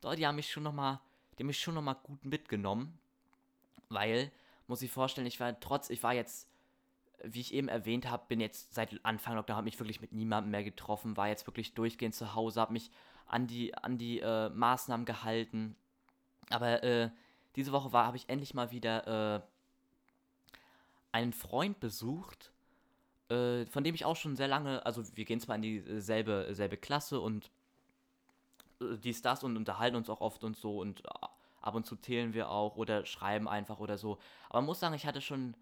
doch, 0.00 0.14
die 0.14 0.26
haben 0.26 0.36
mich 0.36 0.50
schon 0.50 0.62
nochmal, 0.62 1.00
die 1.36 1.42
haben 1.42 1.48
mich 1.48 1.60
schon 1.60 1.74
nochmal 1.74 1.96
gut 2.02 2.24
mitgenommen, 2.24 2.98
weil, 3.88 4.30
muss 4.66 4.82
ich 4.82 4.90
vorstellen, 4.90 5.26
ich 5.26 5.40
war 5.40 5.58
trotz, 5.60 5.90
ich 5.90 6.02
war 6.02 6.14
jetzt, 6.14 6.48
wie 7.22 7.40
ich 7.40 7.54
eben 7.54 7.68
erwähnt 7.68 8.10
habe, 8.10 8.24
bin 8.28 8.40
jetzt 8.40 8.74
seit 8.74 9.04
Anfang 9.04 9.34
Lockdown, 9.34 9.56
habe 9.56 9.64
mich 9.64 9.78
wirklich 9.78 10.00
mit 10.00 10.12
niemandem 10.12 10.50
mehr 10.50 10.64
getroffen, 10.64 11.16
war 11.16 11.28
jetzt 11.28 11.46
wirklich 11.46 11.74
durchgehend 11.74 12.14
zu 12.14 12.34
Hause, 12.34 12.60
habe 12.60 12.72
mich 12.72 12.90
an 13.26 13.46
die, 13.46 13.74
an 13.74 13.98
die 13.98 14.20
äh, 14.20 14.48
Maßnahmen 14.50 15.06
gehalten. 15.06 15.76
Aber 16.50 16.82
äh, 16.84 17.10
diese 17.56 17.72
Woche 17.72 17.90
habe 17.92 18.16
ich 18.16 18.28
endlich 18.28 18.54
mal 18.54 18.70
wieder 18.70 19.36
äh, 19.36 19.40
einen 21.12 21.32
Freund 21.32 21.80
besucht, 21.80 22.52
äh, 23.30 23.66
von 23.66 23.82
dem 23.82 23.94
ich 23.94 24.04
auch 24.04 24.16
schon 24.16 24.36
sehr 24.36 24.48
lange, 24.48 24.84
also 24.84 25.02
wir 25.16 25.24
gehen 25.24 25.40
zwar 25.40 25.56
in 25.56 25.62
dieselbe 25.62 26.48
selbe 26.54 26.76
Klasse 26.76 27.20
und 27.20 27.46
äh, 27.46 27.50
dies, 28.80 29.22
das 29.22 29.44
und 29.44 29.56
unterhalten 29.56 29.96
uns 29.96 30.10
auch 30.10 30.20
oft 30.20 30.44
und 30.44 30.56
so 30.56 30.80
und 30.80 31.04
äh, 31.04 31.08
ab 31.60 31.74
und 31.74 31.86
zu 31.86 31.96
zählen 31.96 32.34
wir 32.34 32.50
auch 32.50 32.76
oder 32.76 33.04
schreiben 33.04 33.48
einfach 33.48 33.80
oder 33.80 33.98
so. 33.98 34.18
Aber 34.48 34.60
man 34.60 34.66
muss 34.66 34.80
sagen, 34.80 34.94
ich 34.94 35.06
hatte 35.06 35.20
schon, 35.20 35.56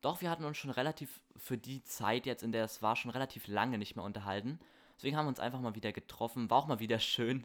doch, 0.00 0.20
wir 0.20 0.30
hatten 0.30 0.44
uns 0.44 0.56
schon 0.56 0.70
relativ 0.70 1.20
für 1.36 1.58
die 1.58 1.82
Zeit 1.82 2.26
jetzt, 2.26 2.42
in 2.42 2.52
der 2.52 2.64
es 2.64 2.82
war, 2.82 2.96
schon 2.96 3.10
relativ 3.10 3.48
lange 3.48 3.78
nicht 3.78 3.96
mehr 3.96 4.04
unterhalten. 4.04 4.60
Deswegen 4.96 5.16
haben 5.16 5.26
wir 5.26 5.30
uns 5.30 5.40
einfach 5.40 5.60
mal 5.60 5.74
wieder 5.74 5.92
getroffen. 5.92 6.50
War 6.50 6.58
auch 6.58 6.66
mal 6.66 6.80
wieder 6.80 6.98
schön, 6.98 7.44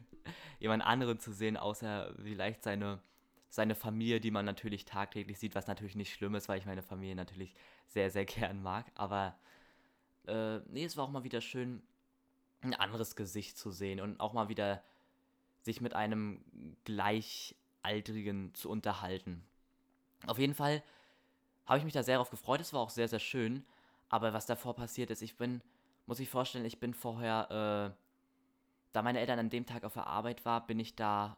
jemand 0.60 0.84
anderen 0.84 1.20
zu 1.20 1.32
sehen, 1.32 1.58
außer 1.58 2.14
vielleicht 2.22 2.64
seine, 2.64 3.00
seine 3.50 3.76
Familie, 3.76 4.20
die 4.20 4.32
man 4.32 4.46
natürlich 4.46 4.86
tagtäglich 4.86 5.40
sieht, 5.40 5.56
was 5.56 5.68
natürlich 5.68 5.96
nicht 5.96 6.14
schlimm 6.14 6.36
ist, 6.36 6.50
weil 6.50 6.60
ich 6.60 6.66
meine 6.66 6.84
Familie 6.84 7.16
natürlich 7.16 7.56
sehr, 7.88 8.12
sehr 8.12 8.26
gern 8.26 8.62
mag. 8.62 8.92
Aber 8.96 9.36
äh, 10.28 10.60
nee, 10.68 10.86
es 10.86 10.96
war 10.98 11.06
auch 11.06 11.12
mal 11.12 11.24
wieder 11.24 11.42
schön, 11.42 11.82
ein 12.64 12.74
anderes 12.74 13.16
Gesicht 13.16 13.58
zu 13.58 13.72
sehen 13.72 14.00
und 14.00 14.20
auch 14.20 14.34
mal 14.34 14.50
wieder 14.50 14.84
sich 15.62 15.82
mit 15.82 15.94
einem 15.94 16.44
Gleichaltrigen 16.84 18.54
zu 18.54 18.70
unterhalten. 18.70 19.44
Auf 20.28 20.40
jeden 20.40 20.54
Fall 20.54 20.84
habe 21.66 21.80
ich 21.80 21.86
mich 21.86 21.94
da 21.94 22.04
sehr 22.04 22.16
darauf 22.16 22.30
gefreut. 22.30 22.62
Es 22.62 22.74
war 22.74 22.82
auch 22.82 22.90
sehr, 22.90 23.08
sehr 23.08 23.20
schön. 23.20 23.66
Aber 24.10 24.34
was 24.34 24.46
davor 24.46 24.76
passiert 24.76 25.10
ist, 25.10 25.22
ich 25.22 25.38
bin 25.38 25.62
muss 26.06 26.20
ich 26.20 26.30
vorstellen, 26.30 26.66
ich 26.66 26.80
bin 26.80 26.94
vorher, 26.94 27.94
äh, 27.94 27.98
da 28.92 29.02
meine 29.02 29.20
Eltern 29.20 29.40
an 29.40 29.50
dem 29.50 29.66
Tag 29.66 29.84
auf 29.84 29.94
der 29.94 30.08
Arbeit 30.08 30.44
waren, 30.46 30.66
bin 30.68 30.80
ich 30.80 30.96
da 30.96 31.38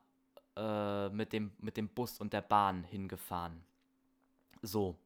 äh, 0.56 1.10
mit, 1.10 1.34
dem, 1.34 1.52
mit 1.60 1.78
dem 1.78 1.88
Bus 1.88 2.20
und 2.20 2.34
der 2.34 2.42
Bahn 2.42 2.84
hingefahren. 2.84 3.64
So. 4.62 4.98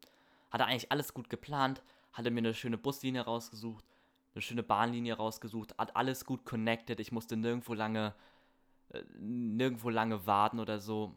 Hatte 0.51 0.65
eigentlich 0.65 0.91
alles 0.91 1.13
gut 1.13 1.30
geplant, 1.30 1.84
hatte 2.13 2.32
mir 2.32 2.39
eine 2.39 2.53
schöne 2.53 2.78
Buslinie 2.78 3.22
rausgesucht, 3.22 3.86
eine 4.34 4.41
schöne 4.41 4.63
Bahnlinie 4.63 5.15
rausgesucht, 5.15 5.77
hat 5.77 5.95
alles 5.95 6.25
gut 6.25 6.45
connected, 6.45 6.99
ich 6.99 7.11
musste 7.11 7.36
nirgendwo 7.38 7.73
lange, 7.73 8.13
äh, 8.89 9.01
nirgendwo 9.17 9.89
lange 9.89 10.25
warten 10.25 10.59
oder 10.59 10.80
so. 10.80 11.15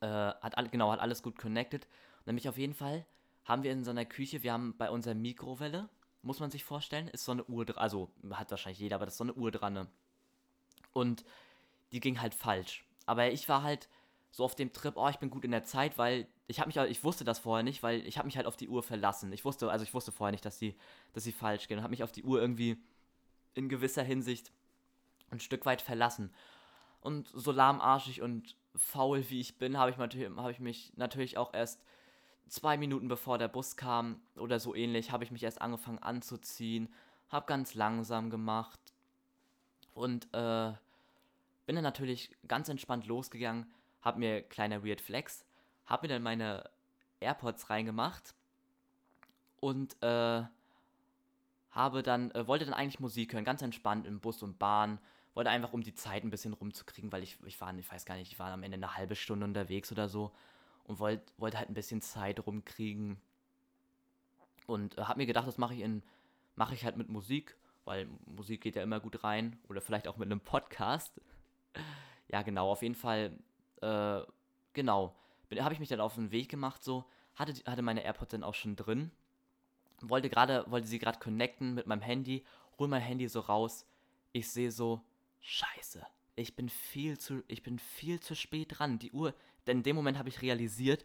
Äh, 0.00 0.06
hat, 0.06 0.72
genau, 0.72 0.90
hat 0.90 1.00
alles 1.00 1.22
gut 1.22 1.38
connected. 1.38 1.86
Nämlich 2.26 2.48
auf 2.48 2.58
jeden 2.58 2.74
Fall 2.74 3.06
haben 3.44 3.62
wir 3.62 3.72
in 3.72 3.84
so 3.84 3.90
einer 3.90 4.04
Küche, 4.04 4.42
wir 4.42 4.52
haben 4.52 4.76
bei 4.76 4.90
unserer 4.90 5.14
Mikrowelle, 5.14 5.88
muss 6.22 6.40
man 6.40 6.50
sich 6.50 6.64
vorstellen, 6.64 7.08
ist 7.08 7.24
so 7.24 7.32
eine 7.32 7.44
Uhr 7.44 7.64
dran. 7.64 7.78
Also 7.78 8.10
hat 8.30 8.50
wahrscheinlich 8.50 8.80
jeder, 8.80 8.96
aber 8.96 9.06
das 9.06 9.14
ist 9.14 9.18
so 9.18 9.24
eine 9.24 9.34
Uhr 9.34 9.50
dran. 9.50 9.72
Ne? 9.72 9.86
Und 10.92 11.24
die 11.92 12.00
ging 12.00 12.20
halt 12.20 12.34
falsch. 12.34 12.84
Aber 13.06 13.30
ich 13.30 13.48
war 13.48 13.62
halt 13.62 13.88
so 14.30 14.44
auf 14.44 14.54
dem 14.54 14.72
Trip, 14.72 14.94
oh, 14.96 15.08
ich 15.08 15.18
bin 15.18 15.30
gut 15.30 15.44
in 15.44 15.50
der 15.50 15.64
Zeit, 15.64 15.98
weil 15.98 16.26
ich 16.46 16.60
habe 16.60 16.68
mich 16.68 16.76
ich 16.76 17.04
wusste 17.04 17.24
das 17.24 17.38
vorher 17.38 17.62
nicht, 17.62 17.82
weil 17.82 18.06
ich 18.06 18.18
habe 18.18 18.26
mich 18.26 18.36
halt 18.36 18.46
auf 18.46 18.56
die 18.56 18.68
Uhr 18.68 18.82
verlassen. 18.82 19.32
Ich 19.32 19.44
wusste, 19.44 19.70
also 19.70 19.82
ich 19.82 19.94
wusste 19.94 20.12
vorher 20.12 20.32
nicht, 20.32 20.44
dass 20.44 20.58
sie, 20.58 20.76
dass 21.12 21.24
sie 21.24 21.32
falsch 21.32 21.68
geht 21.68 21.76
und 21.76 21.82
habe 21.82 21.90
mich 21.90 22.02
auf 22.02 22.12
die 22.12 22.24
Uhr 22.24 22.40
irgendwie 22.40 22.78
in 23.54 23.68
gewisser 23.68 24.02
Hinsicht 24.02 24.52
ein 25.30 25.40
Stück 25.40 25.66
weit 25.66 25.82
verlassen. 25.82 26.32
Und 27.00 27.28
so 27.34 27.52
lahmarschig 27.52 28.22
und 28.22 28.56
faul 28.76 29.28
wie 29.30 29.40
ich 29.40 29.58
bin, 29.58 29.76
habe 29.76 29.90
ich, 29.90 29.98
hab 29.98 30.50
ich 30.50 30.60
mich 30.60 30.92
natürlich 30.96 31.36
auch 31.36 31.52
erst 31.52 31.82
zwei 32.48 32.76
Minuten 32.76 33.08
bevor 33.08 33.38
der 33.38 33.48
Bus 33.48 33.76
kam 33.76 34.20
oder 34.36 34.58
so 34.58 34.74
ähnlich, 34.74 35.10
habe 35.10 35.24
ich 35.24 35.30
mich 35.30 35.42
erst 35.42 35.60
angefangen 35.60 35.98
anzuziehen, 35.98 36.88
habe 37.28 37.46
ganz 37.46 37.74
langsam 37.74 38.30
gemacht 38.30 38.80
und 39.92 40.24
äh, 40.32 40.72
bin 41.66 41.74
dann 41.74 41.84
natürlich 41.84 42.30
ganz 42.46 42.68
entspannt 42.68 43.06
losgegangen, 43.06 43.66
habe 44.00 44.18
mir 44.18 44.42
kleiner 44.42 44.84
Weird 44.84 45.00
Flex, 45.00 45.44
habe 45.86 46.06
mir 46.06 46.14
dann 46.14 46.22
meine 46.22 46.68
AirPods 47.20 47.70
reingemacht 47.70 48.34
und 49.60 50.00
äh, 50.02 50.42
habe 51.70 52.02
dann, 52.02 52.30
äh, 52.32 52.46
wollte 52.46 52.64
dann 52.64 52.74
eigentlich 52.74 53.00
Musik 53.00 53.32
hören, 53.32 53.44
ganz 53.44 53.62
entspannt 53.62 54.06
im 54.06 54.20
Bus 54.20 54.42
und 54.42 54.58
Bahn, 54.58 54.98
wollte 55.34 55.50
einfach 55.50 55.72
um 55.72 55.82
die 55.82 55.94
Zeit 55.94 56.24
ein 56.24 56.30
bisschen 56.30 56.52
rumzukriegen, 56.52 57.12
weil 57.12 57.22
ich, 57.22 57.38
ich 57.44 57.60
war, 57.60 57.76
ich 57.76 57.90
weiß 57.90 58.04
gar 58.04 58.16
nicht, 58.16 58.32
ich 58.32 58.38
war 58.38 58.50
am 58.50 58.62
Ende 58.62 58.76
eine 58.76 58.96
halbe 58.96 59.14
Stunde 59.14 59.44
unterwegs 59.44 59.92
oder 59.92 60.08
so 60.08 60.32
und 60.84 60.98
wollte 60.98 61.32
wollt 61.36 61.56
halt 61.56 61.68
ein 61.68 61.74
bisschen 61.74 62.00
Zeit 62.00 62.44
rumkriegen. 62.44 63.20
Und 64.66 64.98
äh, 64.98 65.02
habe 65.02 65.18
mir 65.18 65.26
gedacht, 65.26 65.46
das 65.46 65.58
mache 65.58 65.74
ich 65.74 65.80
in 65.80 66.02
mache 66.56 66.74
ich 66.74 66.84
halt 66.84 66.96
mit 66.96 67.08
Musik, 67.08 67.56
weil 67.84 68.08
Musik 68.26 68.62
geht 68.62 68.74
ja 68.74 68.82
immer 68.82 68.98
gut 68.98 69.22
rein 69.22 69.58
oder 69.68 69.80
vielleicht 69.80 70.08
auch 70.08 70.16
mit 70.16 70.26
einem 70.26 70.40
Podcast. 70.40 71.20
ja, 72.28 72.42
genau, 72.42 72.70
auf 72.70 72.82
jeden 72.82 72.96
Fall 72.96 73.38
äh, 73.82 74.22
genau, 74.72 75.14
habe 75.58 75.74
ich 75.74 75.80
mich 75.80 75.88
dann 75.88 76.00
auf 76.00 76.14
den 76.14 76.30
Weg 76.30 76.48
gemacht 76.48 76.82
so, 76.82 77.04
hatte 77.34 77.54
hatte 77.70 77.82
meine 77.82 78.04
AirPods 78.04 78.32
dann 78.32 78.44
auch 78.44 78.54
schon 78.54 78.76
drin. 78.76 79.10
Wollte 80.00 80.28
gerade 80.28 80.64
wollte 80.68 80.86
sie 80.86 80.98
gerade 80.98 81.18
connecten 81.18 81.74
mit 81.74 81.86
meinem 81.86 82.02
Handy, 82.02 82.44
hol 82.78 82.88
mein 82.88 83.02
Handy 83.02 83.28
so 83.28 83.40
raus. 83.40 83.86
Ich 84.32 84.50
sehe 84.50 84.70
so 84.70 85.02
Scheiße 85.40 86.06
ich 86.38 86.54
bin 86.54 86.68
viel 86.68 87.18
zu, 87.18 87.42
ich 87.48 87.62
bin 87.62 87.78
viel 87.78 88.20
zu 88.20 88.34
spät 88.34 88.78
dran. 88.78 88.98
Die 88.98 89.12
Uhr, 89.12 89.34
denn 89.66 89.78
in 89.78 89.82
dem 89.82 89.96
Moment 89.96 90.18
habe 90.18 90.28
ich 90.28 90.40
realisiert, 90.40 91.04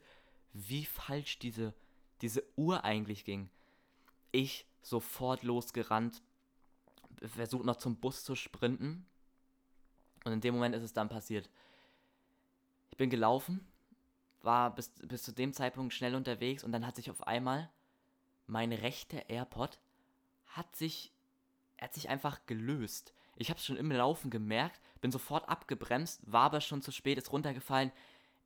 wie 0.53 0.85
falsch 0.85 1.39
diese, 1.39 1.73
diese 2.21 2.43
Uhr 2.55 2.83
eigentlich 2.83 3.25
ging. 3.25 3.49
Ich 4.31 4.65
sofort 4.81 5.43
losgerannt, 5.43 6.21
versucht 7.21 7.65
noch 7.65 7.77
zum 7.77 7.97
Bus 7.97 8.23
zu 8.23 8.35
sprinten. 8.35 9.05
Und 10.23 10.33
in 10.33 10.41
dem 10.41 10.53
Moment 10.53 10.75
ist 10.75 10.83
es 10.83 10.93
dann 10.93 11.09
passiert. 11.09 11.49
Ich 12.93 12.97
bin 12.97 13.09
gelaufen, 13.09 13.65
war 14.43 14.75
bis, 14.75 14.91
bis 15.01 15.23
zu 15.23 15.31
dem 15.31 15.51
Zeitpunkt 15.51 15.95
schnell 15.95 16.13
unterwegs 16.13 16.63
und 16.63 16.71
dann 16.71 16.85
hat 16.85 16.95
sich 16.95 17.09
auf 17.09 17.25
einmal 17.25 17.71
mein 18.45 18.71
rechter 18.71 19.31
AirPod 19.31 19.79
hat 20.45 20.75
sich, 20.75 21.11
hat 21.81 21.91
sich 21.95 22.09
einfach 22.09 22.45
gelöst. 22.45 23.15
Ich 23.35 23.49
habe 23.49 23.57
es 23.57 23.65
schon 23.65 23.77
im 23.77 23.91
Laufen 23.91 24.29
gemerkt, 24.29 24.79
bin 25.01 25.11
sofort 25.11 25.49
abgebremst, 25.49 26.21
war 26.31 26.43
aber 26.43 26.61
schon 26.61 26.83
zu 26.83 26.91
spät, 26.91 27.17
ist 27.17 27.31
runtergefallen. 27.31 27.91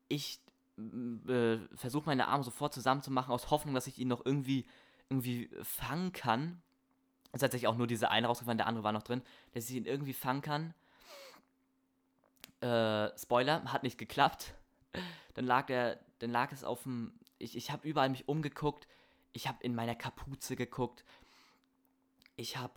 Ich 0.07 0.39
äh, 0.77 1.57
versuche 1.75 2.05
meine 2.05 2.29
Arme 2.29 2.45
sofort 2.45 2.73
zusammenzumachen, 2.73 3.33
aus 3.33 3.51
Hoffnung, 3.51 3.75
dass 3.75 3.87
ich 3.87 3.99
ihn 3.99 4.07
noch 4.07 4.25
irgendwie, 4.25 4.65
irgendwie 5.09 5.49
fangen 5.61 6.13
kann. 6.13 6.61
Es 7.33 7.39
ist 7.39 7.41
tatsächlich 7.41 7.67
auch 7.67 7.75
nur 7.75 7.87
diese 7.87 8.11
eine 8.11 8.27
rausgefallen, 8.27 8.59
der 8.59 8.67
andere 8.67 8.85
war 8.85 8.93
noch 8.93 9.03
drin, 9.03 9.23
dass 9.51 9.69
ich 9.69 9.75
ihn 9.75 9.83
irgendwie 9.83 10.13
fangen 10.13 10.41
kann. 10.41 10.73
Äh, 12.61 13.17
Spoiler, 13.17 13.63
hat 13.71 13.83
nicht 13.83 13.97
geklappt. 13.97 14.53
Dann 15.35 15.45
lag 15.45 15.67
der, 15.67 15.99
dann 16.19 16.31
lag 16.31 16.51
es 16.51 16.63
auf 16.63 16.83
dem. 16.83 17.13
Ich, 17.37 17.55
ich 17.55 17.71
habe 17.71 17.87
überall 17.87 18.09
mich 18.09 18.27
umgeguckt. 18.27 18.87
Ich 19.33 19.47
habe 19.47 19.59
in 19.61 19.75
meiner 19.75 19.95
Kapuze 19.95 20.55
geguckt. 20.55 21.03
Ich 22.35 22.57
habe 22.57 22.73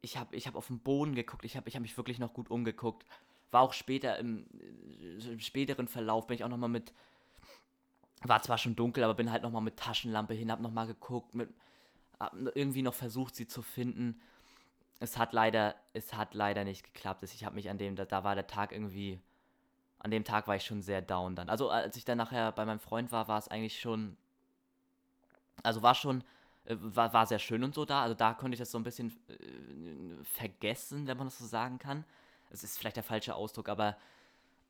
ich 0.00 0.16
habe 0.16 0.34
ich 0.36 0.46
hab 0.46 0.54
auf 0.54 0.68
den 0.68 0.80
Boden 0.80 1.14
geguckt, 1.14 1.44
ich 1.44 1.56
habe 1.56 1.68
ich 1.68 1.74
hab 1.74 1.82
mich 1.82 1.96
wirklich 1.96 2.18
noch 2.18 2.32
gut 2.32 2.50
umgeguckt. 2.50 3.04
War 3.50 3.62
auch 3.62 3.72
später 3.72 4.18
im, 4.18 4.46
äh, 4.60 5.32
im 5.32 5.40
späteren 5.40 5.88
Verlauf, 5.88 6.26
bin 6.26 6.36
ich 6.36 6.44
auch 6.44 6.48
nochmal 6.48 6.68
mit, 6.68 6.92
war 8.22 8.42
zwar 8.42 8.58
schon 8.58 8.76
dunkel, 8.76 9.04
aber 9.04 9.14
bin 9.14 9.32
halt 9.32 9.42
nochmal 9.42 9.62
mit 9.62 9.76
Taschenlampe 9.76 10.34
hin, 10.34 10.52
hab 10.52 10.60
nochmal 10.60 10.86
geguckt, 10.86 11.34
mit, 11.34 11.48
hab 12.18 12.34
irgendwie 12.54 12.82
noch 12.82 12.94
versucht, 12.94 13.34
sie 13.34 13.46
zu 13.46 13.62
finden. 13.62 14.20
Es 15.00 15.16
hat 15.16 15.32
leider, 15.32 15.74
es 15.92 16.14
hat 16.14 16.34
leider 16.34 16.64
nicht 16.64 16.82
geklappt. 16.82 17.22
Ich 17.22 17.44
habe 17.44 17.54
mich 17.54 17.70
an 17.70 17.78
dem, 17.78 17.96
da, 17.96 18.04
da 18.04 18.24
war 18.24 18.34
der 18.34 18.46
Tag 18.46 18.72
irgendwie, 18.72 19.20
an 19.98 20.10
dem 20.10 20.24
Tag 20.24 20.48
war 20.48 20.56
ich 20.56 20.64
schon 20.64 20.82
sehr 20.82 21.02
down 21.02 21.36
dann. 21.36 21.48
Also 21.48 21.70
als 21.70 21.96
ich 21.96 22.04
dann 22.04 22.18
nachher 22.18 22.52
bei 22.52 22.64
meinem 22.64 22.80
Freund 22.80 23.12
war, 23.12 23.28
war 23.28 23.38
es 23.38 23.48
eigentlich 23.48 23.80
schon, 23.80 24.16
also 25.62 25.82
war 25.82 25.94
schon, 25.94 26.24
äh, 26.64 26.76
war, 26.78 27.12
war 27.12 27.26
sehr 27.26 27.38
schön 27.38 27.62
und 27.62 27.74
so 27.74 27.84
da. 27.84 28.02
Also 28.02 28.14
da 28.14 28.34
konnte 28.34 28.54
ich 28.54 28.58
das 28.58 28.70
so 28.70 28.78
ein 28.78 28.84
bisschen 28.84 29.12
äh, 29.28 30.24
vergessen, 30.24 31.06
wenn 31.06 31.16
man 31.16 31.28
das 31.28 31.38
so 31.38 31.46
sagen 31.46 31.78
kann. 31.78 32.04
Es 32.50 32.64
ist 32.64 32.78
vielleicht 32.78 32.96
der 32.96 33.04
falsche 33.04 33.34
Ausdruck, 33.34 33.68
aber 33.68 33.96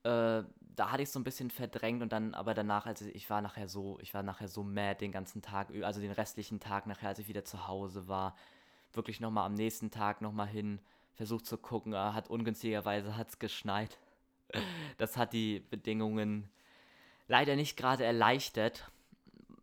äh, 0.05 0.43
da 0.77 0.93
hatte 0.93 1.03
ich 1.03 1.11
so 1.11 1.19
ein 1.19 1.25
bisschen 1.25 1.51
verdrängt 1.51 2.03
und 2.03 2.13
dann, 2.13 2.35
aber 2.35 2.55
danach, 2.55 2.87
also 2.87 3.05
ich 3.07 3.29
war 3.31 3.41
nachher 3.41 3.69
so, 3.69 3.99
ich 4.01 4.15
war 4.15 4.23
nachher 4.23 4.49
so 4.49 4.63
mad 4.63 5.01
den 5.01 5.13
ganzen 5.13 5.43
Tag, 5.43 5.69
also 5.83 6.01
den 6.01 6.13
restlichen 6.13 6.61
Tag 6.61 6.87
nachher, 6.87 7.09
als 7.09 7.19
ich 7.19 7.29
wieder 7.29 7.45
zu 7.45 7.67
Hause 7.67 8.09
war, 8.09 8.37
wirklich 8.93 9.21
nochmal 9.21 9.47
am 9.47 9.55
nächsten 9.55 9.91
Tag 9.91 10.21
nochmal 10.21 10.49
hin, 10.49 10.81
versucht 11.15 11.47
zu 11.47 11.59
gucken, 11.59 11.93
äh, 11.93 11.97
hat 11.97 12.31
ungünstigerweise 12.31 13.17
hat's 13.17 13.39
geschneit. 13.39 13.99
Das 14.97 15.17
hat 15.17 15.35
die 15.35 15.61
Bedingungen 15.61 16.49
leider 17.29 17.55
nicht 17.55 17.77
gerade 17.77 18.05
erleichtert, 18.05 18.91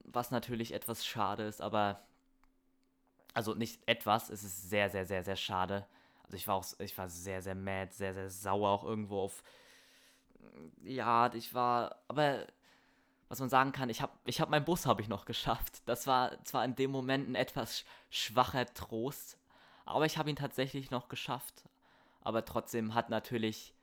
was 0.04 0.32
natürlich 0.32 0.74
etwas 0.74 1.06
schade 1.06 1.44
ist, 1.44 1.62
aber 1.62 2.02
also 3.34 3.54
nicht 3.56 3.82
etwas, 3.88 4.30
es 4.30 4.44
ist 4.44 4.70
sehr, 4.70 4.90
sehr, 4.90 5.06
sehr, 5.06 5.24
sehr 5.24 5.36
schade. 5.36 5.86
Also 6.24 6.38
ich 6.38 6.48
war 6.48 6.56
auch, 6.56 6.66
ich 6.80 6.98
war 6.98 7.10
sehr, 7.10 7.42
sehr 7.42 7.56
mad, 7.56 7.92
sehr, 7.92 8.14
sehr 8.14 8.30
sauer 8.30 8.70
auch 8.70 8.84
irgendwo 8.84 9.22
auf, 9.22 9.44
Ja, 10.84 11.34
ich 11.34 11.54
war, 11.54 11.98
aber 12.08 12.46
was 13.28 13.40
man 13.40 13.50
sagen 13.50 13.72
kann, 13.72 13.90
ich 13.90 14.02
habe 14.02 14.14
ich 14.26 14.40
hab 14.40 14.50
meinen 14.50 14.66
Bus 14.66 14.86
habe 14.86 15.02
ich 15.02 15.08
noch 15.08 15.26
geschafft. 15.26 15.82
Das 15.86 16.08
war 16.08 16.44
zwar 16.44 16.64
in 16.64 16.76
dem 16.76 16.92
Moment 16.92 17.30
ein 17.30 17.36
etwas 17.36 17.86
schwacher 18.10 18.66
Trost, 18.74 19.38
aber 19.86 20.06
ich 20.06 20.18
habe 20.18 20.30
ihn 20.30 20.36
tatsächlich 20.36 20.92
noch 20.92 21.10
geschafft. 21.10 21.64
Aber 22.22 22.46
trotzdem 22.46 22.94
hat 22.94 23.10
natürlich 23.10 23.74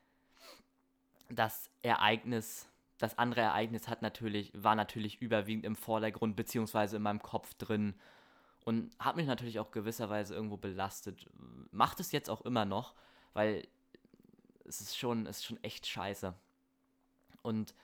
das 1.29 1.71
Ereignis, 1.83 2.69
das 2.99 3.19
andere 3.19 3.41
Ereignis 3.41 3.89
hat 3.89 4.03
natürlich, 4.03 4.53
war 4.55 4.75
natürlich 4.75 5.21
überwiegend 5.21 5.65
im 5.65 5.77
Vordergrund, 5.77 6.37
beziehungsweise 6.37 6.97
in 6.97 7.03
meinem 7.03 7.23
Kopf 7.23 7.55
drin 7.55 7.95
und 8.65 8.93
hat 8.99 9.17
mich 9.17 9.27
natürlich 9.27 9.59
auch 9.59 9.71
gewisserweise 9.71 10.35
irgendwo 10.35 10.57
belastet. 10.57 11.29
Macht 11.71 12.01
es 12.01 12.13
jetzt 12.13 12.31
auch 12.31 12.43
immer 12.43 12.65
noch, 12.65 12.95
weil 13.33 13.67
es 14.65 14.81
ist 14.81 14.97
schon, 14.97 15.27
es 15.27 15.39
ist 15.39 15.47
schon 15.47 15.63
echt 15.63 15.87
scheiße. 15.87 16.35
Und 17.43 17.75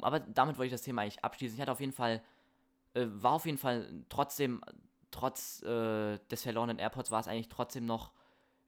aber 0.00 0.20
damit 0.20 0.58
wollte 0.58 0.66
ich 0.66 0.72
das 0.72 0.82
Thema 0.82 1.02
eigentlich 1.02 1.24
abschließen. 1.24 1.56
Ich 1.56 1.60
hatte 1.60 1.72
auf 1.72 1.80
jeden 1.80 1.92
Fall, 1.92 2.22
äh, 2.94 3.06
war 3.08 3.32
auf 3.32 3.46
jeden 3.46 3.58
Fall 3.58 4.04
trotzdem, 4.08 4.62
trotz 5.10 5.62
äh, 5.62 6.18
des 6.30 6.42
verlorenen 6.42 6.78
Airports 6.78 7.10
war 7.10 7.20
es 7.20 7.28
eigentlich 7.28 7.48
trotzdem 7.48 7.86
noch 7.86 8.12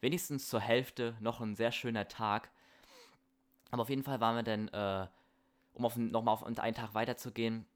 wenigstens 0.01 0.49
zur 0.49 0.61
Hälfte 0.61 1.17
noch 1.21 1.41
ein 1.41 1.55
sehr 1.55 1.73
schöner 1.73 2.09
Tag. 2.09 2.51
Aber 3.71 3.83
auf 3.83 3.91
jeden 3.91 4.03
Fall 4.03 4.21
waren 4.21 4.37
wir 4.37 4.43
dann, 4.43 4.69
äh, 4.69 5.07
um 5.75 6.11
nochmal 6.11 6.35
auf 6.35 6.45
einen 6.45 6.75
Tag 6.75 6.95
weiterzugehen, 6.95 7.67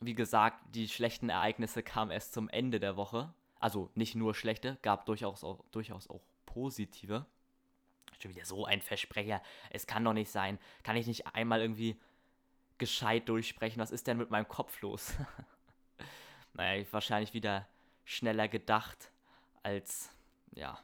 wie 0.00 0.14
gesagt, 0.14 0.58
die 0.74 0.88
schlechten 0.88 1.28
Ereignisse 1.28 1.82
kamen 1.82 2.10
erst 2.10 2.34
zum 2.34 2.48
Ende 2.48 2.80
der 2.80 2.96
Woche. 2.96 3.32
Also 3.60 3.90
nicht 3.94 4.14
nur 4.14 4.34
schlechte, 4.34 4.78
gab 4.82 5.06
durchaus 5.06 5.44
auch, 5.44 5.64
durchaus 5.70 6.08
auch 6.08 6.22
positive. 6.46 7.26
Schon 8.20 8.34
wieder 8.34 8.44
so 8.44 8.64
ein 8.64 8.80
Versprecher. 8.80 9.42
Es 9.70 9.86
kann 9.86 10.04
doch 10.04 10.12
nicht 10.12 10.30
sein. 10.30 10.58
Kann 10.82 10.96
ich 10.96 11.06
nicht 11.06 11.26
einmal 11.28 11.60
irgendwie 11.60 11.98
gescheit 12.82 13.28
durchsprechen? 13.28 13.80
Was 13.80 13.92
ist 13.92 14.08
denn 14.08 14.16
mit 14.18 14.30
meinem 14.30 14.48
Kopf 14.48 14.80
los? 14.80 15.14
naja, 16.54 16.84
wahrscheinlich 16.90 17.32
wieder 17.32 17.64
schneller 18.04 18.48
gedacht 18.48 19.12
als, 19.62 20.10
ja. 20.50 20.76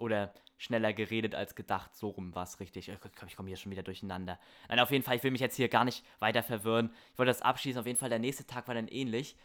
Oder 0.00 0.34
schneller 0.58 0.92
geredet 0.92 1.36
als 1.36 1.54
gedacht. 1.54 1.94
So 1.94 2.08
rum 2.08 2.34
war 2.34 2.42
es 2.42 2.58
richtig. 2.58 2.88
Ich, 2.88 3.36
komme 3.36 3.48
hier 3.48 3.56
schon 3.56 3.70
wieder 3.70 3.84
durcheinander. 3.84 4.40
Nein, 4.68 4.80
auf 4.80 4.90
jeden 4.90 5.04
Fall, 5.04 5.14
ich 5.14 5.22
will 5.22 5.30
mich 5.30 5.40
jetzt 5.40 5.54
hier 5.54 5.68
gar 5.68 5.84
nicht 5.84 6.04
weiter 6.18 6.42
verwirren. 6.42 6.92
Ich 7.12 7.18
wollte 7.20 7.30
das 7.30 7.42
abschließen. 7.42 7.78
Auf 7.78 7.86
jeden 7.86 7.98
Fall, 7.98 8.10
der 8.10 8.18
nächste 8.18 8.44
Tag 8.44 8.66
war 8.66 8.74
dann 8.74 8.88
ähnlich. 8.88 9.36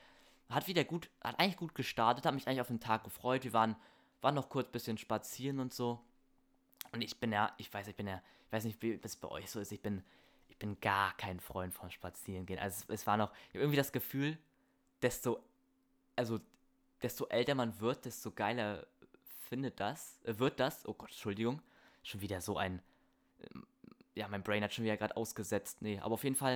Hat 0.49 0.65
wieder 0.65 0.83
gut, 0.83 1.11
hat 1.23 1.39
eigentlich 1.39 1.57
gut 1.57 1.75
gestartet, 1.75 2.25
hat 2.25 2.33
mich 2.33 2.47
eigentlich 2.47 2.61
auf 2.61 2.67
den 2.67 2.79
Tag 2.79 3.03
gefreut. 3.03 3.43
Wir 3.43 3.53
waren, 3.53 3.75
waren 4.21 4.33
noch 4.33 4.49
kurz 4.49 4.69
ein 4.69 4.71
bisschen 4.71 4.97
spazieren 4.97 5.59
und 5.59 5.71
so. 5.71 6.01
Und 6.91 7.01
ich 7.01 7.19
bin 7.19 7.31
ja, 7.31 7.53
ich 7.59 7.71
weiß, 7.71 7.87
ich 7.89 7.95
bin 7.95 8.07
ja, 8.07 8.23
ich 8.47 8.51
weiß 8.51 8.63
nicht, 8.63 8.81
wie 8.81 8.97
das 8.97 9.15
bei 9.17 9.27
euch 9.27 9.51
so 9.51 9.59
ist. 9.59 9.71
Ich 9.71 9.83
bin, 9.83 10.03
ich 10.51 10.57
bin 10.57 10.79
gar 10.81 11.15
kein 11.15 11.39
Freund 11.39 11.73
von 11.73 11.89
Spazierengehen. 11.89 12.59
Also 12.59 12.83
es, 12.83 13.01
es 13.01 13.07
war 13.07 13.15
noch, 13.15 13.31
ich 13.47 13.55
habe 13.55 13.59
irgendwie 13.59 13.77
das 13.77 13.93
Gefühl, 13.93 14.37
desto, 15.01 15.41
also 16.17 16.39
desto 17.01 17.25
älter 17.27 17.55
man 17.55 17.79
wird, 17.79 18.03
desto 18.03 18.31
geiler 18.31 18.85
findet 19.47 19.79
das, 19.79 20.19
äh, 20.25 20.37
wird 20.37 20.59
das, 20.59 20.85
oh 20.85 20.93
Gott, 20.93 21.09
Entschuldigung, 21.09 21.61
schon 22.03 22.19
wieder 22.19 22.41
so 22.41 22.57
ein, 22.57 22.81
äh, 23.39 23.47
ja, 24.15 24.27
mein 24.27 24.43
Brain 24.43 24.61
hat 24.61 24.73
schon 24.73 24.83
wieder 24.83 24.97
gerade 24.97 25.15
ausgesetzt, 25.15 25.81
nee, 25.81 25.99
aber 25.99 26.15
auf 26.15 26.23
jeden 26.25 26.35
Fall 26.35 26.55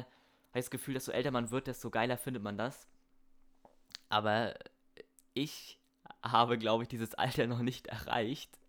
habe 0.49 0.59
ich 0.59 0.65
das 0.65 0.71
Gefühl, 0.71 0.95
desto 0.95 1.11
älter 1.11 1.31
man 1.31 1.49
wird, 1.51 1.67
desto 1.67 1.89
geiler 1.89 2.17
findet 2.17 2.43
man 2.43 2.57
das. 2.57 2.87
Aber 4.09 4.55
ich 5.33 5.79
habe, 6.21 6.57
glaube 6.57 6.83
ich, 6.83 6.89
dieses 6.89 7.15
Alter 7.15 7.47
noch 7.47 7.61
nicht 7.61 7.87
erreicht. 7.87 8.59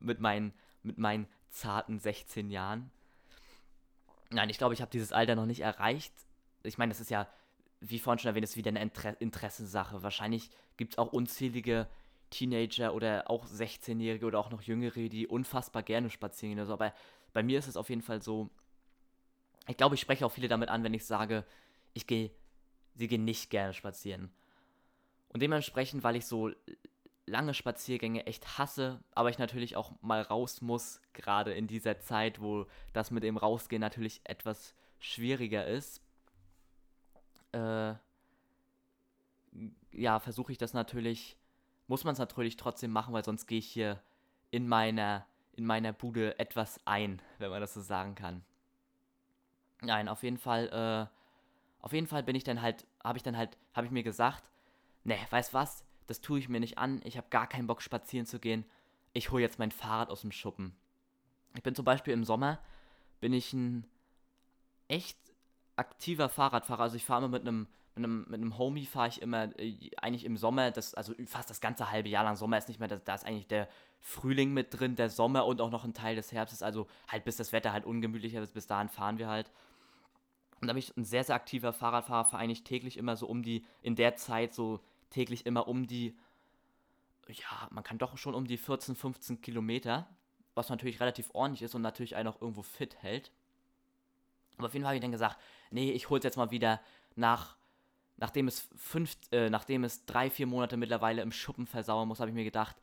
Mit 0.00 0.20
meinen, 0.20 0.52
mit 0.82 0.98
meinen 0.98 1.26
zarten 1.50 1.98
16 1.98 2.50
Jahren. 2.50 2.90
Nein, 4.30 4.50
ich 4.50 4.58
glaube, 4.58 4.74
ich 4.74 4.80
habe 4.80 4.90
dieses 4.90 5.12
Alter 5.12 5.34
noch 5.34 5.46
nicht 5.46 5.60
erreicht. 5.60 6.12
Ich 6.62 6.78
meine, 6.78 6.90
das 6.90 7.00
ist 7.00 7.10
ja, 7.10 7.28
wie 7.80 7.98
vorhin 7.98 8.18
schon 8.18 8.28
erwähnt, 8.28 8.44
ist 8.44 8.56
wieder 8.56 8.70
eine 8.70 8.82
Inter 8.82 9.20
Interessensache. 9.20 10.02
Wahrscheinlich 10.02 10.50
gibt 10.76 10.94
es 10.94 10.98
auch 10.98 11.12
unzählige 11.12 11.88
Teenager 12.30 12.94
oder 12.94 13.30
auch 13.30 13.46
16-Jährige 13.46 14.26
oder 14.26 14.38
auch 14.38 14.50
noch 14.50 14.62
Jüngere, 14.62 15.08
die 15.08 15.26
unfassbar 15.26 15.82
gerne 15.82 16.10
spazieren 16.10 16.52
gehen. 16.52 16.60
Also, 16.60 16.72
aber 16.72 16.92
bei 17.32 17.42
mir 17.42 17.58
ist 17.58 17.68
es 17.68 17.76
auf 17.76 17.88
jeden 17.88 18.02
Fall 18.02 18.22
so, 18.22 18.50
ich 19.68 19.76
glaube, 19.76 19.94
ich 19.94 20.00
spreche 20.00 20.26
auch 20.26 20.32
viele 20.32 20.48
damit 20.48 20.68
an, 20.68 20.82
wenn 20.84 20.94
ich 20.94 21.04
sage, 21.04 21.44
ich 21.92 22.06
gehe, 22.06 22.30
sie 22.94 23.08
gehen 23.08 23.24
nicht 23.24 23.50
gerne 23.50 23.74
spazieren. 23.74 24.30
Und 25.28 25.42
dementsprechend, 25.42 26.02
weil 26.02 26.16
ich 26.16 26.26
so 26.26 26.50
lange 27.26 27.54
Spaziergänge 27.54 28.26
echt 28.26 28.58
hasse, 28.58 29.00
aber 29.12 29.30
ich 29.30 29.38
natürlich 29.38 29.76
auch 29.76 29.92
mal 30.00 30.22
raus 30.22 30.62
muss, 30.62 31.00
gerade 31.12 31.52
in 31.52 31.66
dieser 31.66 31.98
Zeit, 31.98 32.40
wo 32.40 32.66
das 32.92 33.10
mit 33.10 33.22
dem 33.22 33.36
Rausgehen 33.36 33.80
natürlich 33.80 34.20
etwas 34.24 34.74
schwieriger 35.00 35.66
ist, 35.66 36.00
äh, 37.52 37.94
ja, 39.92 40.20
versuche 40.20 40.52
ich 40.52 40.58
das 40.58 40.72
natürlich 40.72 41.36
muss 41.86 42.04
man 42.04 42.12
es 42.12 42.18
natürlich 42.18 42.56
trotzdem 42.56 42.90
machen, 42.90 43.14
weil 43.14 43.24
sonst 43.24 43.46
gehe 43.46 43.58
ich 43.58 43.66
hier 43.66 44.02
in 44.50 44.68
meiner, 44.68 45.26
in 45.52 45.64
meiner 45.64 45.92
Bude 45.92 46.38
etwas 46.38 46.80
ein, 46.84 47.22
wenn 47.38 47.50
man 47.50 47.60
das 47.60 47.74
so 47.74 47.80
sagen 47.80 48.14
kann. 48.14 48.44
Nein, 49.82 50.08
auf 50.08 50.22
jeden 50.22 50.38
Fall, 50.38 50.68
äh, 50.68 51.84
auf 51.84 51.92
jeden 51.92 52.06
Fall 52.06 52.22
bin 52.22 52.34
ich 52.34 52.44
dann 52.44 52.62
halt, 52.62 52.86
habe 53.04 53.18
ich 53.18 53.22
dann 53.22 53.36
halt, 53.36 53.56
habe 53.74 53.86
ich 53.86 53.92
mir 53.92 54.02
gesagt, 54.02 54.50
ne, 55.04 55.18
weißt 55.30 55.54
was, 55.54 55.84
das 56.06 56.20
tue 56.20 56.38
ich 56.38 56.48
mir 56.48 56.60
nicht 56.60 56.78
an, 56.78 57.00
ich 57.04 57.16
habe 57.16 57.28
gar 57.30 57.48
keinen 57.48 57.66
Bock 57.66 57.82
spazieren 57.82 58.26
zu 58.26 58.38
gehen, 58.38 58.64
ich 59.12 59.30
hole 59.30 59.42
jetzt 59.42 59.58
mein 59.58 59.70
Fahrrad 59.70 60.10
aus 60.10 60.20
dem 60.20 60.32
Schuppen. 60.32 60.74
Ich 61.54 61.62
bin 61.62 61.74
zum 61.74 61.84
Beispiel 61.84 62.12
im 62.12 62.24
Sommer, 62.24 62.58
bin 63.20 63.32
ich 63.32 63.52
ein 63.52 63.86
echt 64.88 65.18
aktiver 65.76 66.28
Fahrradfahrer, 66.28 66.82
also 66.82 66.96
ich 66.96 67.04
fahre 67.04 67.24
immer 67.24 67.38
mit 67.38 67.42
einem 67.42 67.66
mit 67.96 68.04
einem, 68.04 68.26
mit 68.28 68.40
einem 68.40 68.58
Homie 68.58 68.84
fahre 68.84 69.08
ich 69.08 69.22
immer 69.22 69.58
äh, 69.58 69.90
eigentlich 69.96 70.24
im 70.24 70.36
Sommer, 70.36 70.70
das, 70.70 70.94
also 70.94 71.14
fast 71.26 71.48
das 71.48 71.60
ganze 71.60 71.90
halbe 71.90 72.08
Jahr 72.08 72.24
lang. 72.24 72.36
Sommer 72.36 72.58
ist 72.58 72.68
nicht 72.68 72.78
mehr, 72.78 72.88
da 72.88 73.14
ist 73.14 73.24
eigentlich 73.24 73.46
der 73.46 73.68
Frühling 74.00 74.52
mit 74.52 74.78
drin, 74.78 74.96
der 74.96 75.08
Sommer 75.08 75.46
und 75.46 75.60
auch 75.60 75.70
noch 75.70 75.84
ein 75.84 75.94
Teil 75.94 76.14
des 76.14 76.30
Herbstes. 76.30 76.62
Also 76.62 76.86
halt 77.08 77.24
bis 77.24 77.36
das 77.36 77.52
Wetter 77.52 77.72
halt 77.72 77.86
ungemütlicher 77.86 78.42
ist, 78.42 78.52
bis 78.52 78.66
dahin 78.66 78.88
fahren 78.88 79.18
wir 79.18 79.28
halt. 79.28 79.50
Und 80.60 80.68
da 80.68 80.74
bin 80.74 80.78
ich 80.78 80.94
ein 80.96 81.04
sehr, 81.04 81.24
sehr 81.24 81.34
aktiver 81.34 81.72
Fahrradfahrer, 81.72 82.26
fahre 82.26 82.42
eigentlich 82.42 82.64
täglich 82.64 82.98
immer 82.98 83.16
so 83.16 83.26
um 83.26 83.42
die, 83.42 83.64
in 83.80 83.96
der 83.96 84.16
Zeit 84.16 84.52
so 84.52 84.80
täglich 85.10 85.46
immer 85.46 85.68
um 85.68 85.86
die, 85.86 86.16
ja, 87.28 87.68
man 87.70 87.84
kann 87.84 87.98
doch 87.98 88.16
schon 88.18 88.34
um 88.34 88.46
die 88.46 88.58
14, 88.58 88.96
15 88.96 89.40
Kilometer, 89.40 90.08
was 90.54 90.68
natürlich 90.68 91.00
relativ 91.00 91.30
ordentlich 91.32 91.62
ist 91.62 91.74
und 91.74 91.82
natürlich 91.82 92.16
einen 92.16 92.28
auch 92.28 92.40
irgendwo 92.40 92.62
fit 92.62 92.96
hält. 93.02 93.30
Aber 94.56 94.66
auf 94.66 94.74
jeden 94.74 94.84
Fall 94.84 94.90
habe 94.90 94.96
ich 94.96 95.02
dann 95.02 95.12
gesagt, 95.12 95.38
nee, 95.70 95.92
ich 95.92 96.08
hole 96.08 96.18
es 96.18 96.24
jetzt 96.24 96.36
mal 96.36 96.50
wieder 96.50 96.80
nach 97.14 97.56
nachdem 98.16 98.48
es 98.48 98.68
fünf, 98.76 99.16
äh, 99.30 99.50
nachdem 99.50 99.84
es 99.84 100.06
drei, 100.06 100.30
vier 100.30 100.46
Monate 100.46 100.76
mittlerweile 100.76 101.22
im 101.22 101.32
Schuppen 101.32 101.66
versauern 101.66 102.08
muss, 102.08 102.20
habe 102.20 102.30
ich 102.30 102.34
mir 102.34 102.44
gedacht, 102.44 102.76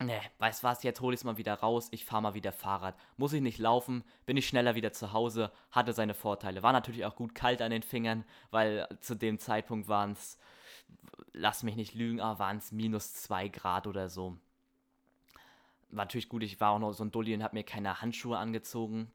ne, 0.00 0.20
weißt 0.38 0.64
was, 0.64 0.82
jetzt 0.82 1.00
hole 1.00 1.14
ich 1.14 1.20
es 1.20 1.24
mal 1.24 1.36
wieder 1.36 1.54
raus, 1.54 1.88
ich 1.90 2.04
fahre 2.04 2.22
mal 2.22 2.34
wieder 2.34 2.52
Fahrrad. 2.52 2.96
Muss 3.16 3.32
ich 3.32 3.40
nicht 3.40 3.58
laufen, 3.58 4.04
bin 4.26 4.36
ich 4.36 4.48
schneller 4.48 4.74
wieder 4.74 4.92
zu 4.92 5.12
Hause, 5.12 5.52
hatte 5.70 5.92
seine 5.92 6.14
Vorteile. 6.14 6.62
War 6.62 6.72
natürlich 6.72 7.04
auch 7.04 7.16
gut 7.16 7.34
kalt 7.34 7.62
an 7.62 7.70
den 7.70 7.82
Fingern, 7.82 8.24
weil 8.50 8.88
zu 9.00 9.14
dem 9.14 9.38
Zeitpunkt 9.38 9.88
waren 9.88 10.12
es, 10.12 10.38
lass 11.32 11.62
mich 11.62 11.76
nicht 11.76 11.94
lügen, 11.94 12.20
aber 12.20 12.38
waren 12.38 12.58
es 12.58 12.72
minus 12.72 13.14
zwei 13.14 13.48
Grad 13.48 13.86
oder 13.86 14.08
so. 14.08 14.36
War 15.90 16.04
natürlich 16.04 16.28
gut, 16.28 16.42
ich 16.42 16.60
war 16.60 16.72
auch 16.72 16.78
noch 16.78 16.92
so 16.92 17.04
ein 17.04 17.10
Dulli 17.10 17.34
und 17.34 17.42
habe 17.42 17.56
mir 17.56 17.64
keine 17.64 18.00
Handschuhe 18.00 18.36
angezogen. 18.36 19.10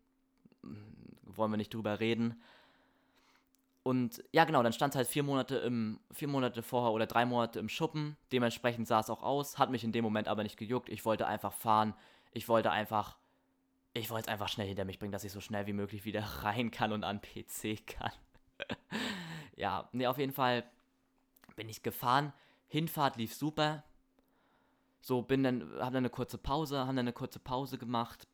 Wollen 1.23 1.51
wir 1.51 1.57
nicht 1.57 1.73
drüber 1.73 1.99
reden. 1.99 2.41
Und 3.83 4.23
ja, 4.31 4.45
genau, 4.45 4.63
dann 4.63 4.71
stand 4.71 4.93
es 4.93 4.97
halt 4.97 5.07
vier 5.07 5.23
Monate 5.23 5.57
im, 5.57 5.99
vier 6.11 6.29
Monate 6.29 6.63
vorher 6.63 6.93
oder 6.93 7.05
drei 7.05 7.25
Monate 7.25 7.59
im 7.59 7.67
Schuppen. 7.67 8.15
Dementsprechend 8.31 8.87
sah 8.87 9.01
es 9.01 9.09
auch 9.09 9.21
aus, 9.21 9.59
hat 9.59 9.71
mich 9.71 9.83
in 9.83 9.91
dem 9.91 10.05
Moment 10.05 10.29
aber 10.29 10.43
nicht 10.43 10.57
gejuckt. 10.57 10.89
Ich 10.89 11.03
wollte 11.03 11.27
einfach 11.27 11.51
fahren. 11.51 11.93
Ich 12.31 12.47
wollte 12.47 12.71
einfach, 12.71 13.17
ich 13.93 14.09
wollte 14.09 14.27
es 14.27 14.33
einfach 14.33 14.47
schnell 14.47 14.67
hinter 14.67 14.85
mich 14.85 14.99
bringen, 14.99 15.11
dass 15.11 15.25
ich 15.25 15.33
so 15.33 15.41
schnell 15.41 15.67
wie 15.67 15.73
möglich 15.73 16.05
wieder 16.05 16.21
rein 16.43 16.71
kann 16.71 16.93
und 16.93 17.03
an 17.03 17.21
PC 17.21 17.85
kann. 17.85 18.13
ja, 19.57 19.89
nee, 19.91 20.07
auf 20.07 20.17
jeden 20.17 20.33
Fall 20.33 20.63
bin 21.55 21.69
ich 21.69 21.83
gefahren. 21.83 22.33
Hinfahrt 22.67 23.17
lief 23.17 23.33
super. 23.33 23.83
So, 25.01 25.21
bin 25.21 25.43
dann, 25.43 25.61
hab 25.79 25.93
dann 25.93 25.97
eine 25.97 26.09
kurze 26.09 26.37
Pause, 26.37 26.79
haben 26.79 26.95
dann 26.95 26.99
eine 26.99 27.13
kurze 27.13 27.39
Pause 27.39 27.77
gemacht. 27.77 28.27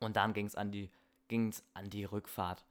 Und 0.00 0.16
dann 0.16 0.32
ging 0.32 0.52
an 0.54 0.70
die, 0.70 0.90
ging's 1.28 1.62
an 1.74 1.90
die 1.90 2.04
Rückfahrt 2.04 2.64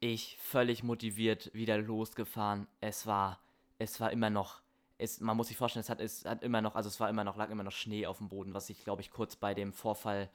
ich 0.00 0.38
völlig 0.38 0.82
motiviert 0.82 1.52
wieder 1.52 1.78
losgefahren. 1.78 2.66
Es 2.80 3.06
war, 3.06 3.38
es 3.78 4.00
war 4.00 4.10
immer 4.10 4.30
noch, 4.30 4.62
es, 4.98 5.20
man 5.20 5.36
muss 5.36 5.48
sich 5.48 5.56
vorstellen, 5.56 5.82
es 5.82 5.90
hat, 5.90 6.00
es 6.00 6.24
hat 6.24 6.42
immer 6.42 6.62
noch, 6.62 6.74
also 6.74 6.88
es 6.88 6.98
war 7.00 7.08
immer 7.08 7.24
noch, 7.24 7.36
lag 7.36 7.50
immer 7.50 7.62
noch 7.62 7.72
Schnee 7.72 8.06
auf 8.06 8.18
dem 8.18 8.28
Boden, 8.28 8.54
was 8.54 8.70
ich, 8.70 8.82
glaube 8.82 9.02
ich, 9.02 9.10
kurz 9.10 9.36
bei 9.36 9.54
dem 9.54 9.72
Vorfall 9.72 10.30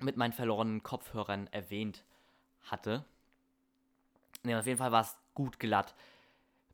mit 0.00 0.16
meinen 0.16 0.32
verlorenen 0.32 0.82
Kopfhörern 0.82 1.48
erwähnt 1.48 2.02
hatte. 2.62 3.04
Ne, 4.42 4.58
auf 4.58 4.66
jeden 4.66 4.78
Fall 4.78 4.92
war 4.92 5.02
es 5.02 5.16
gut 5.34 5.58
glatt. 5.58 5.94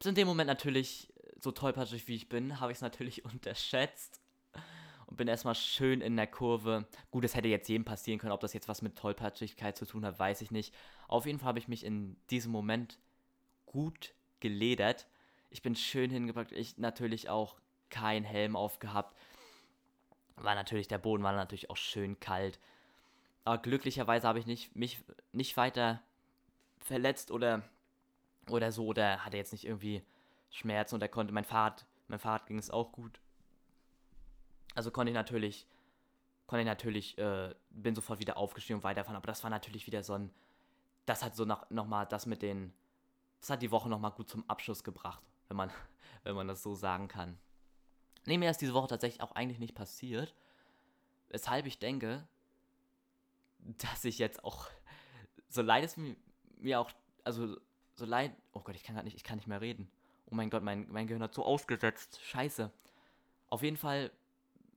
In 0.05 0.15
dem 0.15 0.27
Moment 0.27 0.49
natürlich, 0.49 1.13
so 1.39 1.53
tollpatschig 1.53 2.09
wie 2.09 2.17
ich 2.17 2.29
bin, 2.29 2.61
habe 2.61 2.73
ich 2.73 2.79
es 2.79 2.83
natürlich 2.83 3.25
unterschätzt 3.33 4.21
und 5.07 5.17
bin 5.17 5.29
erstmal 5.29 5.55
schön 5.55 6.01
in 6.01 6.17
der 6.17 6.27
Kurve. 6.27 6.87
Gut, 7.11 7.25
es 7.25 7.35
hätte 7.35 7.49
jetzt 7.49 7.69
jedem 7.69 7.85
passieren 7.85 8.19
können, 8.19 8.33
ob 8.33 8.41
das 8.41 8.53
jetzt 8.53 8.69
was 8.69 8.83
mit 8.83 8.97
Tollpatschigkeit 8.97 9.77
zu 9.77 9.87
tun 9.87 10.05
hat, 10.05 10.19
weiß 10.19 10.41
ich 10.41 10.51
nicht. 10.51 10.75
Auf 11.09 11.27
jeden 11.27 11.39
Fall 11.39 11.49
habe 11.49 11.59
ich 11.59 11.69
mich 11.69 11.85
in 11.85 12.17
diesem 12.31 12.51
Moment 12.51 12.99
gut 13.67 14.15
geledert. 14.41 15.07
Ich 15.51 15.63
bin 15.63 15.77
schön 15.77 16.11
hingepackt. 16.11 16.53
Ich 16.53 16.79
natürlich 16.79 17.29
auch 17.29 17.57
kein 17.91 18.25
Helm 18.25 18.57
aufgehabt. 18.57 19.17
War 20.37 20.55
natürlich, 20.55 20.89
der 20.89 20.99
Boden 20.99 21.23
war 21.23 21.33
natürlich 21.33 21.71
auch 21.71 21.77
schön 21.77 22.19
kalt. 22.19 22.59
Aber 23.45 23.59
glücklicherweise 23.59 24.27
habe 24.27 24.39
ich 24.39 24.47
nicht, 24.47 24.75
mich 24.75 25.01
nicht 25.33 25.57
weiter 25.57 26.03
verletzt 26.79 27.31
oder, 27.31 27.63
oder 28.49 28.73
so. 28.73 28.87
Oder 28.87 29.25
hatte 29.25 29.37
jetzt 29.37 29.53
nicht 29.53 29.67
irgendwie 29.67 30.03
Schmerzen 30.51 30.97
und 30.97 31.03
er 31.03 31.09
konnte 31.09 31.33
mein 31.33 31.45
Fahrrad, 31.45 31.87
mein 32.09 32.19
Fahrrad 32.19 32.47
ging 32.47 32.59
es 32.59 32.71
auch 32.71 32.93
gut. 32.93 33.21
Also 34.75 34.91
konnte 34.91 35.11
ich 35.11 35.15
natürlich, 35.15 35.67
konnte 36.47 36.63
ich 36.63 36.67
natürlich, 36.67 37.19
äh, 37.19 37.55
bin 37.71 37.95
sofort 37.95 38.21
wieder 38.21 38.37
aufgestiegen 38.37 38.79
und 38.79 38.85
weiterfahren. 38.85 39.17
Aber 39.17 39.27
das 39.27 39.43
war 39.43 39.51
natürlich 39.51 39.87
wieder 39.87 40.03
so 40.03 40.15
ein, 40.15 40.31
das 41.07 41.23
hat 41.23 41.37
so 41.37 41.45
noch, 41.45 41.69
noch 41.71 41.87
mal 41.87 42.05
das 42.07 42.27
mit 42.27 42.43
den, 42.43 42.73
das 43.41 43.51
hat 43.51 43.63
die 43.63 43.71
Woche 43.71 43.89
nochmal 43.89 44.13
gut 44.13 44.29
zum 44.29 44.49
Abschluss 44.49 44.85
gebracht, 44.85 45.23
wenn 45.49 45.57
man, 45.57 45.71
wenn 46.23 46.35
man 46.35 46.49
das 46.49 46.63
so 46.63 46.75
sagen 46.75 47.09
kann. 47.09 47.39
Nee, 48.25 48.39
mir 48.39 48.51
ist 48.51 48.61
diese 48.61 48.75
Woche 48.75 48.89
tatsächlich 48.89 49.23
auch 49.23 49.33
eigentlich 49.33 49.59
nicht 49.59 49.75
passiert. 49.75 50.35
Weshalb 51.29 51.67
ich 51.67 51.79
denke, 51.79 52.27
dass 53.59 54.05
ich 54.05 54.19
jetzt 54.19 54.45
auch, 54.45 54.69
so 55.49 55.63
leid 55.63 55.85
es 55.85 55.97
mir, 55.97 56.17
mir 56.59 56.81
auch, 56.81 56.91
also 57.25 57.57
so 57.95 58.05
leid, 58.05 58.33
oh 58.53 58.61
Gott, 58.61 58.75
ich 58.75 58.83
kann 58.83 58.95
gerade 58.95 59.07
nicht, 59.07 59.17
ich 59.17 59.25
kann 59.25 59.37
nicht 59.37 59.49
mehr 59.49 59.61
reden. 59.61 59.91
Oh 60.31 60.35
mein 60.35 60.51
Gott, 60.51 60.63
mein, 60.63 60.87
mein 60.91 61.07
Gehirn 61.07 61.23
hat 61.23 61.35
so 61.35 61.45
ausgesetzt. 61.45 62.21
Scheiße. 62.23 62.71
Auf 63.51 63.63
jeden 63.63 63.77
Fall, 63.77 64.11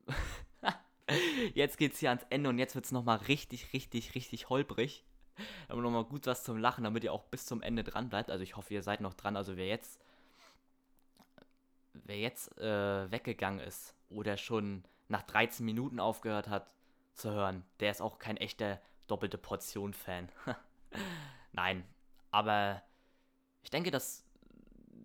jetzt 1.53 1.77
geht's 1.77 1.99
hier 1.99 2.09
ans 2.09 2.25
Ende 2.29 2.49
und 2.49 2.59
jetzt 2.59 2.75
wird's 2.75 2.91
nochmal 2.91 3.17
richtig, 3.17 3.71
richtig, 3.73 4.15
richtig 4.15 4.49
holprig. 4.49 5.05
Aber 5.67 5.81
nochmal 5.81 6.05
gut 6.05 6.27
was 6.27 6.43
zum 6.43 6.57
Lachen, 6.57 6.83
damit 6.83 7.03
ihr 7.03 7.13
auch 7.13 7.23
bis 7.23 7.45
zum 7.45 7.61
Ende 7.61 7.83
dran 7.83 8.09
bleibt. 8.09 8.31
Also 8.31 8.43
ich 8.43 8.55
hoffe, 8.55 8.73
ihr 8.73 8.83
seid 8.83 9.01
noch 9.01 9.13
dran. 9.13 9.35
Also 9.35 9.57
wer 9.57 9.67
jetzt, 9.67 9.99
wer 11.93 12.17
jetzt 12.17 12.57
äh, 12.57 13.11
weggegangen 13.11 13.59
ist 13.59 13.95
oder 14.09 14.37
schon 14.37 14.83
nach 15.07 15.23
13 15.23 15.65
Minuten 15.65 15.99
aufgehört 15.99 16.47
hat 16.47 16.73
zu 17.13 17.31
hören, 17.31 17.63
der 17.79 17.91
ist 17.91 18.01
auch 18.01 18.19
kein 18.19 18.37
echter 18.37 18.81
doppelte 19.07 19.37
Portion-Fan. 19.37 20.29
Nein, 21.53 21.85
aber 22.31 22.81
ich 23.65 23.71
denke, 23.71 23.89
dass 23.89 24.23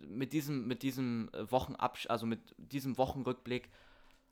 mit 0.07 0.35
diesem, 0.35 0.69
mit 0.69 0.83
diesem 0.83 1.31
Wochenabsch, 1.33 2.09
also 2.11 2.27
mit 2.27 2.41
diesem 2.59 2.99
Wochenrückblick 2.99 3.71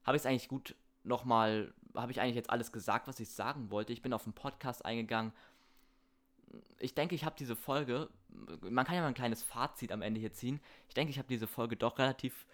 habe 0.04 0.18
ich 0.18 0.22
es 0.22 0.26
eigentlich 0.26 0.48
gut 0.48 0.76
nochmal, 1.02 1.72
habe 1.94 2.12
ich 2.12 2.20
eigentlich 2.20 2.36
jetzt 2.36 2.50
alles 2.50 2.70
gesagt, 2.70 3.08
was 3.08 3.20
ich 3.20 3.30
sagen 3.30 3.70
wollte. 3.70 3.94
Ich 3.94 4.02
bin 4.02 4.12
auf 4.12 4.24
den 4.24 4.34
Podcast 4.34 4.84
eingegangen. 4.84 5.32
Ich 6.78 6.94
denke, 6.94 7.14
ich 7.14 7.24
habe 7.24 7.36
diese 7.38 7.56
Folge, 7.56 8.10
man 8.60 8.84
kann 8.84 8.96
ja 8.96 9.00
mal 9.00 9.08
ein 9.08 9.14
kleines 9.14 9.42
Fazit 9.42 9.92
am 9.92 10.02
Ende 10.02 10.20
hier 10.20 10.34
ziehen. 10.34 10.60
Ich 10.88 10.94
denke, 10.94 11.10
ich 11.10 11.18
habe 11.18 11.28
diese 11.28 11.46
Folge 11.46 11.76
doch 11.76 11.98
relativ 11.98 12.46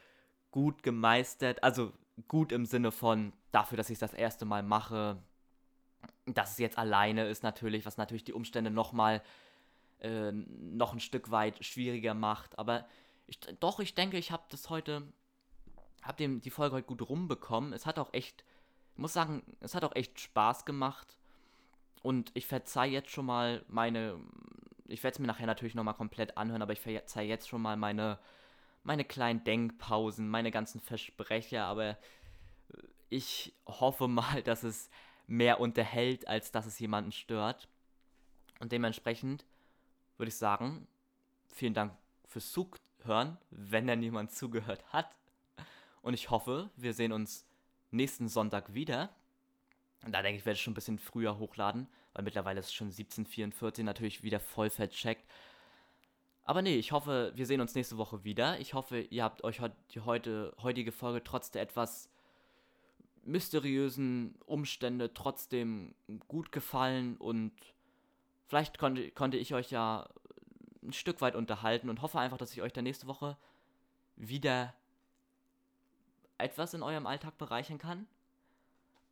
gut 0.52 0.84
gemeistert. 0.84 1.64
Also 1.64 1.92
gut 2.28 2.52
im 2.52 2.66
Sinne 2.66 2.92
von 2.92 3.32
dafür, 3.50 3.76
dass 3.76 3.90
ich 3.90 3.94
es 3.94 4.00
das 4.00 4.14
erste 4.14 4.44
Mal 4.44 4.62
mache. 4.62 5.20
Dass 6.26 6.52
es 6.52 6.58
jetzt 6.58 6.78
alleine 6.78 7.26
ist 7.26 7.42
natürlich, 7.42 7.84
was 7.84 7.96
natürlich 7.96 8.24
die 8.24 8.32
Umstände 8.32 8.70
nochmal 8.70 9.22
äh, 10.04 10.32
noch 10.32 10.92
ein 10.92 11.00
Stück 11.00 11.30
weit 11.30 11.64
schwieriger 11.64 12.14
macht. 12.14 12.58
Aber 12.58 12.86
ich, 13.26 13.40
doch, 13.58 13.80
ich 13.80 13.94
denke, 13.94 14.18
ich 14.18 14.30
habe 14.30 14.44
das 14.50 14.68
heute, 14.68 15.02
habe 16.02 16.40
die 16.40 16.50
Folge 16.50 16.76
heute 16.76 16.86
gut 16.86 17.08
rumbekommen. 17.08 17.72
Es 17.72 17.86
hat 17.86 17.98
auch 17.98 18.12
echt, 18.12 18.44
ich 18.92 18.98
muss 18.98 19.14
sagen, 19.14 19.42
es 19.60 19.74
hat 19.74 19.82
auch 19.82 19.96
echt 19.96 20.20
Spaß 20.20 20.66
gemacht. 20.66 21.16
Und 22.02 22.30
ich 22.34 22.46
verzeih 22.46 22.86
jetzt 22.88 23.10
schon 23.10 23.24
mal 23.24 23.64
meine, 23.68 24.20
ich 24.86 25.02
werde 25.02 25.14
es 25.14 25.18
mir 25.18 25.26
nachher 25.26 25.46
natürlich 25.46 25.74
nochmal 25.74 25.94
komplett 25.94 26.36
anhören, 26.36 26.60
aber 26.60 26.74
ich 26.74 26.80
verzeih 26.80 27.24
jetzt 27.24 27.48
schon 27.48 27.62
mal 27.62 27.78
meine, 27.78 28.18
meine 28.82 29.06
kleinen 29.06 29.42
Denkpausen, 29.42 30.28
meine 30.28 30.50
ganzen 30.50 30.82
Versprecher, 30.82 31.64
aber 31.64 31.96
ich 33.08 33.54
hoffe 33.66 34.06
mal, 34.08 34.42
dass 34.42 34.64
es 34.64 34.90
mehr 35.26 35.60
unterhält, 35.60 36.28
als 36.28 36.52
dass 36.52 36.66
es 36.66 36.78
jemanden 36.78 37.12
stört. 37.12 37.68
Und 38.60 38.70
dementsprechend 38.70 39.46
würde 40.16 40.28
ich 40.28 40.36
sagen, 40.36 40.86
vielen 41.46 41.74
Dank 41.74 41.92
fürs 42.28 42.52
Zuhören, 42.52 43.38
wenn 43.50 43.86
da 43.86 43.96
niemand 43.96 44.32
zugehört 44.32 44.84
hat. 44.92 45.14
Und 46.02 46.14
ich 46.14 46.30
hoffe, 46.30 46.70
wir 46.76 46.94
sehen 46.94 47.12
uns 47.12 47.46
nächsten 47.90 48.28
Sonntag 48.28 48.74
wieder. 48.74 49.10
Und 50.04 50.12
da 50.12 50.22
denke 50.22 50.38
ich, 50.38 50.46
werde 50.46 50.56
ich 50.56 50.62
schon 50.62 50.72
ein 50.72 50.74
bisschen 50.74 50.98
früher 50.98 51.38
hochladen, 51.38 51.88
weil 52.12 52.24
mittlerweile 52.24 52.60
ist 52.60 52.66
es 52.66 52.74
schon 52.74 52.90
17.44 52.90 53.82
natürlich 53.82 54.22
wieder 54.22 54.40
voll 54.40 54.68
vercheckt. 54.68 55.24
Aber 56.44 56.60
nee, 56.60 56.76
ich 56.76 56.92
hoffe, 56.92 57.32
wir 57.34 57.46
sehen 57.46 57.62
uns 57.62 57.74
nächste 57.74 57.96
Woche 57.96 58.22
wieder. 58.22 58.60
Ich 58.60 58.74
hoffe, 58.74 59.00
ihr 59.00 59.24
habt 59.24 59.44
euch 59.44 59.62
die 59.94 60.00
heute, 60.00 60.54
heutige 60.62 60.92
Folge 60.92 61.24
trotz 61.24 61.50
der 61.50 61.62
etwas 61.62 62.10
mysteriösen 63.24 64.34
Umstände 64.44 65.14
trotzdem 65.14 65.94
gut 66.28 66.52
gefallen 66.52 67.16
und 67.16 67.52
vielleicht 68.46 68.78
konnte, 68.78 69.10
konnte 69.10 69.36
ich 69.36 69.54
euch 69.54 69.70
ja 69.70 70.08
ein 70.82 70.92
Stück 70.92 71.20
weit 71.20 71.34
unterhalten 71.34 71.88
und 71.88 72.02
hoffe 72.02 72.18
einfach, 72.18 72.38
dass 72.38 72.52
ich 72.52 72.62
euch 72.62 72.72
dann 72.72 72.84
nächste 72.84 73.06
Woche 73.06 73.36
wieder 74.16 74.74
etwas 76.38 76.74
in 76.74 76.82
eurem 76.82 77.06
Alltag 77.06 77.38
bereichern 77.38 77.78
kann. 77.78 78.06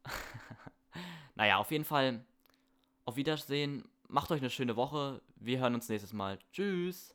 naja, 1.34 1.56
auf 1.56 1.70
jeden 1.70 1.84
Fall 1.84 2.24
auf 3.04 3.16
Wiedersehen. 3.16 3.88
Macht 4.08 4.30
euch 4.30 4.40
eine 4.40 4.50
schöne 4.50 4.76
Woche. 4.76 5.22
Wir 5.36 5.58
hören 5.58 5.74
uns 5.74 5.88
nächstes 5.88 6.12
Mal. 6.12 6.38
Tschüss. 6.52 7.14